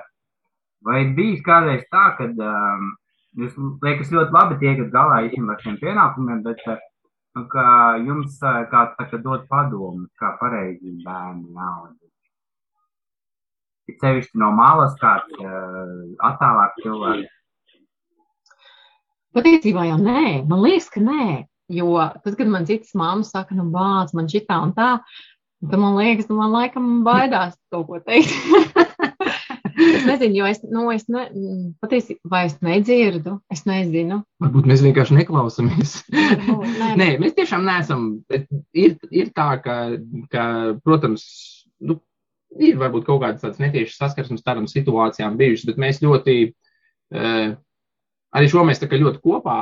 vai 0.88 1.04
bijis 1.14 1.44
kādreiz 1.44 1.84
tā, 1.92 2.16
ka 2.18 2.30
um, 2.32 2.96
jūs 3.38 3.56
liekas 3.86 4.12
ļoti 4.14 4.34
labi 4.34 4.60
tiekat 4.64 4.92
galā 4.94 5.22
ar 5.24 5.62
šiem 5.64 5.80
pienākumiem, 5.82 6.44
bet 6.46 6.62
uh, 6.68 6.82
nu, 7.38 7.46
jums 8.08 8.38
kāds 8.42 8.98
tā 8.98 9.08
kā 9.12 9.22
dod 9.22 9.46
padomu, 9.52 10.08
kā 10.20 10.34
pareizi 10.42 10.98
bērni 11.06 11.54
jāaudzina? 11.54 12.14
Ir 13.88 13.98
sevišķi 14.02 14.42
no 14.42 14.52
malas 14.52 14.98
kāds 15.00 15.38
uh, 15.40 15.94
attālāk 16.28 16.76
cilvēks. 16.84 17.34
Patiesībā 19.38 19.86
jau 19.86 20.02
nē, 20.02 20.22
man 20.50 20.64
liekas, 20.66 20.90
ka 20.90 21.04
nē. 21.04 21.46
Jo 21.70 21.92
tad, 22.24 22.38
kad 22.40 22.48
man 22.48 22.66
citas 22.68 22.94
māmas 22.96 23.34
saka, 23.34 23.56
nu, 23.56 23.68
bāc, 23.74 24.14
man 24.16 24.30
šitā 24.32 24.56
un 24.64 24.72
tā, 24.76 24.94
tad 25.68 25.82
man 25.82 25.98
liekas, 26.00 26.30
nu, 26.32 26.40
man 26.40 26.54
laikam 26.56 27.02
baidās 27.06 27.58
kaut 27.74 27.90
ko 27.90 28.00
teikt. 28.08 28.32
nezinu, 30.08 30.40
jo 30.40 30.48
es, 30.50 30.62
nu, 30.66 30.86
es 30.94 31.06
ne, 31.12 31.26
patiesībā, 31.84 32.30
vai 32.32 32.42
es 32.50 32.58
nedzirdu, 32.66 33.38
es 33.54 33.64
nezinu. 33.70 34.22
Varbūt 34.44 34.70
mēs 34.72 34.84
vienkārši 34.86 35.20
neklausāmies. 35.20 35.98
Varbūt, 36.14 36.68
nē, 36.82 36.90
Nē, 37.02 37.10
mēs 37.24 37.38
tiešām 37.38 37.68
neesam. 37.68 38.10
Ir, 38.74 38.98
ir 39.12 39.32
tā, 39.36 39.50
ka, 39.64 39.78
ka 40.34 40.48
protams, 40.86 41.28
nu, 41.84 42.00
ir 42.58 42.80
varbūt 42.82 43.08
kaut 43.08 43.22
kādas 43.24 43.44
tādas 43.44 43.62
netiešas 43.64 44.00
saskarsmes 44.02 44.46
tādām 44.46 44.68
situācijām 44.72 45.40
bijušas, 45.40 45.70
bet 45.72 45.82
mēs 45.86 46.04
ļoti. 46.06 46.42
Uh, 47.14 47.56
Arī 48.36 48.50
šo 48.52 48.62
mēs 48.68 48.82
ļoti 48.84 49.22
kopā, 49.24 49.58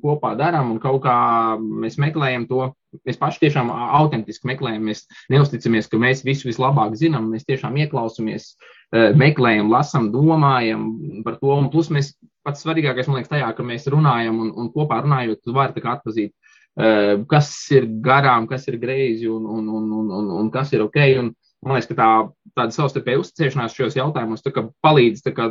kopā 0.00 0.30
darām 0.38 0.72
un 0.72 0.78
kaut 0.80 1.02
kā 1.04 1.16
mēs 1.60 1.98
meklējam 2.00 2.46
to. 2.48 2.70
Mēs 3.04 3.18
paši 3.20 3.42
tiešām 3.42 3.68
autentiski 3.70 4.48
meklējam. 4.48 4.86
Mēs 4.88 5.04
neusticamies, 5.28 5.90
ka 5.92 6.00
mēs 6.00 6.24
visu 6.24 6.48
vislabāk 6.48 6.96
zinām. 6.96 7.28
Mēs 7.34 7.44
tiešām 7.44 7.76
ieklausāmies, 7.84 8.54
meklējam, 8.92 9.68
lasām, 9.68 10.08
domājam 10.12 10.86
par 11.24 11.36
to. 11.42 11.50
Un 11.52 11.68
plus 11.72 11.90
mēs 11.92 12.14
pats 12.46 12.64
svarīgākais, 12.64 13.08
man 13.08 13.20
liekas, 13.20 13.32
tajā, 13.32 13.48
ka 13.56 13.66
mēs 13.66 13.88
runājam 13.92 14.38
un, 14.44 14.52
un 14.56 14.70
kopā 14.72 15.02
runājot, 15.04 15.42
tu 15.44 15.54
vari 15.56 15.84
atpazīt, 15.92 16.32
eh, 16.80 17.16
kas 17.28 17.50
ir 17.76 17.88
garām, 18.04 18.48
kas 18.48 18.68
ir 18.70 18.78
greizi 18.80 19.28
un, 19.28 19.44
un, 19.44 19.68
un, 19.68 19.92
un, 20.00 20.10
un, 20.20 20.30
un 20.40 20.50
kas 20.54 20.72
ir 20.72 20.86
ok. 20.86 20.98
Un, 21.22 21.34
Man 21.66 21.74
liekas, 21.74 21.88
ka 21.90 21.94
tā, 21.98 22.08
tāda 22.54 22.74
savstarpēja 22.74 23.18
uzticēšanās 23.18 23.74
šajos 23.74 23.96
jautājumos 23.98 24.44
tā 24.44 24.52
kā 24.54 24.62
palīdz. 24.86 25.24
Kā, 25.34 25.48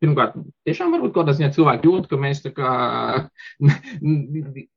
pirmkārt, 0.00 0.38
tiešām 0.64 0.94
varbūt 0.94 1.12
kaut 1.12 1.26
kādā 1.26 1.34
ziņā 1.36 1.50
cilvēki 1.56 1.90
jūt, 1.90 2.06
ka 2.08 2.18
mēs 2.20 2.40
tā 2.46 2.54
kā. 2.56 2.70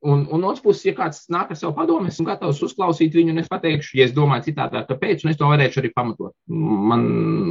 Un, 0.04 0.26
un 0.28 0.42
no 0.42 0.50
otras 0.50 0.62
puses, 0.64 0.84
ja 0.84 0.92
kāds 0.98 1.22
nāk 1.32 1.54
ar 1.54 1.58
savu 1.58 1.72
padomu, 1.78 2.10
esmu 2.12 2.26
gatavs 2.28 2.60
uzklausīt 2.66 3.16
viņu, 3.16 3.32
un 3.32 3.42
es 3.42 3.48
pateikšu, 3.52 3.96
ja 3.98 4.08
es 4.10 4.12
domāju 4.16 4.50
citādi, 4.50 4.82
kāpēc, 4.90 5.24
un 5.24 5.32
es 5.32 5.40
to 5.40 5.48
varēšu 5.48 5.80
arī 5.80 5.92
pamatot. 5.96 6.34
Man, 6.52 7.06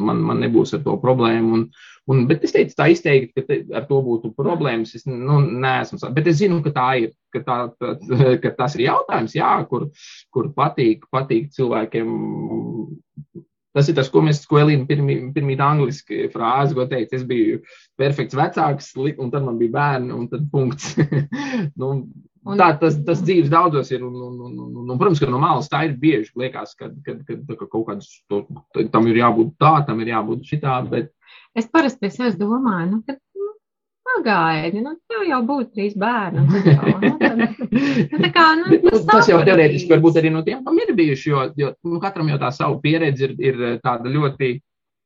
man, 0.04 0.20
man 0.28 0.42
nebūs 0.44 0.74
ar 0.76 0.82
to 0.84 0.98
problēmu. 1.00 1.56
Un, 1.56 1.64
un, 2.11 2.24
bet 2.30 2.44
es 2.46 2.55
teicu 2.55 2.74
tā 2.78 2.88
izteikti, 2.92 3.32
ka 3.36 3.46
te, 3.46 3.59
ar 3.76 3.86
to 3.88 4.00
būtu 4.05 4.32
problēmas. 4.38 4.94
Es 4.98 5.07
nu, 5.09 5.38
neesmu. 5.42 6.00
Bet 6.16 6.30
es 6.32 6.40
zinu, 6.40 6.62
ka 6.64 6.74
tā 6.74 6.88
ir. 7.05 7.12
Ka, 7.32 7.40
tā, 7.46 7.55
tā, 7.80 7.94
ka 8.42 8.50
tas 8.59 8.74
ir 8.76 8.86
jautājums, 8.90 9.36
jā, 9.38 9.53
kur, 9.70 9.86
kur 10.34 10.50
patīk, 10.57 11.07
patīk 11.14 11.48
cilvēkiem 11.57 12.11
Tas 13.72 13.88
ir 13.88 13.96
tas, 13.96 14.11
ko 14.12 14.20
mēs, 14.20 14.42
pirmī, 14.44 15.14
pirmī 15.32 15.55
angliski 15.64 16.26
frāzi, 16.32 16.76
ko 16.76 16.84
teica. 16.90 17.16
Es 17.16 17.22
biju 17.24 17.62
perfekts 17.96 18.36
vecāks, 18.36 18.90
un 19.00 19.30
tad 19.32 19.46
man 19.46 19.57
bija 19.57 19.72
bērni, 19.78 20.12
un 20.12 20.28
tad 20.28 20.44
punkts. 20.53 20.92
nu, 21.80 21.94
Un- 22.42 22.59
tā 22.59 22.72
tas, 22.74 22.96
tas 23.07 23.20
dzīves 23.22 23.53
daudzos 23.53 23.92
ir, 23.94 24.03
un, 24.03 24.14
un, 24.18 24.38
un, 24.48 24.55
un, 24.59 24.86
un, 24.90 24.96
protams, 24.98 25.20
ka 25.22 25.28
no 25.30 25.38
malas 25.38 25.70
tā 25.70 25.84
ir 25.86 25.92
bieži. 26.00 26.32
Liekas, 26.42 26.74
ka, 26.74 26.88
ka, 27.07 27.14
ka, 27.22 27.36
ka, 27.38 27.57
ka 27.61 27.68
kaut 27.70 27.86
kāds, 27.86 28.09
to, 28.26 28.42
tam 28.90 29.07
ir 29.07 29.20
jābūt 29.20 29.55
tā, 29.62 29.76
tam 29.86 30.03
ir 30.03 30.11
jābūt 30.11 30.50
šitā, 30.50 30.80
bet 30.90 31.12
Es 31.59 31.68
parasti 31.68 32.00
pie 32.00 32.11
sevis 32.12 32.36
domāju, 32.40 32.86
nu, 32.88 32.98
ka 33.05 33.12
nu, 33.36 33.48
pagaidi, 34.09 34.80
nu, 34.80 34.94
tev 35.11 35.24
jau 35.28 35.40
būs 35.48 35.68
trīs 35.74 35.96
bērni. 36.00 36.46
Jau, 36.64 36.94
nu, 37.03 37.11
tad, 37.20 37.42
nu, 37.42 38.20
tā 38.22 38.30
kā, 38.32 38.46
nu, 38.57 38.70
nu, 38.72 38.78
nu, 38.86 39.00
tas 39.09 39.28
jau 39.28 39.36
sapratīs. 39.36 39.48
teorētiski 39.50 39.92
varbūt 39.92 40.20
arī 40.20 40.32
no 40.32 40.44
tiem, 40.46 40.62
kam 40.64 40.80
ir 40.80 40.94
bijuši, 40.96 41.28
jo, 41.28 41.44
jo 41.61 41.72
nu, 41.84 42.00
katram 42.00 42.30
jau 42.32 42.38
tā 42.40 42.53
savu 42.57 42.80
pieredzi 42.84 43.28
ir, 43.28 43.34
ir 43.50 43.61
tāda 43.84 44.12
ļoti, 44.12 44.55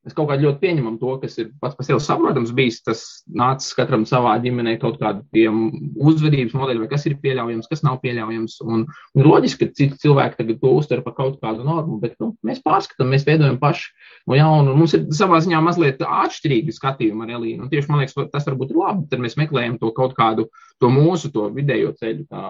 mēs 0.07 0.15
kaut 0.15 0.29
kā 0.31 0.37
ļoti 0.39 0.63
pieņemam 0.63 0.97
to, 1.01 1.17
kas 1.23 1.35
ir 1.43 1.51
pats 1.63 1.75
par 1.77 1.87
sevi 1.87 2.03
saprotams 2.03 2.53
bijis, 2.55 2.79
tas 2.87 3.03
nācis 3.27 3.75
katram 3.77 4.05
savā 4.07 4.37
ģimenē 4.45 4.77
kaut 4.83 5.01
kādiem 5.01 5.65
uzvedības 5.99 6.55
modeļiem, 6.55 6.85
vai 6.85 6.91
kas 6.93 7.09
ir 7.11 7.17
pieļaujams, 7.25 7.67
kas 7.71 7.83
nav 7.87 7.99
pieļaujams, 8.05 8.61
un, 8.67 8.85
un 8.87 9.27
loģiski, 9.27 9.67
ka 9.67 9.79
citi 9.81 9.99
cilvēki 10.05 10.39
tagad 10.39 10.61
to 10.63 10.75
uztver 10.79 11.03
par 11.03 11.17
kaut 11.19 11.41
kādu 11.43 11.67
normu, 11.67 11.99
bet, 12.03 12.15
nu, 12.23 12.33
mēs 12.47 12.63
pārskatām, 12.65 13.11
mēs 13.11 13.27
veidojam 13.27 13.59
paši 13.63 13.91
no 14.31 14.39
jauna, 14.39 14.71
un 14.71 14.85
mums 14.85 14.95
ir 14.95 15.09
savā 15.17 15.41
ziņā 15.43 15.63
mazliet 15.65 16.05
atšķirīgi 16.07 16.77
skatījumi 16.77 17.27
ar 17.27 17.35
Elīnu, 17.41 17.67
un 17.67 17.73
tieši, 17.73 17.91
man 17.91 18.05
liekas, 18.05 18.17
tas 18.31 18.47
varbūt 18.47 18.73
ir 18.73 18.81
labi, 18.83 19.09
tad 19.11 19.27
mēs 19.27 19.39
meklējam 19.41 19.81
to 19.83 19.91
kaut 19.97 20.15
kādu 20.19 20.47
to 20.83 20.91
mūsu 20.93 21.31
to 21.33 21.47
vidējo 21.55 21.93
ceļu, 21.97 22.27
kā, 22.29 22.43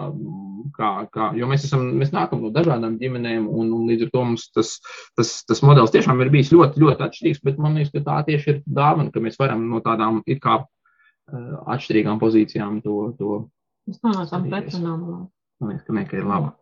kā, 0.75 0.91
kā, 1.15 1.29
jo 1.39 1.47
mēs, 1.51 1.67
esam, 1.69 1.85
mēs 2.01 2.11
nākam 2.15 2.43
no 2.43 2.51
dažādām 2.55 2.97
ģimenēm, 2.99 3.47
un, 3.47 3.71
un 3.77 3.87
līdz 3.91 4.09
ar 4.09 4.13
to 4.15 4.25
mums 4.27 4.49
tas, 4.55 4.73
tas, 5.19 5.33
tas 5.47 5.63
modelis 5.63 5.95
tiešām 5.95 6.23
ir 6.25 6.33
bijis 6.35 6.51
ļoti, 6.55 6.83
ļoti 6.83 7.07
atšķirīgs, 7.07 7.43
bet 7.47 7.59
man 7.63 7.79
liekas, 7.79 7.93
ka 7.95 8.05
tā 8.07 8.17
tieši 8.29 8.53
ir 8.53 8.63
dāvana, 8.67 9.13
ka 9.15 9.23
mēs 9.23 9.39
varam 9.41 9.67
no 9.71 9.81
tādām 9.85 10.23
it 10.27 10.43
kā 10.45 10.61
eh, 10.63 11.53
atšķirīgām 11.77 12.23
pozīcijām 12.23 12.81
to, 12.85 12.97
to 13.21 13.43
Mēs 13.87 14.01
nonācām 14.03 14.49
pretrunām. 14.51 15.03
man 15.63 15.71
liekas, 15.71 15.85
ka, 15.87 15.95
ne, 15.95 16.07
ka 16.11 16.19
ir 16.19 16.27
labi. 16.27 16.55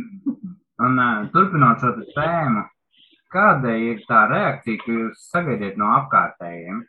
Un 0.82 0.96
uh, 0.98 1.26
turpinot 1.34 1.82
šo 1.82 1.90
tēmu, 2.14 2.62
kāda 3.32 3.74
ir 3.76 4.00
tā 4.08 4.22
reakcija, 4.30 4.80
ko 4.80 4.94
jūs 4.96 5.26
sagaidiet 5.28 5.76
no 5.78 5.90
apkārtējiem? 5.98 6.80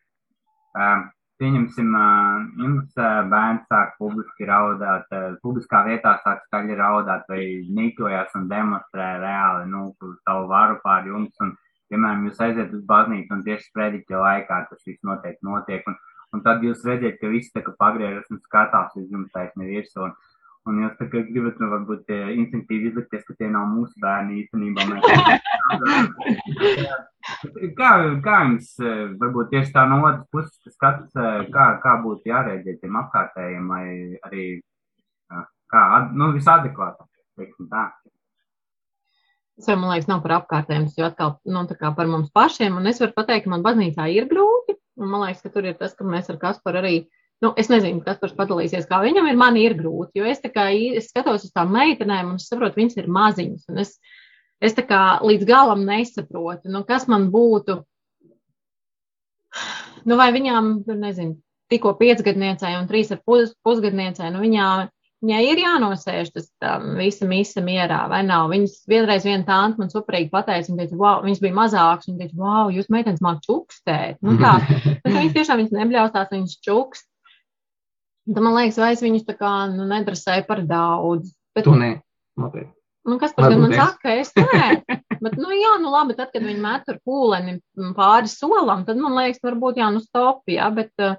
Uh, 0.73 1.03
pieņemsim, 1.41 1.89
jums 2.61 2.95
bērns 3.33 3.67
sāk 3.67 3.97
publiski 3.99 4.47
raudāt, 4.47 5.09
publiskā 5.43 5.83
vietā 5.87 6.15
sāk 6.23 6.43
skaļi 6.47 6.77
raudāt 6.79 7.27
vai 7.31 7.43
nīkojas 7.67 8.35
un 8.39 8.47
demonstrē 8.51 9.09
reāli 9.23 9.67
nu, 9.71 9.89
savu 10.23 10.47
varu 10.51 10.79
pār 10.85 11.09
jums. 11.09 11.35
Un, 11.43 11.55
piemēram, 11.93 12.27
jūs 12.27 12.41
aiziet 12.43 12.73
uz 12.73 12.83
baznīcu 12.89 13.37
un 13.37 13.45
tieši 13.45 13.69
sprediķa 13.69 14.25
laikā 14.25 14.59
tas 14.71 14.83
viss 14.89 15.05
noteikti 15.07 15.47
notiek. 15.47 15.87
Un, 15.87 15.97
un 16.33 16.45
tad 16.45 16.65
jūs 16.65 16.83
redzat, 16.89 17.21
ka 17.21 17.31
viss 17.31 17.53
tā 17.53 17.63
kā 17.63 17.75
pagriežas 17.79 18.29
un 18.33 18.41
skatās 18.43 18.97
uz 18.99 19.07
jums 19.13 19.31
taisni 19.35 19.69
virsū. 19.69 20.09
Un, 20.09 20.17
Un 20.63 20.77
jūs 20.79 20.93
tā 20.95 21.09
kā 21.11 21.19
gribat, 21.27 21.57
nu, 21.59 21.67
varbūt 21.73 22.11
eh, 22.15 22.29
instinktīvi 22.39 22.87
izlikties, 22.87 23.25
ka 23.27 23.33
tie 23.35 23.49
nav 23.51 23.65
mūsu 23.73 23.99
bērni 23.99 24.43
īstenībā. 24.43 24.85
Kā, 27.77 27.89
kā 28.23 28.37
jums, 28.43 28.69
eh, 28.83 29.03
varbūt 29.19 29.51
tieši 29.51 29.71
tā 29.75 29.83
no 29.87 30.01
otras 30.03 30.23
puses 30.31 30.75
skats, 30.75 31.11
eh, 31.19 31.45
kā, 31.51 31.65
kā 31.83 31.93
būtu 32.03 32.31
jārēģē 32.31 32.77
tiem 32.81 32.97
apkārtējiem, 32.99 33.69
vai 33.71 33.85
arī, 34.27 34.45
kā, 35.71 35.83
nu, 36.19 36.31
visadekvātāk, 36.35 37.07
teiksim 37.39 37.69
tā. 37.71 37.85
Tas 39.59 39.77
man 39.77 39.91
liekas, 39.91 40.07
nav 40.09 40.23
par 40.23 40.33
apkārtējiem, 40.39 40.87
jau 40.97 41.05
atkal 41.05 41.35
nu, 41.45 41.61
par 41.83 42.07
mums 42.09 42.31
pašiem. 42.33 42.79
Un 42.79 42.89
es 42.89 43.01
varu 43.01 43.13
pateikt, 43.13 43.45
ka 43.45 43.51
man 43.53 43.65
baznīcā 43.65 44.07
ir 44.09 44.25
grūti. 44.31 44.77
Man 44.97 45.21
liekas, 45.21 45.43
ka 45.45 45.51
tur 45.53 45.67
ir 45.69 45.77
tas, 45.77 45.93
ka 45.97 46.07
mēs 46.07 46.31
ar 46.33 46.39
Kasparu 46.41 46.81
arī, 46.81 46.93
nu, 47.45 47.51
es 47.57 47.69
nezinu, 47.69 48.01
kas 48.05 48.17
par 48.21 48.33
padalīsies, 48.39 48.87
kā 48.89 49.01
viņam 49.03 49.29
ir, 49.29 49.37
man 49.37 49.59
ir 49.61 49.77
grūti. 49.77 50.21
Jo 50.21 50.29
es 50.29 50.41
kā 50.41 50.71
es 50.73 51.11
skatos 51.11 51.45
uz 51.45 51.53
tām 51.53 51.73
meitenēm 51.75 52.33
un 52.33 52.41
es 52.41 52.49
saprotu, 52.49 52.81
viņas 52.81 52.97
ir 53.03 53.11
maziņas. 53.13 53.69
Es, 53.83 53.95
es 54.61 54.77
kā 54.89 55.03
līdz 55.21 55.45
galam 55.49 55.85
nesaprotu, 55.85 56.73
nu, 56.73 56.81
kas 56.89 57.05
man 57.11 57.29
būtu. 57.33 57.83
Nu, 60.03 60.17
vai 60.17 60.31
viņām, 60.35 60.79
nezinu, 60.97 61.37
tikko 61.69 61.93
piecgadniecei 62.01 62.73
un 62.79 62.89
trīs 62.89 63.13
ar 63.13 63.21
pus, 63.25 63.53
pusgadniecei, 63.63 64.33
nu, 64.33 64.41
viņām 64.43 64.89
Viņai 65.23 65.39
ir 65.47 65.59
jānosēž 65.61 66.33
tas 66.35 66.49
um, 66.67 66.97
visa 66.99 67.23
misa 67.29 67.61
mierā, 67.63 68.01
vai 68.11 68.19
nav? 68.27 68.49
Viņas 68.51 68.81
vienreiz 68.91 69.23
viena 69.23 69.45
tante 69.47 69.79
man 69.79 69.91
suprīgi 69.91 70.27
pateica, 70.33 70.67
viņa 70.67 70.81
teica, 70.81 70.97
wow, 70.99 71.21
viņas 71.23 71.41
bija 71.45 71.55
mazākas, 71.55 72.09
viņa 72.09 72.19
teica, 72.19 72.39
wow, 72.41 72.71
jūs 72.75 72.89
meitenes 72.91 73.23
māk 73.23 73.39
čukstēt. 73.45 74.19
Nu, 74.19 74.35
tā, 74.41 74.57
viņas 75.07 75.37
tiešām 75.37 75.61
viņas 75.61 75.77
nebļaustās, 75.79 76.33
viņas 76.33 76.57
čukst. 76.67 77.07
Tad 78.27 78.43
man 78.43 78.57
liekas, 78.57 78.81
vai 78.83 78.91
es 78.97 79.03
viņus 79.03 79.23
tā 79.29 79.37
kā 79.39 79.53
nu, 79.71 79.87
nedrasēju 79.87 80.47
par 80.49 80.63
daudz. 80.67 81.31
Bet, 81.55 81.69
To 81.69 81.79
nē, 81.79 81.93
noteikti. 82.39 82.71
nu, 83.07 83.17
kas 83.21 83.35
par 83.35 83.47
Varbūt 83.47 83.63
man 83.63 83.79
saka, 83.79 84.19
es 84.19 84.35
nē. 84.35 84.67
Bet, 85.23 85.39
nu, 85.39 85.55
jā, 85.55 85.77
nu, 85.79 85.91
labi, 85.93 86.15
tad, 86.19 86.33
kad 86.35 86.43
viņi 86.43 86.59
met 86.59 86.87
ar 86.91 86.99
pūleni 87.07 87.61
pāri 87.95 88.27
solam, 88.31 88.83
tad 88.87 88.99
man 88.99 89.15
liekas, 89.21 89.39
varbūt 89.43 89.79
jā, 89.79 89.87
nu, 89.95 90.03
stop, 90.03 90.43
jā, 90.51 90.67
bet, 90.75 90.91
uh, 90.99 91.15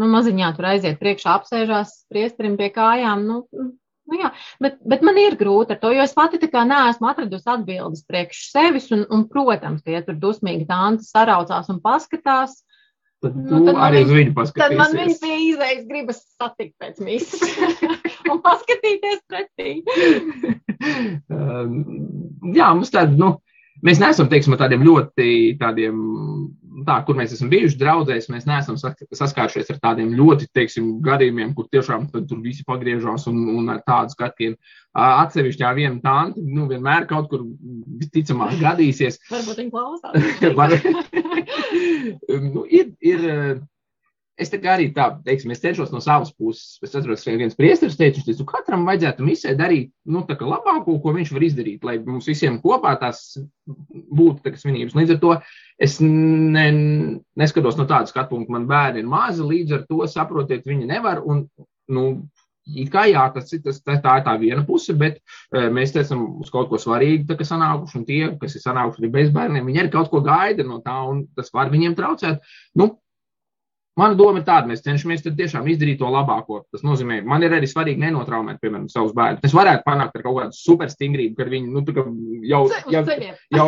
nu, 0.00 0.08
maziņā 0.12 0.52
tur 0.56 0.70
aiziet 0.72 1.00
priekšā, 1.00 1.34
apsēžās 1.40 1.98
priesterim 2.12 2.56
pie 2.60 2.70
kājām, 2.74 3.24
nu, 3.28 3.40
nu 4.06 4.20
jā, 4.20 4.30
bet, 4.62 4.78
bet 4.88 5.04
man 5.06 5.18
ir 5.20 5.38
grūti 5.40 5.76
ar 5.76 5.80
to, 5.82 5.92
jo 5.96 6.04
es 6.04 6.14
pati 6.16 6.40
tā 6.42 6.50
kā 6.52 6.66
neesmu 6.68 7.10
atradusi 7.10 7.50
atbildes 7.52 8.04
priekš 8.08 8.46
sevis, 8.52 8.90
un, 8.94 9.06
un 9.12 9.26
protams, 9.30 9.82
ka, 9.82 9.94
ja 9.96 10.04
tur 10.06 10.18
dusmīgi 10.22 10.68
tante 10.68 11.06
saraucās 11.08 11.72
un 11.72 11.82
paskatās, 11.84 12.60
Tad 13.24 13.36
Nu, 13.48 13.62
tad 13.64 13.78
arī 13.80 14.02
uz 14.04 14.10
viņu 14.12 14.32
Tad 14.52 14.74
man 14.76 14.92
paskatīsies. 14.92 15.20
bija 15.22 15.36
izvēles 15.40 15.86
gribas 15.88 16.18
satikt 16.36 16.74
pēc 16.82 16.98
misijas 17.00 17.80
un 18.30 18.42
paskatīties 18.44 19.22
pretī. 19.30 19.70
Jā, 22.58 22.68
mums 22.76 22.92
tāda, 22.92 23.16
nu, 23.16 23.30
mēs 23.86 24.02
neesam, 24.02 24.28
teiksim, 24.28 24.58
tādiem 24.60 24.84
ļoti 24.84 25.56
tādiem, 25.62 25.96
tā, 26.84 26.96
kur 27.06 27.16
mēs 27.18 27.32
esam 27.36 27.50
bijuši 27.52 27.78
draudzēs, 27.80 28.28
mēs 28.32 28.46
neesam 28.48 28.76
saskārušies 28.78 29.70
ar 29.72 29.78
tādiem 29.82 30.12
ļoti, 30.18 30.48
teiksim, 30.56 30.96
gadījumiem, 31.04 31.54
kur 31.56 31.68
tiešām 31.72 32.08
tur 32.14 32.42
visi 32.44 32.66
pagriežās 32.68 33.28
un, 33.30 33.40
un 33.56 33.70
ar 33.72 33.80
tādu 33.86 34.12
skatienu. 34.16 34.58
Atsevišķā 34.96 35.70
viena 35.76 36.00
tanti, 36.04 36.44
nu, 36.44 36.66
vienmēr 36.70 37.06
kaut 37.08 37.30
kur 37.32 37.44
visticamāk 38.00 38.56
gadīsies. 38.60 39.20
Varbūt 39.30 39.62
viņi 39.62 39.72
klausās. 39.72 40.14
Nu, 42.56 42.62
ir, 42.70 42.90
ir, 43.04 43.22
es 44.36 44.50
tā 44.52 44.58
kā 44.60 44.74
arī 44.76 44.90
tā, 44.94 45.08
teiksim, 45.24 45.52
es 45.54 45.62
cenšos 45.62 45.92
no 45.94 46.00
savas 46.04 46.32
puses. 46.36 46.76
Es 46.84 46.94
atceros, 46.94 47.24
ka 47.24 47.34
viens 47.40 47.56
priesteris 47.56 47.96
teica, 47.98 48.22
ka 48.26 48.46
katram 48.58 48.84
vajadzētu 48.88 49.24
misē 49.24 49.54
darīt 49.58 49.92
nu, 50.12 50.22
labāko, 50.26 50.98
ko 51.02 51.14
viņš 51.16 51.32
var 51.32 51.46
izdarīt, 51.46 51.84
lai 51.86 51.98
mums 52.04 52.28
visiem 52.28 52.60
kopā 52.62 52.96
tās 53.00 53.38
būtu 53.66 54.44
tā 54.44 54.54
svinības. 54.56 54.96
Līdz 54.98 55.16
ar 55.16 55.20
to 55.22 55.34
es 55.82 55.98
ne, 56.04 56.66
neskatos 57.36 57.78
no 57.80 57.88
tādas 57.88 58.12
skatu 58.12 58.34
punkta, 58.34 58.52
man 58.52 58.68
bērni 58.68 59.04
ir 59.04 59.10
mazi, 59.10 59.44
līdz 59.44 59.78
ar 59.78 59.86
to 59.88 60.02
saprotiet, 60.10 60.68
viņi 60.68 60.90
nevar. 60.92 61.24
Un, 61.24 61.46
nu, 61.88 62.08
It 62.66 62.88
kā 62.90 63.04
jā, 63.06 63.22
tas, 63.30 63.52
ir- 63.54 63.60
tas, 63.62 63.76
tā, 63.78 63.94
tā 64.02 64.16
tā 64.26 64.32
viena 64.42 64.64
puse, 64.66 64.90
bet 64.98 65.20
uh, 65.54 65.68
mēs 65.70 65.92
esam 65.94 66.24
uz 66.42 66.48
kaut 66.50 66.66
ko 66.66 66.80
svarīgu 66.82 67.28
tā 67.28 67.36
sanākuši, 67.46 67.98
un 68.00 68.06
tie, 68.08 68.22
kas 68.40 68.56
ir 68.58 68.64
sanākuši 68.64 69.10
bez 69.14 69.30
bērniem, 69.30 69.68
viņi 69.70 69.84
arī 69.84 69.92
kaut 69.92 70.10
ko 70.10 70.18
gaida 70.26 70.66
no 70.66 70.80
tā, 70.82 70.96
un 71.06 71.28
tas 71.38 71.52
var 71.54 71.70
viņiem 71.70 71.94
traucēt. 71.94 72.42
Nu, 72.74 72.96
Mana 73.96 74.16
doma 74.18 74.42
ir 74.42 74.44
tāda, 74.44 74.68
mēs 74.68 74.82
cenšamies 74.84 75.22
tiešām 75.24 75.68
izdarīt 75.72 76.02
to 76.02 76.08
labāko. 76.12 76.60
Tas 76.74 76.82
nozīmē, 76.84 77.22
man 77.24 77.44
ir 77.46 77.54
arī 77.56 77.68
svarīgi 77.70 78.02
nenotraumēt, 78.02 78.58
piemēram, 78.60 78.90
savus 78.92 79.14
bērnus. 79.16 79.44
Es 79.48 79.54
varētu 79.56 79.86
panākt 79.86 80.18
ar 80.18 80.24
kaut 80.26 80.36
kādu 80.40 80.58
superstingrību, 80.58 81.36
kad 81.38 81.48
viņi 81.52 81.70
nu, 81.72 81.84
jau, 82.44 82.60
jau, 82.92 83.02
jau, 83.56 83.66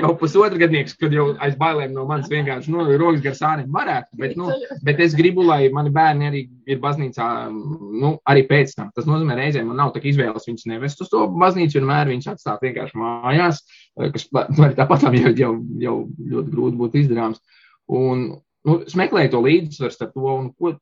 jau 0.00 0.10
pusotru 0.18 0.58
gadnieks, 0.58 0.96
kad 0.98 1.14
jau 1.14 1.28
aiz 1.46 1.54
bailēm 1.60 1.94
no 1.94 2.08
manis 2.10 2.26
vienkārši 2.32 2.74
nu, 2.74 2.88
rokas 2.98 3.22
gar 3.22 3.38
sāniem 3.38 3.70
varētu. 3.74 4.18
Bet, 4.18 4.34
nu, 4.40 4.50
Bet 4.82 5.00
es 5.04 5.14
gribu, 5.14 5.42
lai 5.46 5.68
mani 5.74 5.90
bērni 5.94 6.28
arī 6.28 6.42
ir 6.66 6.80
baznīcā, 6.82 7.28
nu, 7.52 8.12
arī 8.28 8.44
pēc 8.48 8.74
tam. 8.76 8.90
Tas 8.96 9.06
nozīmē, 9.08 9.36
reizēm 9.38 9.70
man 9.70 9.78
nav 9.82 9.92
tā 9.94 10.02
izvēles 10.02 10.48
viņus 10.48 10.66
nevest 10.70 11.02
uz 11.04 11.12
to 11.12 11.26
baznīcu, 11.38 11.78
vienmēr 11.78 12.10
viņus 12.10 12.32
atstāt 12.34 12.66
vienkārši 12.66 12.98
mājās, 12.98 13.62
kas 14.16 14.28
tāpat 14.32 15.06
jau, 15.06 15.32
jau, 15.38 15.54
jau 15.86 15.96
ļoti 16.34 16.54
grūti 16.54 16.80
būtu 16.82 17.02
izdarāms. 17.02 17.42
Un 17.88 18.28
nu, 18.66 18.82
meklēju 18.98 19.34
to 19.34 19.42
līdzsvaru 19.44 19.94
starp 19.94 20.14
to, 20.16 20.28
un 20.34 20.52
ko. 20.56 20.76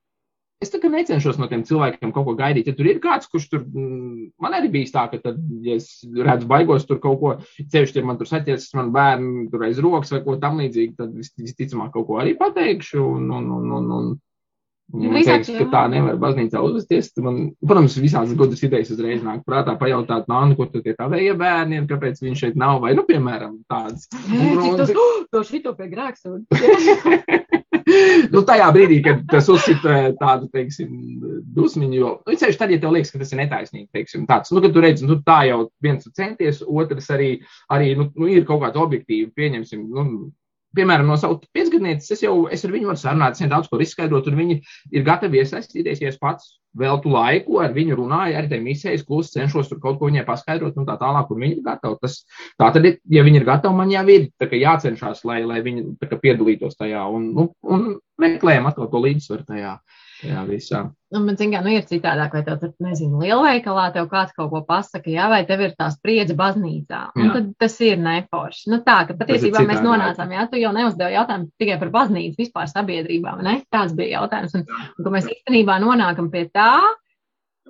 Es 0.64 0.70
tā 0.72 0.78
kā 0.80 0.88
necenšos 0.88 1.36
no 1.36 1.50
tiem 1.50 1.66
cilvēkiem 1.68 2.14
kaut 2.16 2.24
ko 2.24 2.32
gaidīt. 2.38 2.70
Ja 2.70 2.74
tur 2.76 2.86
ir 2.88 3.00
kāds, 3.02 3.28
kurš 3.28 3.50
tur, 3.52 3.64
mm, 3.66 4.30
man 4.40 4.54
arī 4.56 4.70
bija 4.72 4.88
tā, 4.94 5.02
ka, 5.12 5.18
tad, 5.20 5.40
ja 5.60 5.74
es 5.76 5.90
redzu, 6.16 6.48
baigos 6.48 6.86
tur 6.88 6.96
kaut 7.02 7.18
ko, 7.20 7.32
ceļš, 7.60 7.92
ja 7.98 8.04
man 8.08 8.16
tur 8.16 8.30
saķers, 8.30 8.70
man 8.78 8.88
bērni 8.94 9.50
tur 9.52 9.66
aiz 9.68 9.82
rokas 9.84 10.14
vai 10.14 10.22
ko 10.24 10.38
tam 10.40 10.62
līdzīgi, 10.62 10.94
tad 10.96 11.12
vis- 11.12 11.34
visticamāk 11.36 11.92
kaut 11.92 12.08
ko 12.08 12.22
arī 12.22 12.32
pateikšu. 12.40 13.02
Un, 13.18 13.28
un, 13.36 13.50
un, 13.58 13.74
un, 13.76 13.90
un, 13.98 14.08
man 14.96 15.28
teiks, 15.28 15.52
ka 15.58 15.68
tā 15.76 15.82
nevar 15.92 16.16
baznīcā 16.24 16.64
uzvesties, 16.64 17.12
man, 17.20 17.42
protams, 17.60 17.98
visādas 18.00 18.32
gudras 18.40 18.64
idejas 18.64 18.94
uzreiz 18.96 19.20
nāk 19.28 19.44
prātā 19.44 19.76
pajautāt, 19.76 20.24
nāni, 20.32 20.56
ko 20.56 20.70
tu 20.72 20.80
tie 20.80 20.96
tavējie 20.96 21.36
bērni 21.36 21.82
ir, 21.82 21.90
kāpēc 21.92 22.24
viņš 22.24 22.46
šeit 22.46 22.56
nav, 22.56 22.80
vai, 22.86 22.96
nu, 22.96 23.04
piemēram, 23.04 23.60
tāds. 23.68 24.08
Nē, 24.32 24.56
cik 24.64 24.80
tas, 24.80 24.96
to 25.36 25.44
šito 25.52 25.76
pie 25.76 25.92
grēksūdas. 25.92 26.48
nu, 28.34 28.42
tajā 28.46 28.66
brīdī, 28.74 28.98
kad 29.04 29.20
tas 29.30 29.48
uzsita 29.52 29.98
tādu, 30.18 30.48
teiksim, 30.54 30.88
dusmiņu, 31.56 31.98
jo, 32.00 32.12
nu, 32.26 32.38
ceļš 32.40 32.58
tad, 32.58 32.72
ja 32.74 32.80
tev 32.82 32.96
liekas, 32.96 33.12
ka 33.14 33.20
tas 33.22 33.30
ir 33.32 33.40
netaisnīgi, 33.42 33.86
teiksim, 33.94 34.24
tāds, 34.30 34.50
nu, 34.54 34.62
kad 34.64 34.74
tu 34.74 34.82
redzi, 34.82 35.06
nu, 35.06 35.20
tā 35.26 35.42
jau 35.50 35.60
viens 35.84 36.08
centies, 36.18 36.62
otrs 36.66 37.12
arī, 37.14 37.30
arī 37.72 37.92
nu, 37.98 38.08
nu, 38.16 38.30
ir 38.32 38.46
kaut 38.48 38.64
kāds 38.64 38.82
objektīvi, 38.82 39.30
pieņemsim, 39.38 39.86
nu, 39.94 40.06
piemēram, 40.76 41.08
no 41.08 41.16
savu 41.20 41.40
piecgadnieces, 41.56 42.12
es 42.16 42.22
jau, 42.24 42.34
es 42.52 42.64
ar 42.66 42.74
viņu 42.74 42.90
varu 42.90 43.00
sarunāt, 43.00 43.34
es 43.36 43.42
viņai 43.42 43.52
daudz 43.54 43.70
ko 43.72 43.80
izskaidrot, 43.82 44.28
un 44.30 44.38
viņi 44.38 44.60
ir 44.92 45.06
gatavi 45.06 45.42
iesaistīties, 45.42 46.02
ja 46.04 46.12
es 46.12 46.20
pats 46.20 46.54
veltu 46.76 47.10
laiku, 47.12 47.60
ar 47.64 47.72
viņu 47.76 47.96
runāju, 47.96 48.36
arī 48.36 48.50
te 48.50 48.60
misējas 48.60 49.04
klusi, 49.08 49.34
cenšos 49.38 49.70
tur 49.70 49.80
kaut 49.82 49.98
ko 50.00 50.10
viņai 50.10 50.26
paskaidrot, 50.28 50.76
un 50.76 50.88
tā 50.88 50.98
tālāk, 51.00 51.28
kur 51.28 51.40
viņi 51.40 51.58
ir 51.58 51.62
gatavi. 51.64 51.98
Tas, 52.02 52.18
tā 52.60 52.70
tad, 52.74 52.88
ir, 52.88 52.98
ja 53.12 53.24
viņi 53.26 53.40
ir 53.40 53.48
gatavi, 53.48 53.78
man 53.80 53.92
jau 53.94 54.04
ir 54.12 54.28
jācenšas, 54.60 55.24
lai, 55.28 55.40
lai 55.48 55.62
viņi 55.64 55.86
piedalītos 56.12 56.76
tajā, 56.76 57.06
un, 57.08 57.30
nu, 57.36 57.48
un 57.64 57.86
meklējam 58.20 58.68
atkal 58.68 58.90
to 58.92 59.02
līdzsvaru 59.06 59.48
tajā, 59.48 59.78
tajā 60.20 60.42
visā. 60.48 60.80
Nu, 61.14 61.20
man 61.22 61.36
zina, 61.38 61.60
nu 61.62 61.70
ir 61.70 61.84
citādāk, 61.86 62.34
vai 62.34 62.42
tev 62.46 62.58
tur, 62.60 62.72
nezinu, 62.82 63.20
lielveikalā 63.22 63.86
tev 63.94 64.08
kāds 64.10 64.34
kaut 64.36 64.50
ko 64.50 64.62
pasaka, 64.66 65.06
jā, 65.12 65.28
vai 65.30 65.40
tev 65.46 65.62
ir 65.62 65.76
tā 65.78 65.86
spriedze 65.94 66.34
baznīcā. 66.38 67.02
Un 67.14 67.28
Jā. 67.28 67.36
tad 67.36 67.48
tas 67.62 67.78
ir 67.86 68.00
neforši. 68.02 68.66
Nu 68.72 68.80
tā, 68.86 68.98
ka 69.08 69.16
patiesībā 69.20 69.62
mēs 69.68 69.84
nonācām, 69.84 70.34
jā, 70.34 70.48
tu 70.50 70.60
jau 70.60 70.74
neuzdevi 70.74 71.14
jautājumu 71.14 71.50
tikai 71.62 71.78
par 71.84 71.94
baznīcu 71.94 72.42
vispār 72.42 72.70
sabiedrībā, 72.72 73.36
ne? 73.46 73.60
Tāds 73.72 73.94
bija 73.98 74.20
jautājums. 74.20 74.58
Un, 74.58 74.66
un 74.66 75.06
ka 75.06 75.14
mēs 75.14 75.30
īstenībā 75.30 75.78
nonākam 75.84 76.32
pie 76.34 76.48
tā, 76.50 76.72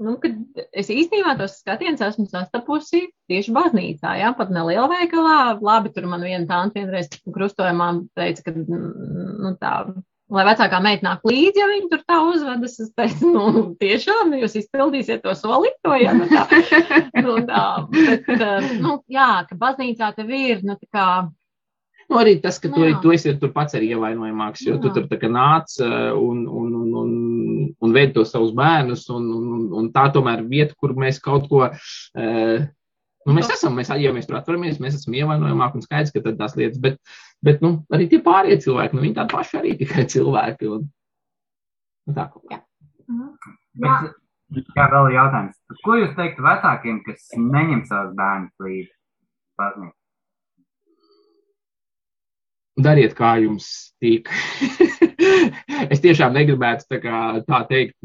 nu, 0.00 0.16
ka 0.22 0.32
es 0.72 0.90
īstenībā 0.92 1.36
tos 1.38 1.60
skatienus 1.60 2.04
esmu 2.08 2.26
sastapusi 2.30 3.04
tieši 3.30 3.54
baznīcā, 3.56 4.16
jā, 4.20 4.32
pat 4.38 4.52
ne 4.54 4.64
lielveikalā. 4.70 5.38
Labi, 5.64 5.92
tur 5.94 6.08
man 6.10 6.24
viena 6.24 6.44
tante 6.48 6.82
vienreiz 6.82 7.10
krustojumā 7.24 7.92
teica, 8.16 8.48
ka, 8.48 8.56
nu, 8.56 9.54
tā, 9.60 9.78
lai 10.32 10.44
vecākā 10.48 10.80
meita 10.82 11.06
nāk 11.06 11.26
līdzi, 11.26 11.60
ja 11.62 11.68
viņi 11.70 11.90
tur 11.92 12.02
tā 12.08 12.18
uzvedas. 12.26 12.76
Es 12.82 12.92
teicu, 12.98 13.30
nu, 13.30 13.64
tiešām, 13.80 14.34
jūs 14.40 14.58
izpildīsiet 14.62 15.22
to 15.24 15.34
solīto, 15.38 15.94
ja 16.00 16.14
nu 16.16 16.28
tā. 16.30 16.46
Nu, 17.26 17.38
tā 17.48 17.64
bet, 17.90 18.28
eh, 18.34 18.70
nu, 18.82 19.00
jā, 19.10 19.30
ka 19.48 19.58
baznīcā 19.58 20.12
tev 20.16 20.30
ir, 20.34 20.62
nu, 20.66 20.78
tā 20.78 20.88
kā, 20.92 21.08
Nu, 22.06 22.20
arī 22.20 22.36
tas, 22.38 22.60
ka 22.62 22.68
tu, 22.70 22.84
Jā. 22.86 23.00
tu 23.02 23.10
esi 23.10 23.32
tur 23.40 23.50
pats 23.50 23.74
arī 23.74 23.88
ievainojamāks, 23.96 24.62
jo 24.62 24.76
tu 24.78 24.92
Jā. 24.92 24.94
tur 24.94 25.08
tā 25.10 25.16
kā 25.18 25.26
nāc 25.26 25.72
uh, 25.82 26.12
un, 26.14 26.44
un, 26.46 26.68
un, 26.78 26.92
un, 27.00 27.16
un 27.82 27.94
veid 27.96 28.12
tos 28.14 28.30
savus 28.30 28.52
bērnus, 28.54 29.08
un, 29.10 29.26
un, 29.34 29.64
un 29.80 29.88
tā 29.90 30.04
tomēr 30.14 30.44
vieta, 30.46 30.76
kur 30.78 30.94
mēs 30.94 31.18
kaut 31.24 31.50
ko. 31.50 31.66
Uh, 32.14 32.68
Nu, 33.26 33.34
mēs 33.34 33.48
esam, 33.50 33.74
mēs, 33.74 33.88
ja 33.98 34.12
mēs 34.14 34.28
tur 34.28 34.36
atveramies, 34.38 34.76
mēs 34.78 35.00
esam 35.00 35.16
ievainojamāki 35.18 35.80
un 35.80 35.82
skaidrs, 35.82 36.12
ka 36.14 36.20
tad 36.22 36.36
tās 36.38 36.52
lietas, 36.54 36.78
bet, 36.78 37.00
bet 37.44 37.64
nu, 37.64 37.72
arī 37.92 38.08
tie 38.12 38.22
pārējie 38.24 38.60
cilvēki, 38.66 38.96
nu, 38.96 39.04
viņi 39.04 39.18
tādi 39.18 39.34
paši 39.34 39.58
arī 39.60 39.74
tikai 39.82 40.06
cilvēki. 40.12 40.70
Un, 40.76 40.86
un 42.06 42.16
tā, 42.16 42.30
jā. 42.52 42.62
Bet, 43.82 44.08
jā, 44.56 44.88
vēl 44.94 45.10
ir 45.10 45.18
jautājums. 45.18 45.60
Ko 45.84 46.00
jūs 46.00 46.16
teiktu 46.16 46.46
vecākiem, 46.46 47.02
kas 47.06 47.28
neņem 47.36 47.84
savus 47.90 48.16
bērnus 48.18 48.66
līdzi 48.66 48.92
baznīcā? 49.60 49.94
dariet, 52.76 53.16
kā 53.16 53.36
jums 53.42 53.92
tīk. 54.02 54.30
es 55.92 56.02
tiešām 56.04 56.34
negribētu 56.36 56.86
tā, 56.90 56.98
kā, 57.00 57.20
tā 57.46 57.60
teikt, 57.70 57.96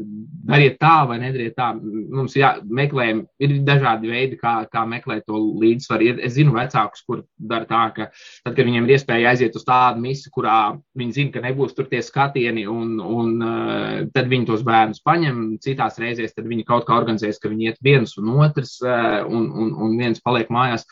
dariet 0.48 0.78
tā 0.80 0.94
vai 1.08 1.18
nedariet 1.22 1.54
tā. 1.58 1.72
Mums 1.76 2.34
jā, 2.38 2.54
meklējam, 2.64 3.24
ir 3.42 3.54
dažādi 3.66 4.10
veidi, 4.12 4.38
kā, 4.40 4.54
kā 4.72 4.84
meklēt 4.88 5.26
to 5.28 5.38
līdzsvaru. 5.62 6.16
Es 6.24 6.36
zinu 6.38 6.54
vecākus, 6.56 7.04
kur 7.06 7.24
dara 7.36 7.68
tā, 7.68 7.82
ka 7.96 8.08
tad, 8.12 8.54
kad 8.56 8.62
viņiem 8.64 8.88
ir 8.88 8.96
iespēja 8.96 9.32
aiziet 9.32 9.56
uz 9.58 9.66
tādu 9.68 10.02
misiju, 10.02 10.32
kurā 10.36 10.56
viņi 10.98 11.16
zina, 11.18 11.34
ka 11.34 11.44
nebūs 11.44 11.76
tur 11.76 11.88
tie 11.90 12.02
skatieni, 12.04 12.64
un, 12.70 12.96
un 13.00 13.34
uh, 13.44 13.98
tad 14.14 14.30
viņi 14.32 14.48
tos 14.48 14.64
bērnus 14.66 15.04
paņem. 15.04 15.42
Citās 15.62 16.00
reizēs 16.02 16.36
viņi 16.38 16.66
kaut 16.68 16.88
kā 16.88 16.96
organizēs, 16.98 17.40
ka 17.42 17.52
viņi 17.52 17.70
iet 17.70 17.82
viens 17.84 18.16
un 18.20 18.32
otrs, 18.38 18.78
uh, 18.84 19.22
un, 19.28 19.50
un, 19.52 19.74
un 19.84 19.98
viens 20.00 20.22
paliek 20.24 20.50
mājās. 20.52 20.86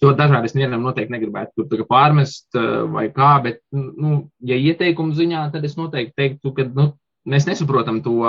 Ļoti 0.00 0.16
dažādi 0.16 0.48
es 0.48 0.56
nevienam 0.56 0.86
noteikti 0.86 1.12
negribētu 1.12 1.66
tur 1.68 1.84
pārmest 1.88 2.56
uh, 2.56 2.86
vai 2.88 3.10
kā, 3.12 3.34
bet, 3.44 3.60
nu, 3.76 4.30
ja 4.40 4.56
ieteikumu 4.56 5.12
ziņā, 5.16 5.49
tad 5.52 5.66
es 5.66 5.76
noteikti 5.78 6.16
teiktu, 6.16 6.54
ka 6.56 6.66
nu, 6.74 6.92
mēs 7.28 7.48
nesaprotam 7.48 8.00
to, 8.04 8.20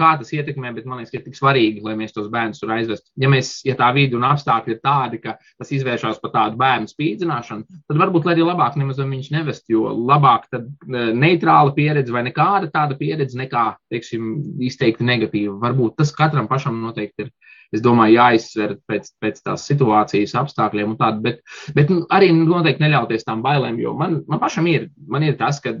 kā 0.00 0.14
tas 0.20 0.30
ietekmē, 0.32 0.72
bet 0.76 0.86
man 0.88 1.00
liekas, 1.00 1.12
ka 1.12 1.18
ir 1.18 1.24
tik 1.26 1.36
svarīgi, 1.36 1.82
lai 1.84 1.94
mēs 1.98 2.14
tos 2.16 2.30
bērnus 2.32 2.62
tur 2.62 2.72
aizvestu. 2.74 3.10
Ja, 3.20 3.30
mēs, 3.32 3.52
ja 3.66 3.76
tā 3.78 3.90
vidi 3.96 4.16
un 4.16 4.24
apstākļi 4.28 4.76
ir 4.76 4.80
tādi, 4.84 5.20
ka 5.22 5.36
tas 5.60 5.72
izvēršas 5.76 6.20
par 6.22 6.32
tādu 6.36 6.60
bērnu 6.60 6.90
spīdzināšanu, 6.90 7.80
tad 7.90 8.00
varbūt 8.00 8.30
arī 8.32 8.46
labāk 8.46 8.78
nemaz 8.80 9.00
viņš 9.02 9.30
nevest, 9.34 9.66
jo 9.72 9.90
labāk 9.98 10.48
tad 10.52 10.68
eh, 10.70 11.10
neitrāla 11.16 11.74
pieredze 11.76 12.14
vai 12.14 12.24
nekāda 12.28 12.70
tāda 12.72 12.96
pieredze 13.00 13.38
nekā, 13.40 13.66
teiksim, 13.92 14.32
izteikti 14.70 15.06
negatīva. 15.06 15.58
Varbūt 15.66 15.98
tas 16.00 16.14
katram 16.16 16.48
pašam 16.50 16.80
noteikti 16.84 17.26
ir, 17.26 17.34
es 17.74 17.82
domāju, 17.84 18.16
jāizsver 18.18 18.76
pēc, 18.88 19.12
pēc 19.22 19.42
tās 19.46 19.66
situācijas 19.68 20.34
apstākļiem 20.40 20.94
un 20.94 20.98
tādu, 21.00 21.22
bet, 21.26 21.40
bet 21.76 21.92
nu, 21.92 22.02
arī 22.12 22.30
noteikti 22.34 22.84
neļauties 22.84 23.26
tām 23.26 23.44
bailēm, 23.44 23.78
jo 23.82 23.94
man, 23.98 24.20
man 24.30 24.42
pašam 24.42 24.66
ir, 24.70 24.88
man 25.10 25.24
ir 25.26 25.36
tas, 25.40 25.60
ka 25.62 25.74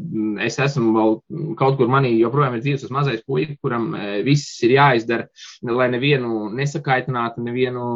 es 0.46 0.58
esmu 0.62 0.94
vēl 0.96 1.16
kaut 1.58 1.78
kur 1.80 1.90
manī 1.90 2.12
joprojām 2.18 2.56
ir 2.56 2.64
dzīves 2.64 2.92
mazais 2.94 3.24
puika, 3.26 3.56
kuram 3.62 3.90
eh, 3.98 4.20
viss 4.26 4.60
ir 4.66 4.76
jāizdara, 4.76 5.28
lai 5.66 5.88
nevienu 5.92 6.50
nesakaitinātu, 6.56 7.42
nevienu 7.46 7.88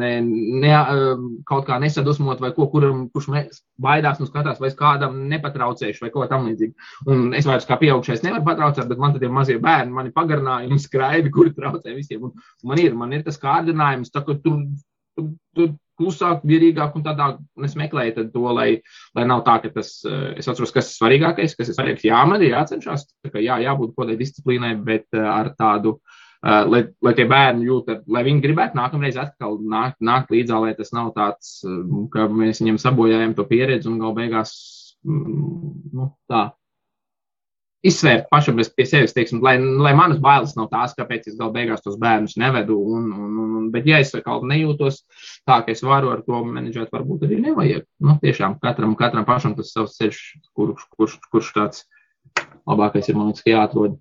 ne, 0.00 0.12
ne, 0.24 0.74
eh, 0.74 1.24
kaut 1.48 1.66
kā 1.68 1.80
nesadusmot 1.82 2.42
vai 2.44 2.52
ko, 2.56 2.68
kuram, 2.72 3.06
kurš 3.14 3.30
baidās 3.80 4.20
un 4.20 4.28
skatās, 4.28 4.60
vai 4.60 4.70
es 4.72 4.76
kādam 4.78 5.16
nepatraucēšu 5.30 6.04
vai 6.04 6.12
ko 6.14 6.26
tam 6.30 6.48
līdzīgi. 6.48 6.74
Un 7.08 7.32
es 7.38 7.46
vairs 7.48 7.66
kā 7.68 7.78
pieaugšais 7.80 8.24
nevaru 8.26 8.44
patraucēt, 8.46 8.88
bet 8.90 9.00
man 9.00 9.14
tad 9.14 9.24
ir 9.24 9.32
mazie 9.34 9.58
bērni, 9.62 9.94
mani 9.94 10.12
pagarinājumi 10.14 10.80
skraidi, 10.82 11.32
kuri 11.34 11.54
traucē 11.56 11.94
visiem. 11.96 12.28
Un 12.28 12.70
man 12.70 12.82
ir, 12.82 12.96
man 12.98 13.14
ir 13.14 13.24
tas 13.26 13.37
kārdinājums, 13.42 14.12
tā, 14.14 14.24
ka 14.26 14.36
tur, 14.42 14.64
tur, 15.16 15.30
tur 15.56 15.76
klusāk, 15.98 16.44
mierīgāk 16.46 16.94
un 16.96 17.04
tādā, 17.06 17.28
un 17.58 17.66
es 17.66 17.74
meklēju 17.78 18.14
tad 18.18 18.30
to, 18.34 18.44
lai, 18.54 18.68
lai 19.18 19.26
nav 19.28 19.42
tā, 19.46 19.58
ka 19.64 19.72
tas, 19.74 19.96
eh, 20.06 20.38
es 20.38 20.48
atceros, 20.48 20.72
kas 20.74 20.92
ir 20.92 20.96
svarīgākais, 21.00 21.56
kas 21.58 21.70
ir 21.70 21.76
svarīgāks. 21.76 22.06
Jā, 22.06 22.22
man 22.28 22.42
ir 22.42 22.54
jācenšas, 22.54 23.08
kā 23.26 23.42
jā, 23.42 23.58
jābūt 23.66 23.94
kaut 23.94 24.04
kādai 24.04 24.18
disciplīnai, 24.20 24.72
bet 24.84 25.06
eh, 25.16 25.24
ar 25.26 25.52
tādu, 25.58 25.98
eh, 26.44 26.62
lai, 26.70 26.84
lai 27.02 27.14
tie 27.18 27.26
bērni 27.30 27.66
jūt, 27.68 27.90
lai 28.06 28.24
viņi 28.28 28.44
gribētu 28.46 28.78
nākamreiz 28.78 29.18
atkal 29.20 29.58
nākt, 29.58 29.98
nākt 30.04 30.30
līdzā, 30.34 30.60
lai 30.62 30.76
tas 30.78 30.94
nav 30.94 31.10
tāds, 31.16 31.58
ka 32.14 32.28
mēs 32.30 32.62
viņiem 32.62 32.78
sabojājam 32.82 33.34
to 33.36 33.48
pieredzi 33.50 33.90
un 33.90 33.98
gal 34.04 34.14
beigās, 34.16 34.54
mm, 35.02 35.74
nu, 35.98 36.12
tā, 36.30 36.48
izsvērt 37.86 38.26
pašam 38.30 38.58
pie 38.58 38.86
sevis, 38.88 39.14
teiksim, 39.14 39.40
lai, 39.44 39.54
lai 39.58 39.92
manas 39.96 40.18
bailes 40.22 40.54
nav 40.58 40.68
tās, 40.72 40.96
kāpēc 40.98 41.28
es 41.30 41.36
gal 41.38 41.52
beigās 41.54 41.84
tos 41.84 41.98
bērnus 42.00 42.36
nevedu. 42.40 42.78
Un, 42.96 43.12
un, 43.12 43.36
un, 43.44 43.68
bet, 43.74 43.86
ja 43.86 44.00
es 44.02 44.10
kaut 44.16 44.42
kā 44.42 44.50
nejūtos 44.50 45.04
tā, 45.46 45.60
ka 45.62 45.72
es 45.74 45.84
varu 45.86 46.10
ar 46.14 46.24
to 46.26 46.42
menedžēt, 46.46 46.90
varbūt 46.94 47.28
arī 47.28 47.38
nevajag. 47.44 47.86
Nu, 48.02 48.18
tiešām 48.22 48.58
katram, 48.64 48.96
katram 48.98 49.28
pašam 49.28 49.54
tas 49.58 49.72
savs 49.74 49.96
ceļš, 50.00 50.20
kurš, 50.58 50.84
kurš, 50.96 51.16
kurš 51.30 51.54
tāds 51.54 51.86
labākais 52.68 53.08
ir, 53.08 53.18
man 53.18 53.30
liekas, 53.30 53.46
ka 53.46 53.54
jāatrod. 53.54 53.98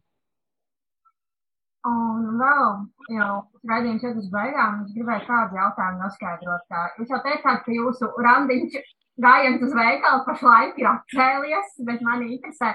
Un 1.88 2.24
vēl 2.42 2.72
jau 3.14 3.34
raidījums 3.70 4.04
iet 4.04 4.18
uz 4.20 4.28
beigām, 4.34 4.82
es 4.84 4.96
gribēju 4.96 5.28
kādu 5.30 5.62
jautājumu 5.62 6.02
noskaidrot. 6.02 6.66
Tā, 6.68 6.88
Jūs 6.98 7.14
jau 7.14 7.20
teicāt, 7.24 7.62
ka 7.64 7.76
jūsu 7.76 8.10
randiņš 8.26 8.82
gājiens 9.24 9.64
uz 9.64 9.74
veikalu 9.78 10.26
pašlaik 10.26 10.82
ir 10.82 10.90
atcēlies, 10.92 11.78
bet 11.88 12.04
mani 12.06 12.34
interesē, 12.36 12.74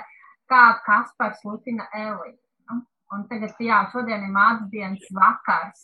kā 0.53 0.63
Kaspars 0.87 1.43
lutina 1.49 1.89
Elīnu. 1.97 2.39
Un 3.13 3.27
tagad, 3.29 3.59
jā, 3.61 3.83
šodien 3.93 4.23
ir 4.25 4.33
mātes 4.33 4.71
dienas 4.73 5.09
vakars. 5.13 5.83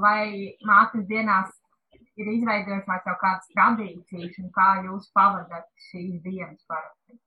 Vai 0.00 0.54
mātes 0.64 1.04
dienās 1.08 1.50
ir 2.16 2.30
izveidojušās 2.36 3.08
jau 3.08 3.16
kādas 3.20 3.50
tradīcijas 3.52 4.38
un 4.40 4.48
kā 4.54 4.68
jūs 4.86 5.10
pavadat 5.16 5.68
šīs 5.90 6.22
dienas 6.24 6.60
parasti? 6.68 7.18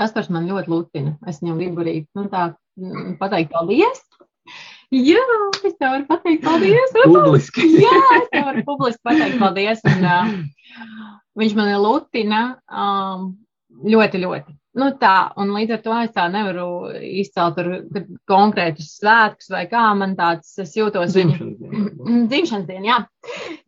Kaspars 0.00 0.30
man 0.32 0.48
ļoti 0.48 0.72
lutina. 0.72 1.16
Es 1.28 1.40
viņam 1.42 1.60
gribu 1.60 1.84
arī 1.84 1.94
nu, 2.16 2.26
tā, 2.32 2.50
mm, 2.80 3.16
pateikt 3.20 3.52
paldies. 3.52 4.00
Jā, 4.90 5.20
es 5.64 5.76
tev 5.76 5.92
varu 5.92 6.06
pateikt 6.08 6.44
paldies. 6.44 6.96
Publiski. 7.04 7.66
Jā, 7.84 7.98
es 8.16 8.30
tev 8.32 8.48
varu 8.48 8.64
publiski 8.68 9.04
pateikt 9.08 9.38
paldies. 9.40 9.84
Un, 9.88 10.08
uh, 10.08 11.20
viņš 11.40 11.56
man 11.58 11.72
ir 11.74 11.80
lutina 11.84 12.40
um, 12.68 13.30
ļoti, 13.70 14.20
ļoti. 14.24 14.56
Nu, 14.78 14.86
tā, 15.00 15.32
un 15.40 15.48
līdz 15.50 15.74
ar 15.74 15.80
to 15.82 15.94
es 15.98 16.12
tā 16.14 16.28
nevaru 16.30 16.64
izcelt 17.02 17.56
tur 17.58 17.70
konkrētus 18.30 18.92
svētkus 19.00 19.50
vai 19.50 19.64
kā 19.70 19.82
man 19.98 20.14
tāds, 20.18 20.52
es 20.62 20.76
jūtos. 20.78 21.16
Dzimšanas 21.16 21.58
diena. 21.58 21.88
Mm, 22.00 22.28
Dzimšanas 22.30 22.64
diena, 22.64 22.86
jā. 22.86 22.94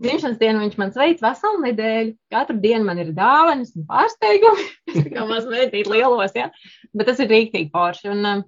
Dzimšanas 0.00 0.38
dienu 0.40 0.62
viņš 0.62 0.76
man 0.80 0.92
sveic 0.94 1.18
veselu 1.20 1.58
nedēļu. 1.66 2.14
Katru 2.32 2.56
dienu 2.62 2.86
man 2.86 3.02
ir 3.02 3.10
dāvanas 3.16 3.74
un 3.76 3.84
pārsteigumi. 3.90 4.64
Es 4.94 5.10
kā 5.12 5.26
maz 5.28 5.44
meitīt 5.50 5.90
lielos, 5.90 6.32
jā. 6.38 6.48
Bet 6.96 7.10
tas 7.10 7.20
ir 7.20 7.28
rīktīgi 7.30 7.68
forši. 7.74 8.08
Un, 8.14 8.24
um, 8.30 8.44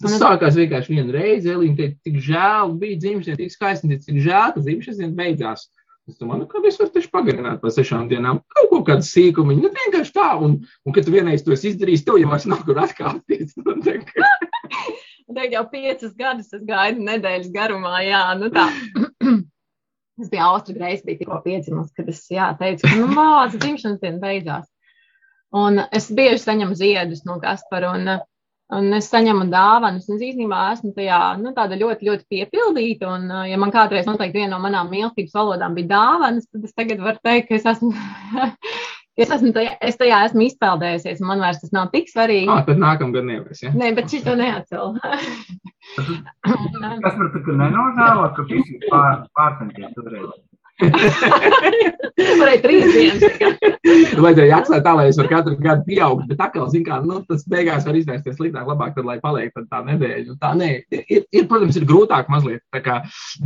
Tas 0.00 0.16
sākās 0.16 0.56
vienkārši 0.56 0.94
vienu 0.94 1.12
reizi. 1.12 1.52
Elīna 1.52 1.76
teica, 1.76 1.98
tik 2.08 2.16
žēl, 2.24 2.72
bija 2.80 3.02
dzimšanas 3.02 3.28
diena, 3.28 3.40
tik 3.42 3.52
skaisti, 3.52 4.00
cik 4.06 4.22
žēl, 4.24 4.54
ka 4.54 4.64
dzimšanas 4.64 5.02
diena 5.02 5.18
beidzās. 5.18 5.66
Es 6.10 6.18
domāju, 6.18 6.42
nu, 6.42 6.48
kā 6.50 6.60
es 6.66 6.78
varu 6.80 6.90
taču 6.94 7.10
pagarināt 7.14 7.60
par 7.62 7.72
sešām 7.74 8.08
dienām. 8.10 8.40
Kaut 8.54 8.68
ko 8.72 8.80
kādu 8.88 9.06
sīkumu, 9.06 9.54
nu, 9.60 9.70
vienkārši 9.76 10.14
tā. 10.16 10.30
Un, 10.42 10.56
un 10.86 10.96
kad 10.96 11.06
tu 11.06 11.14
vienreiz 11.14 11.44
to 11.46 11.54
esi 11.54 11.70
izdarījis, 11.70 12.02
tev 12.06 12.18
jau 12.18 12.30
vairs 12.32 12.48
nav 12.50 12.64
kur 12.66 12.80
atkāpties. 12.82 13.54
Nu, 13.60 13.76
Tagad 15.30 15.52
jau 15.56 15.62
piecus 15.70 16.16
gadus 16.18 16.50
es 16.56 16.66
gaidu 16.66 17.06
nedēļas 17.06 17.52
garumā, 17.54 18.00
jā, 18.06 18.24
nu 18.40 18.50
tā. 18.54 18.66
Es 20.20 20.28
biju 20.28 20.42
Austrija 20.44 20.76
Greisa, 20.76 21.06
bija 21.06 21.22
tikko 21.22 21.38
piedzimusi, 21.46 21.94
kad 21.96 22.10
es 22.12 22.24
jā, 22.28 22.50
teicu, 22.58 22.84
ka, 22.84 22.96
nu, 22.98 23.06
māca 23.14 23.56
dzimšanas 23.56 24.02
diena 24.02 24.20
beidzās. 24.20 24.66
Un 25.56 25.80
es 25.96 26.10
bieži 26.14 26.42
saņemu 26.42 26.76
ziedus 26.76 27.22
no 27.24 27.38
Kaspara, 27.40 27.94
un, 27.96 28.10
un 28.76 28.92
es 28.96 29.08
saņemu 29.10 29.46
dāvanas, 29.52 30.06
un 30.08 30.18
es 30.18 30.26
īstenībā 30.30 30.60
esmu 30.74 30.92
tajā, 30.96 31.20
nu, 31.42 31.52
ļoti, 31.54 32.08
ļoti 32.08 32.24
piepildīta, 32.30 33.08
un, 33.10 33.26
uh, 33.30 33.44
ja 33.50 33.58
man 33.60 33.72
kādreiz 33.74 34.08
noteikti 34.08 34.42
viena 34.42 34.56
no 34.56 34.62
manām 34.62 34.90
mīlestības 34.92 35.36
valodām 35.36 35.76
bija 35.78 35.92
dāvanas, 35.94 36.48
tad 36.50 36.66
es 36.68 36.76
tagad 36.76 37.02
varu 37.04 37.18
teikt, 37.24 37.48
ka 37.48 37.58
es 37.58 37.66
esmu, 37.74 37.92
es 39.22 39.32
esmu 39.36 39.54
tajā, 39.56 39.74
es 39.90 39.98
tajā 40.00 40.20
esmu 40.28 40.46
izpeldējusies, 40.46 41.22
un 41.22 41.32
man 41.32 41.46
vairs 41.46 41.62
tas 41.62 41.74
nav 41.76 41.90
tik 41.94 42.10
svarīgi. 42.12 42.50
Ah, 42.52 42.62
tad 42.68 42.82
nākamgad 42.82 43.26
nevarēs. 43.28 43.64
Ja? 43.66 43.74
Nē, 43.76 43.94
bet 43.98 44.12
šī 44.12 44.22
to 44.26 44.36
neatcēl. 44.40 44.94
Kas 45.96 47.16
par 47.18 47.34
to 47.34 47.58
nenožēlo, 47.64 48.30
ka 48.36 48.46
visi 48.52 48.78
pār, 48.86 49.26
pārcenties 49.38 49.98
toreiz? 49.98 50.30
Varēja 52.40 52.60
trīs 52.64 52.86
dienas. 52.94 53.22
Vajadzēja 54.20 54.58
atklāt 54.60 54.82
tā, 54.84 54.92
lai 54.96 55.06
es 55.10 55.18
varu 55.18 55.30
katru 55.32 55.56
gadu 55.60 55.82
pieaugt, 55.86 56.26
bet 56.30 56.38
atkal, 56.44 56.66
zin 56.72 56.84
kā, 56.86 56.96
nu, 57.04 57.14
tas 57.28 57.42
beigās 57.50 57.86
var 57.88 57.94
izvērsties 57.98 58.36
sliktāk, 58.38 58.66
labāk, 58.68 58.92
tad, 58.96 59.04
lai 59.08 59.18
paliek 59.22 59.50
tad 59.56 59.66
tā 59.72 59.78
nedēļa. 59.86 60.24
Nu, 60.28 60.34
tā, 60.40 60.50
nē, 60.58 60.70
ir, 61.00 61.22
ir, 61.24 61.44
protams, 61.50 61.76
ir 61.80 61.86
grūtāk 61.88 62.24
mazliet, 62.32 62.62
tā 62.74 62.80
kā, 62.84 62.96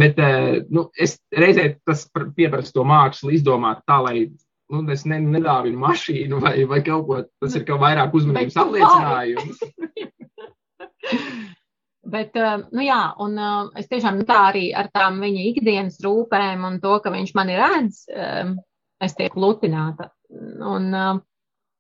bet, 0.01 0.15
eh, 0.19 0.63
nu, 0.75 0.81
es 0.99 1.11
reizē 1.35 1.65
tas 1.87 2.01
pr- 2.11 2.33
pieprasa 2.37 2.71
to 2.75 2.83
mākslu 2.89 3.29
izdomāt 3.37 3.79
tā, 3.89 3.99
lai, 4.05 4.17
nu, 4.73 4.79
es 4.95 5.03
ne, 5.09 5.19
nedāvinu 5.39 5.79
mašīnu 5.85 6.35
vai, 6.43 6.57
vai 6.71 6.81
kaut 6.87 7.05
ko, 7.09 7.15
tas 7.43 7.53
ir 7.59 7.63
kaut 7.69 7.81
vairāk 7.85 8.11
uzmanības 8.21 8.57
apliecinājums. 8.65 9.57
Bet, 12.05 12.37
eh, 12.37 12.57
nu 12.77 12.85
jā, 12.85 13.01
un 13.25 13.37
eh, 13.41 13.81
es 13.81 13.89
tiešām 13.89 14.21
tā 14.29 14.41
arī 14.51 14.65
ar 14.77 14.91
tām 14.93 15.23
viņa 15.25 15.45
ikdienas 15.51 16.01
rūpēm 16.05 16.67
un 16.69 16.81
to, 16.83 16.99
ka 17.01 17.13
viņš 17.15 17.31
mani 17.37 17.57
redz, 17.57 18.03
eh, 18.13 18.51
es 19.05 19.17
tiek 19.17 19.37
lutināta. 19.41 20.11
Un 20.35 20.91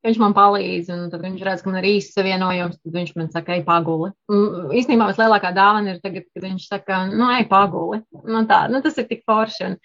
viņš 0.04 0.18
man 0.20 0.34
palīdz, 0.36 0.90
un 0.94 1.04
tad 1.10 1.24
viņš 1.24 1.44
redz, 1.44 1.62
ka 1.64 1.70
man 1.70 1.80
ir 1.80 1.88
īsts 1.94 2.16
savienojums, 2.16 2.78
tad 2.80 2.96
viņš 2.96 3.12
man 3.18 3.30
saka, 3.32 3.56
ej 3.56 3.64
paguli. 3.66 4.12
Un 4.30 4.72
Īstenībā 4.76 5.08
vislielākā 5.10 5.50
dāvana 5.56 5.94
ir 5.94 6.00
tagad, 6.04 6.28
kad 6.32 6.44
viņš 6.44 6.66
saka, 6.68 7.00
nu, 7.10 7.26
ej 7.34 7.48
paguli. 7.50 8.02
Nu, 8.24 8.44
tā, 8.48 8.64
nu, 8.70 8.80
tas 8.84 9.00
ir 9.00 9.08
tik 9.10 9.24
forši. 9.28 9.70
Un, 9.70 9.78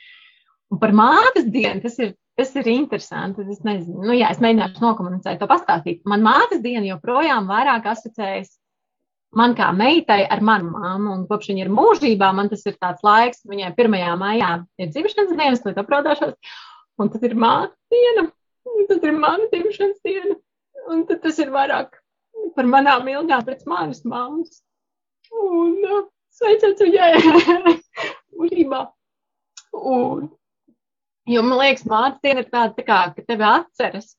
un 0.75 0.81
par 0.81 0.95
mātes 0.95 1.47
dienu 1.51 1.83
tas 1.83 1.99
ir. 1.99 2.15
Tas 2.39 2.53
ir 2.55 2.69
interesanti. 2.71 3.43
Es 3.51 3.65
nezinu, 3.67 4.05
nu, 4.07 4.13
jā, 4.15 4.29
es 4.31 4.37
mēģināšu 4.39 4.79
nokomunicēt, 4.79 5.41
to 5.41 5.47
pastāstīt. 5.49 6.05
Man 6.07 6.21
mātes 6.23 6.61
diena 6.63 6.85
joprojām 6.87 7.49
vairāk 7.49 7.89
asociējas 7.91 8.53
man 9.35 9.53
kā 9.57 9.69
meitai 9.75 10.23
ar 10.25 10.41
manu 10.45 10.73
māmu, 10.73 11.13
un 11.13 11.25
kopš 11.29 11.51
viņa 11.51 11.65
ir 11.65 11.71
mūžībā, 11.73 12.31
man 12.35 12.49
tas 12.51 12.65
ir 12.65 12.77
tāds 12.81 13.03
laiks, 13.05 13.45
viņai 13.49 13.71
1. 13.75 13.97
maijā 14.19 14.51
ir 14.81 14.91
dzimšanas 14.93 15.35
dienas, 15.35 15.63
tad 15.65 15.81
apraudāšos, 15.83 16.35
un 16.99 17.11
tad 17.13 17.25
ir 17.27 17.35
māte 17.39 17.75
diena, 17.93 18.29
un 18.73 18.87
tad 18.89 19.05
ir 19.05 19.17
mana 19.17 19.49
dzimšanas 19.53 19.99
diena, 20.05 20.37
un 20.89 21.05
tad 21.09 21.21
tas 21.25 21.39
ir 21.39 21.53
vairāk 21.53 21.99
par 22.55 22.69
manām 22.69 23.07
ilgām 23.11 23.45
pēc 23.45 23.65
manas 23.69 24.01
māmas. 24.07 24.63
Un 25.29 25.75
uh, 25.85 26.07
sveiciens 26.33 26.81
viņai 26.81 27.11
mūžībā. 28.39 28.81
Un, 29.79 30.29
jo 31.29 31.43
man 31.45 31.61
liekas, 31.61 31.85
mātes 31.85 32.23
diena 32.25 32.41
ir 32.41 32.49
tāda, 32.49 32.73
tā 32.77 32.85
kā, 32.87 33.01
ka 33.13 33.25
tevi 33.27 33.45
atceras. 33.45 34.15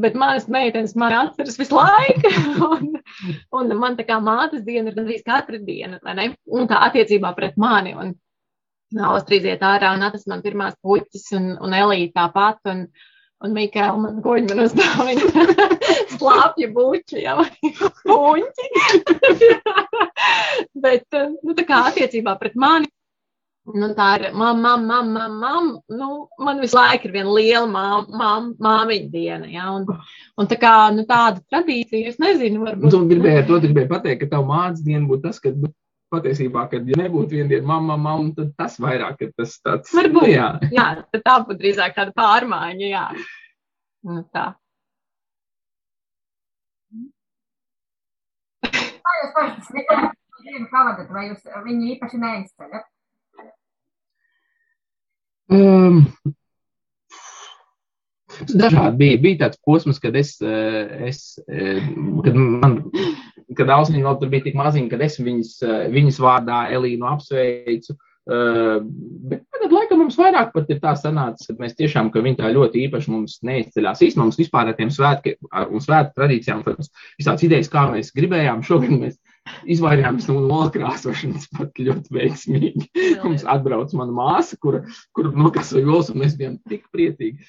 Bet 0.00 0.14
manas 0.16 0.46
meitenes 0.48 0.94
man 0.96 1.12
atceras 1.12 1.58
visu 1.60 1.76
laiku. 1.76 2.30
Un, 2.72 2.94
un 3.52 3.72
man 3.76 3.96
tā 3.98 4.06
kā 4.08 4.16
mātes 4.24 4.62
diena 4.64 4.88
ir 4.88 4.96
gandrīz 4.96 5.20
katra 5.26 5.58
diena, 5.60 5.98
vai 6.02 6.14
ne? 6.16 6.24
Un 6.48 6.64
tā 6.70 6.78
attiecībā 6.86 7.34
pret 7.36 7.58
mani. 7.60 7.92
Un 7.92 8.14
Austrijas 9.08 9.50
iet 9.50 9.64
ārā 9.64 9.92
un 9.96 10.04
atnes 10.06 10.24
man 10.28 10.40
pirmās 10.44 10.78
puķis 10.84 11.32
un, 11.36 11.50
un 11.60 11.76
Elīte 11.76 12.14
tāpat. 12.16 12.60
Un, 12.72 12.86
un 13.44 13.54
Mikēla 13.56 13.98
man 14.00 14.22
viņa 14.24 14.54
man 14.54 14.64
uzdāvina. 14.64 15.68
Slāpja 16.14 16.70
buči, 16.72 17.22
jau 17.26 17.44
puņķi. 18.08 18.66
Bet, 20.84 21.06
nu, 21.42 21.52
tā 21.58 21.68
kā 21.68 21.84
attiecībā 21.90 22.38
pret 22.40 22.56
mani. 22.56 22.88
Nu, 23.62 23.92
tā 23.94 24.06
ir 24.18 24.24
mamma, 24.34 24.72
mamma, 24.74 24.96
mamma, 25.06 25.26
mamma. 25.38 25.80
Nu, 25.94 26.06
man 26.42 26.58
visu 26.58 26.74
laiku 26.74 27.06
ir 27.06 27.12
viena 27.14 27.30
liela 27.30 27.68
mam, 27.70 28.08
mam, 28.18 28.48
māmiņa 28.58 29.10
diena. 29.12 29.46
Ja? 29.46 29.68
Un, 29.76 29.84
un 30.34 30.48
tā 30.50 30.58
kā 30.58 30.72
nu, 30.96 31.04
tāda 31.06 31.38
tradīcija, 31.46 32.10
es 32.10 32.18
nezinu, 32.18 32.64
varbūt. 32.66 32.90
tu 32.90 33.04
gribēji 33.06 33.44
ar 33.44 33.46
to 33.46 33.60
tu 33.62 33.70
gribēji 33.70 33.90
pateikt, 33.92 34.24
ka 34.24 34.32
tavu 34.32 34.48
mātes 34.48 34.82
diena 34.82 35.06
būtu 35.06 35.28
tas, 35.28 35.38
kad 35.44 35.60
nu, 35.62 35.70
patiesībā, 36.12 36.64
kad 36.72 36.90
ja 36.90 36.98
nebūtu 37.04 37.38
viena 37.38 37.52
diena 37.52 37.68
mamma, 37.70 37.94
mamma, 37.96 38.32
tad 38.34 38.50
tas 38.58 38.74
vairāk 38.82 39.22
ir 39.22 39.30
tas 39.38 39.54
tāds. 39.62 39.94
Varbūt. 39.94 40.26
Nu, 40.26 40.32
jā. 40.32 40.48
Jā, 40.74 40.88
tad 41.14 41.22
tā 41.28 41.36
būtu 41.46 41.60
drīzāk 41.62 41.94
tāda 42.00 42.16
pārmaiņa. 42.18 42.88
Jā. 42.90 43.04
Nu, 44.10 44.24
tā. 44.34 44.48
Kā 48.66 49.14
jūs 49.22 49.32
parasti 49.38 49.70
sniedzat 49.70 50.18
dienu 50.42 50.66
pavadat, 50.74 51.14
vai 51.14 51.28
jūs 51.30 51.46
viņu 51.62 51.92
īpaši 51.94 52.20
neizceļat? 52.26 52.90
Um, 55.52 56.06
Dažādi 58.48 58.96
bija. 58.98 59.18
Bija 59.22 59.40
tāds 59.44 59.60
posms, 59.66 60.00
kad 60.02 60.16
es, 60.16 60.34
eh, 60.40 61.08
es 61.08 61.38
eh, 61.48 61.82
kad 62.24 62.38
man, 62.38 62.78
kad 63.58 63.72
Ausniņa 63.74 64.06
vēl 64.06 64.16
tur 64.20 64.32
bija 64.32 64.46
tik 64.48 64.56
maziņa, 64.58 64.88
kad 64.90 65.04
es 65.04 65.18
viņas, 65.20 65.52
eh, 65.66 65.84
viņas 65.92 66.22
vārdā 66.22 66.64
Elīnu 66.72 67.08
apsveicu. 67.12 67.98
Uh, 68.22 68.76
bet 69.26 69.40
tagad, 69.50 69.72
laikam, 69.74 69.98
mums 69.98 70.14
vairāk 70.14 70.52
pat 70.54 70.68
ir 70.70 70.78
tā 70.78 70.92
sanācis, 70.94 71.48
ka 71.48 71.56
mēs 71.58 71.72
tiešām, 71.74 72.06
ka 72.14 72.20
viņi 72.22 72.36
tā 72.38 72.52
ļoti 72.54 72.84
īpaši 72.86 73.10
mums 73.10 73.40
neizceļās. 73.42 73.98
Īstenībā 74.06 74.22
mums 74.28 74.38
vispār 74.38 74.70
ar 74.70 74.76
tiem 74.78 74.92
svētkiem 74.94 75.48
un 75.50 75.82
svētku 75.82 76.14
tradīcijām, 76.20 76.60
protams, 76.62 76.92
visāds 77.18 77.42
idejas, 77.42 77.72
kā 77.72 77.82
mēs 77.90 78.12
gribējām. 78.14 78.62
Šogad 78.62 78.94
mēs 78.94 79.18
izvairījāmies 79.66 80.28
no 80.30 80.40
nolkrāsošanas 80.46 81.48
pat 81.56 81.78
ļoti 81.78 82.16
veiksmīgi. 82.16 82.88
Mums 83.24 83.46
atbrauc 83.48 83.94
mana 83.98 84.16
māsa, 84.16 84.58
kura, 84.62 84.84
kura 85.16 85.32
nokasoja 85.36 85.84
jols, 85.86 86.10
un 86.12 86.22
mēs 86.22 86.36
bijām 86.38 86.58
tik 86.70 86.88
priecīgi. 86.94 87.48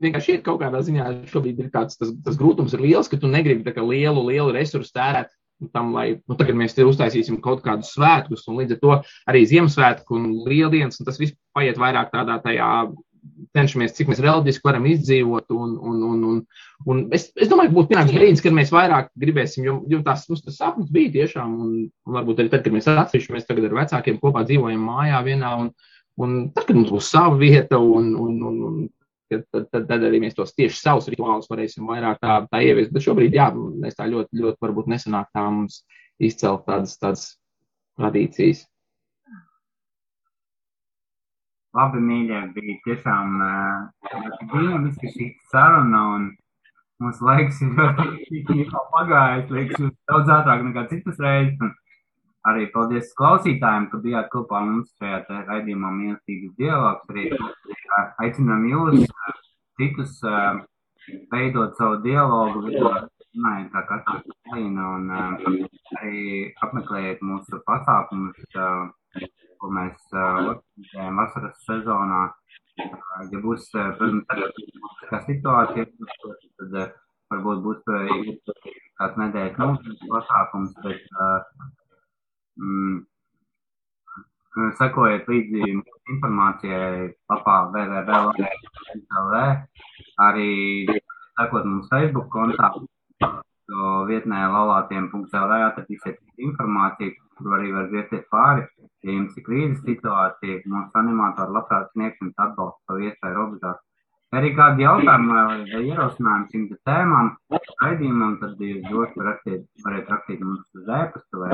Vienkārši 0.00 0.38
ir 0.38 0.44
kaut 0.46 0.62
kādā 0.62 0.80
ziņā, 0.80 1.10
šobrīd 1.28 1.58
ir 1.60 1.68
tāds, 1.74 1.98
tas, 2.00 2.14
tas 2.24 2.38
grūtums 2.40 2.72
ir 2.72 2.80
liels, 2.86 3.10
ka 3.10 3.18
tu 3.20 3.28
negribi 3.28 3.74
lielu, 3.76 4.22
lielu 4.30 4.54
resursu 4.56 4.94
tērēt 4.96 5.28
tam, 5.74 5.90
lai 5.92 6.14
nu, 6.16 6.36
tagad 6.40 6.56
mēs 6.56 6.72
te 6.72 6.86
uztaisīsim 6.88 7.36
kaut 7.44 7.60
kādus 7.64 7.92
svētkus, 7.92 8.46
un 8.48 8.62
līdz 8.62 8.76
ar 8.76 8.80
to 8.80 8.94
arī 9.28 9.42
Ziemassvētku 9.50 10.16
un 10.16 10.30
Lieldienas, 10.48 10.96
un 11.00 11.08
tas 11.08 11.20
viss 11.20 11.36
paiet 11.52 11.76
vairāk 11.80 12.08
tādā 12.14 12.38
tajā 12.40 12.70
cenšamies, 13.56 13.94
cik 13.96 14.10
mēs 14.10 14.22
reliģiski 14.22 14.66
varam 14.66 14.86
izdzīvot. 14.90 15.50
Un, 15.54 15.72
un, 15.90 16.02
un, 16.06 16.22
un, 16.30 16.40
un 16.90 17.02
es, 17.16 17.28
es 17.36 17.50
domāju, 17.50 17.72
ka 17.72 17.78
būs 17.78 17.88
pienācis 17.90 18.16
brīdis, 18.16 18.44
kad 18.44 18.56
mēs 18.56 18.72
vairāk 18.74 19.10
gribēsim, 19.20 19.66
jo, 19.66 19.80
jo 19.90 20.00
tās 20.06 20.26
mums 20.30 20.44
tas 20.46 20.60
sapnis 20.60 20.92
bija 20.94 21.14
tiešām, 21.18 21.56
un, 21.64 21.74
un 22.06 22.18
varbūt 22.18 22.42
arī 22.42 22.52
tad, 22.52 22.64
kad 22.66 22.76
mēs 22.76 22.88
atsevišķi, 22.92 23.34
mēs 23.36 23.48
tagad 23.48 23.68
ar 23.68 23.76
vecākiem 23.80 24.20
kopā 24.22 24.44
dzīvojam 24.48 24.86
mājā 24.90 25.20
vienā, 25.26 25.52
un, 25.64 25.70
un 26.22 26.38
tad, 26.54 26.66
kad 26.68 26.78
mums 26.78 26.94
būs 26.94 27.12
sava 27.12 27.36
vieta, 27.40 27.80
un, 27.80 28.14
un, 28.14 28.40
un, 28.50 28.62
un 28.70 28.80
tad, 29.30 29.44
tad, 29.50 29.68
tad, 29.70 29.86
tad 29.90 30.08
arī 30.08 30.22
mēs 30.24 30.36
tos 30.38 30.54
tieši 30.56 30.78
savus 30.78 31.08
rituālus 31.12 31.50
varēsim 31.50 31.88
vairāk 31.88 32.20
tā, 32.22 32.40
tā 32.50 32.62
ieviest. 32.66 32.92
Bet 32.94 33.06
šobrīd, 33.06 33.36
jā, 33.38 33.50
mēs 33.54 33.98
tā 33.98 34.08
ļoti, 34.10 34.42
ļoti 34.42 34.66
varbūt 34.66 34.90
nesanāk 34.94 35.30
tā 35.36 35.46
mums 35.46 35.82
izcelt 36.20 36.66
tādas, 36.68 36.96
tādas 37.00 37.26
tradīcijas. 38.00 38.66
Labi, 41.78 42.00
mīļie, 42.02 42.38
bija 42.54 42.76
tiešām 42.82 43.42
uh, 43.46 44.14
dinamiski 44.50 45.10
šī 45.14 45.26
saruna, 45.52 46.00
un 46.16 46.24
mums 47.02 47.20
laiks 47.22 47.60
ir 47.62 47.76
ļoti 47.78 48.64
pagājis, 48.96 49.52
liekas, 49.54 49.92
daudz 50.10 50.32
ātrāk 50.34 50.64
nekā 50.66 50.88
citas 50.90 51.20
reizes. 51.22 51.62
Un 51.62 51.70
arī 52.50 52.66
paldies 52.74 53.12
klausītājiem, 53.20 53.86
ka 53.92 54.00
bijāt 54.02 54.32
kopā 54.32 54.64
mums 54.66 54.90
šajā 54.98 55.44
raidījumā 55.46 55.92
mīlestības 55.94 56.58
dialogs. 56.58 57.06
Arī 57.14 57.28
uh, 57.38 58.02
aicinām 58.26 58.66
jūs 58.72 59.06
uh, 59.06 59.40
citus 59.78 60.18
veidot 61.30 61.78
savu 61.78 62.00
dialogu, 62.02 62.66
runājot 62.66 63.70
kā 63.76 63.84
katrs 63.92 64.26
Ukraina, 64.34 64.90
un 64.98 65.06
arī 66.02 66.24
apmeklējiet 66.66 67.22
mūsu 67.22 67.62
pasākumus. 67.62 68.42
Uh, 69.16 69.28
ko 69.60 69.70
mēs 69.76 69.98
uh, 70.14 70.20
organizējam 70.54 71.20
vasaras 71.20 71.60
sezonā. 71.66 72.22
Uh, 72.80 73.22
ja 73.32 73.42
būs, 73.44 73.68
uh, 73.76 74.00
kā 75.10 75.20
situācija, 75.26 75.86
tad 76.60 76.76
uh, 76.82 76.96
varbūt 77.32 77.62
būs 77.66 77.80
uh, 77.92 78.00
kāds 79.00 79.20
nedēļas 79.20 79.60
mūžas 79.60 80.04
pasākums, 80.12 80.72
bet 80.86 81.04
uh, 81.26 81.66
mm, 82.60 82.96
sekojiet 84.80 85.28
līdzi 85.30 85.74
informācijai 86.14 87.10
lapā 87.32 87.58
www.lv, 87.74 89.44
arī 90.30 90.50
sekot 90.90 91.68
mums 91.68 91.92
Facebook 91.92 92.32
kontā, 92.32 92.72
vietnē 94.08 94.40
laulātiem.lv 94.52 95.58
atradīsiet 95.66 96.18
informāciju, 96.46 97.14
kur 97.38 97.56
arī 97.58 97.70
var 97.74 97.86
viesties 97.92 98.24
pāri. 98.32 98.66
Ja 99.04 99.14
jums 99.16 99.36
ir 99.38 99.44
krīzes 99.46 99.80
situācija, 99.86 100.60
mūsu 100.68 100.98
animatori 101.00 101.54
labprāt 101.56 101.88
sniegs 101.94 102.20
jums 102.20 102.34
atbalstu 102.36 102.80
savu 102.86 103.06
iespēju 103.08 103.38
robežās. 103.38 103.78
Arī 104.36 104.52
kādi 104.54 104.84
jautājumi 104.84 105.32
vai, 105.34 105.82
ierosinājumi 105.90 106.50
šīm 106.52 106.66
tēmām, 106.86 107.30
raidījumam, 107.82 108.36
tad 108.42 108.60
jūs 108.62 108.84
droši 108.86 109.24
rakstīt, 109.26 109.64
varat 109.84 110.12
rakstīt 110.14 110.44
mums 110.44 110.62
uz 110.78 110.92
e-pastu 111.00 111.40
vai 111.42 111.50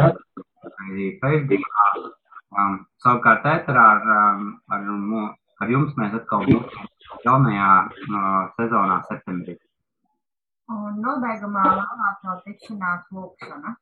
arī 0.83 1.07
Facebook. 1.23 1.65
Um, 2.57 2.77
savukārt 3.03 3.45
ēterā 3.49 3.87
ar, 3.97 4.05
um, 4.17 4.45
ar, 4.73 4.81
mu- 4.83 5.33
ar 5.61 5.73
jums 5.73 5.97
mēs 5.99 6.15
atkal 6.15 6.45
būsim 6.47 6.87
jaunajā 7.25 7.71
uh, 7.87 8.53
sezonā 8.61 9.01
septembrī. 9.09 9.57
Un 10.75 10.97
nobeigumā 10.99 11.63
labākā 11.63 12.41
tikšanās 12.45 13.05
lūkšana. 13.15 13.75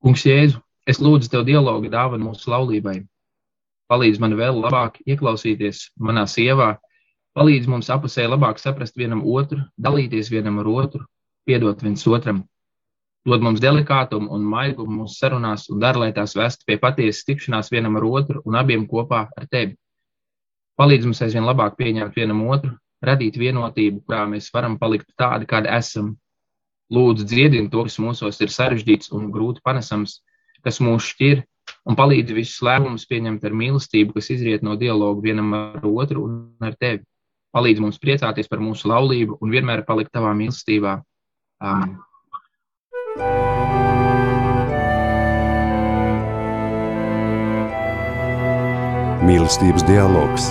Kungs, 0.00 0.22
Jēzu, 0.24 0.62
es 0.88 1.02
lūdzu 1.04 1.28
tev 1.34 1.44
dialogu 1.44 1.90
dāvanu 1.92 2.30
mūsu 2.30 2.48
laulībai. 2.48 3.02
Palīdz 3.92 4.22
man 4.22 4.36
vēl 4.38 4.62
labāk 4.62 4.96
ieklausīties 5.04 5.90
manā 6.00 6.24
sievā, 6.30 6.70
palīdz 7.36 7.68
mums 7.68 7.90
apusē 7.92 8.24
labāk 8.30 8.62
saprast 8.62 8.96
vienam 8.96 9.20
otru, 9.26 9.60
dalīties 9.76 10.30
vienam 10.32 10.62
ar 10.62 10.70
otru, 10.72 11.04
piedot 11.44 11.84
viens 11.84 12.06
otram. 12.08 12.44
Dod 13.28 13.44
mums 13.44 13.60
delikātumu 13.60 14.32
un 14.32 14.46
maigumu 14.48 15.02
mūsu 15.02 15.18
sarunās 15.20 15.68
un 15.68 15.82
dar, 15.82 15.98
lai 16.00 16.08
tās 16.16 16.32
vestu 16.38 16.64
pie 16.64 16.78
patiesas 16.80 17.26
tikšanās 17.28 17.68
vienam 17.74 18.00
ar 18.00 18.06
otru 18.08 18.40
un 18.48 18.56
abiem 18.56 18.88
kopā 18.88 19.26
ar 19.28 19.50
tevi. 19.52 19.76
Palīdz 20.80 21.04
mums 21.04 21.20
aizvien 21.20 21.44
labāk 21.44 21.76
pieņemt 21.76 22.16
vienam 22.16 22.40
otru, 22.48 22.72
radīt 23.04 23.36
vienotību, 23.36 24.00
kurā 24.06 24.24
mēs 24.30 24.48
varam 24.54 24.78
palikt 24.80 25.10
tādi, 25.20 25.48
kādi 25.48 25.68
esam, 25.76 26.14
Lūdzu, 26.90 27.22
dziedini 27.22 27.70
to, 27.70 27.84
kas 27.86 28.00
mūsos 28.02 28.40
ir 28.42 28.50
sarežģīts 28.50 29.12
un 29.14 29.28
grūti 29.30 29.62
panesams, 29.62 30.18
kas 30.66 30.80
mūs 30.82 31.06
šķir, 31.12 31.44
un 31.86 31.96
palīdzi 31.98 32.34
visus 32.34 32.58
lēmumus 32.66 33.06
pieņemt 33.06 33.46
ar 33.46 33.54
mīlestību, 33.54 34.16
kas 34.16 34.32
izriet 34.34 34.66
no 34.66 34.74
dialoga 34.80 35.22
vienam 35.22 35.54
ar 35.54 35.86
otru 35.86 36.26
un 36.26 36.66
ar 36.66 36.74
tevi. 36.74 37.04
Palīdzi 37.54 37.82
mums 37.82 38.02
priecāties 38.02 38.50
par 38.50 38.62
mūsu 38.62 38.90
laulību 38.90 39.38
un 39.38 39.54
vienmēr 39.54 39.84
palikt 39.86 40.10
tavā 40.14 40.34
mīlestībā. 40.34 40.98
Amen. 41.62 41.94
Mīlestības 49.30 49.86
dialogs. 49.86 50.50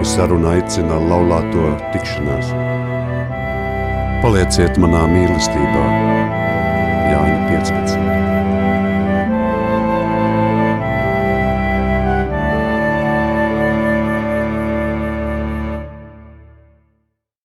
Uz 0.00 0.14
sarunu 0.16 0.48
aicina 0.48 0.96
laulāto 0.96 1.74
tikšanās. 1.92 2.54
Palieciet 4.24 4.80
manā 4.80 5.04
mīlestībā, 5.12 5.84
Jāņa 7.12 7.40
15. 7.50 8.39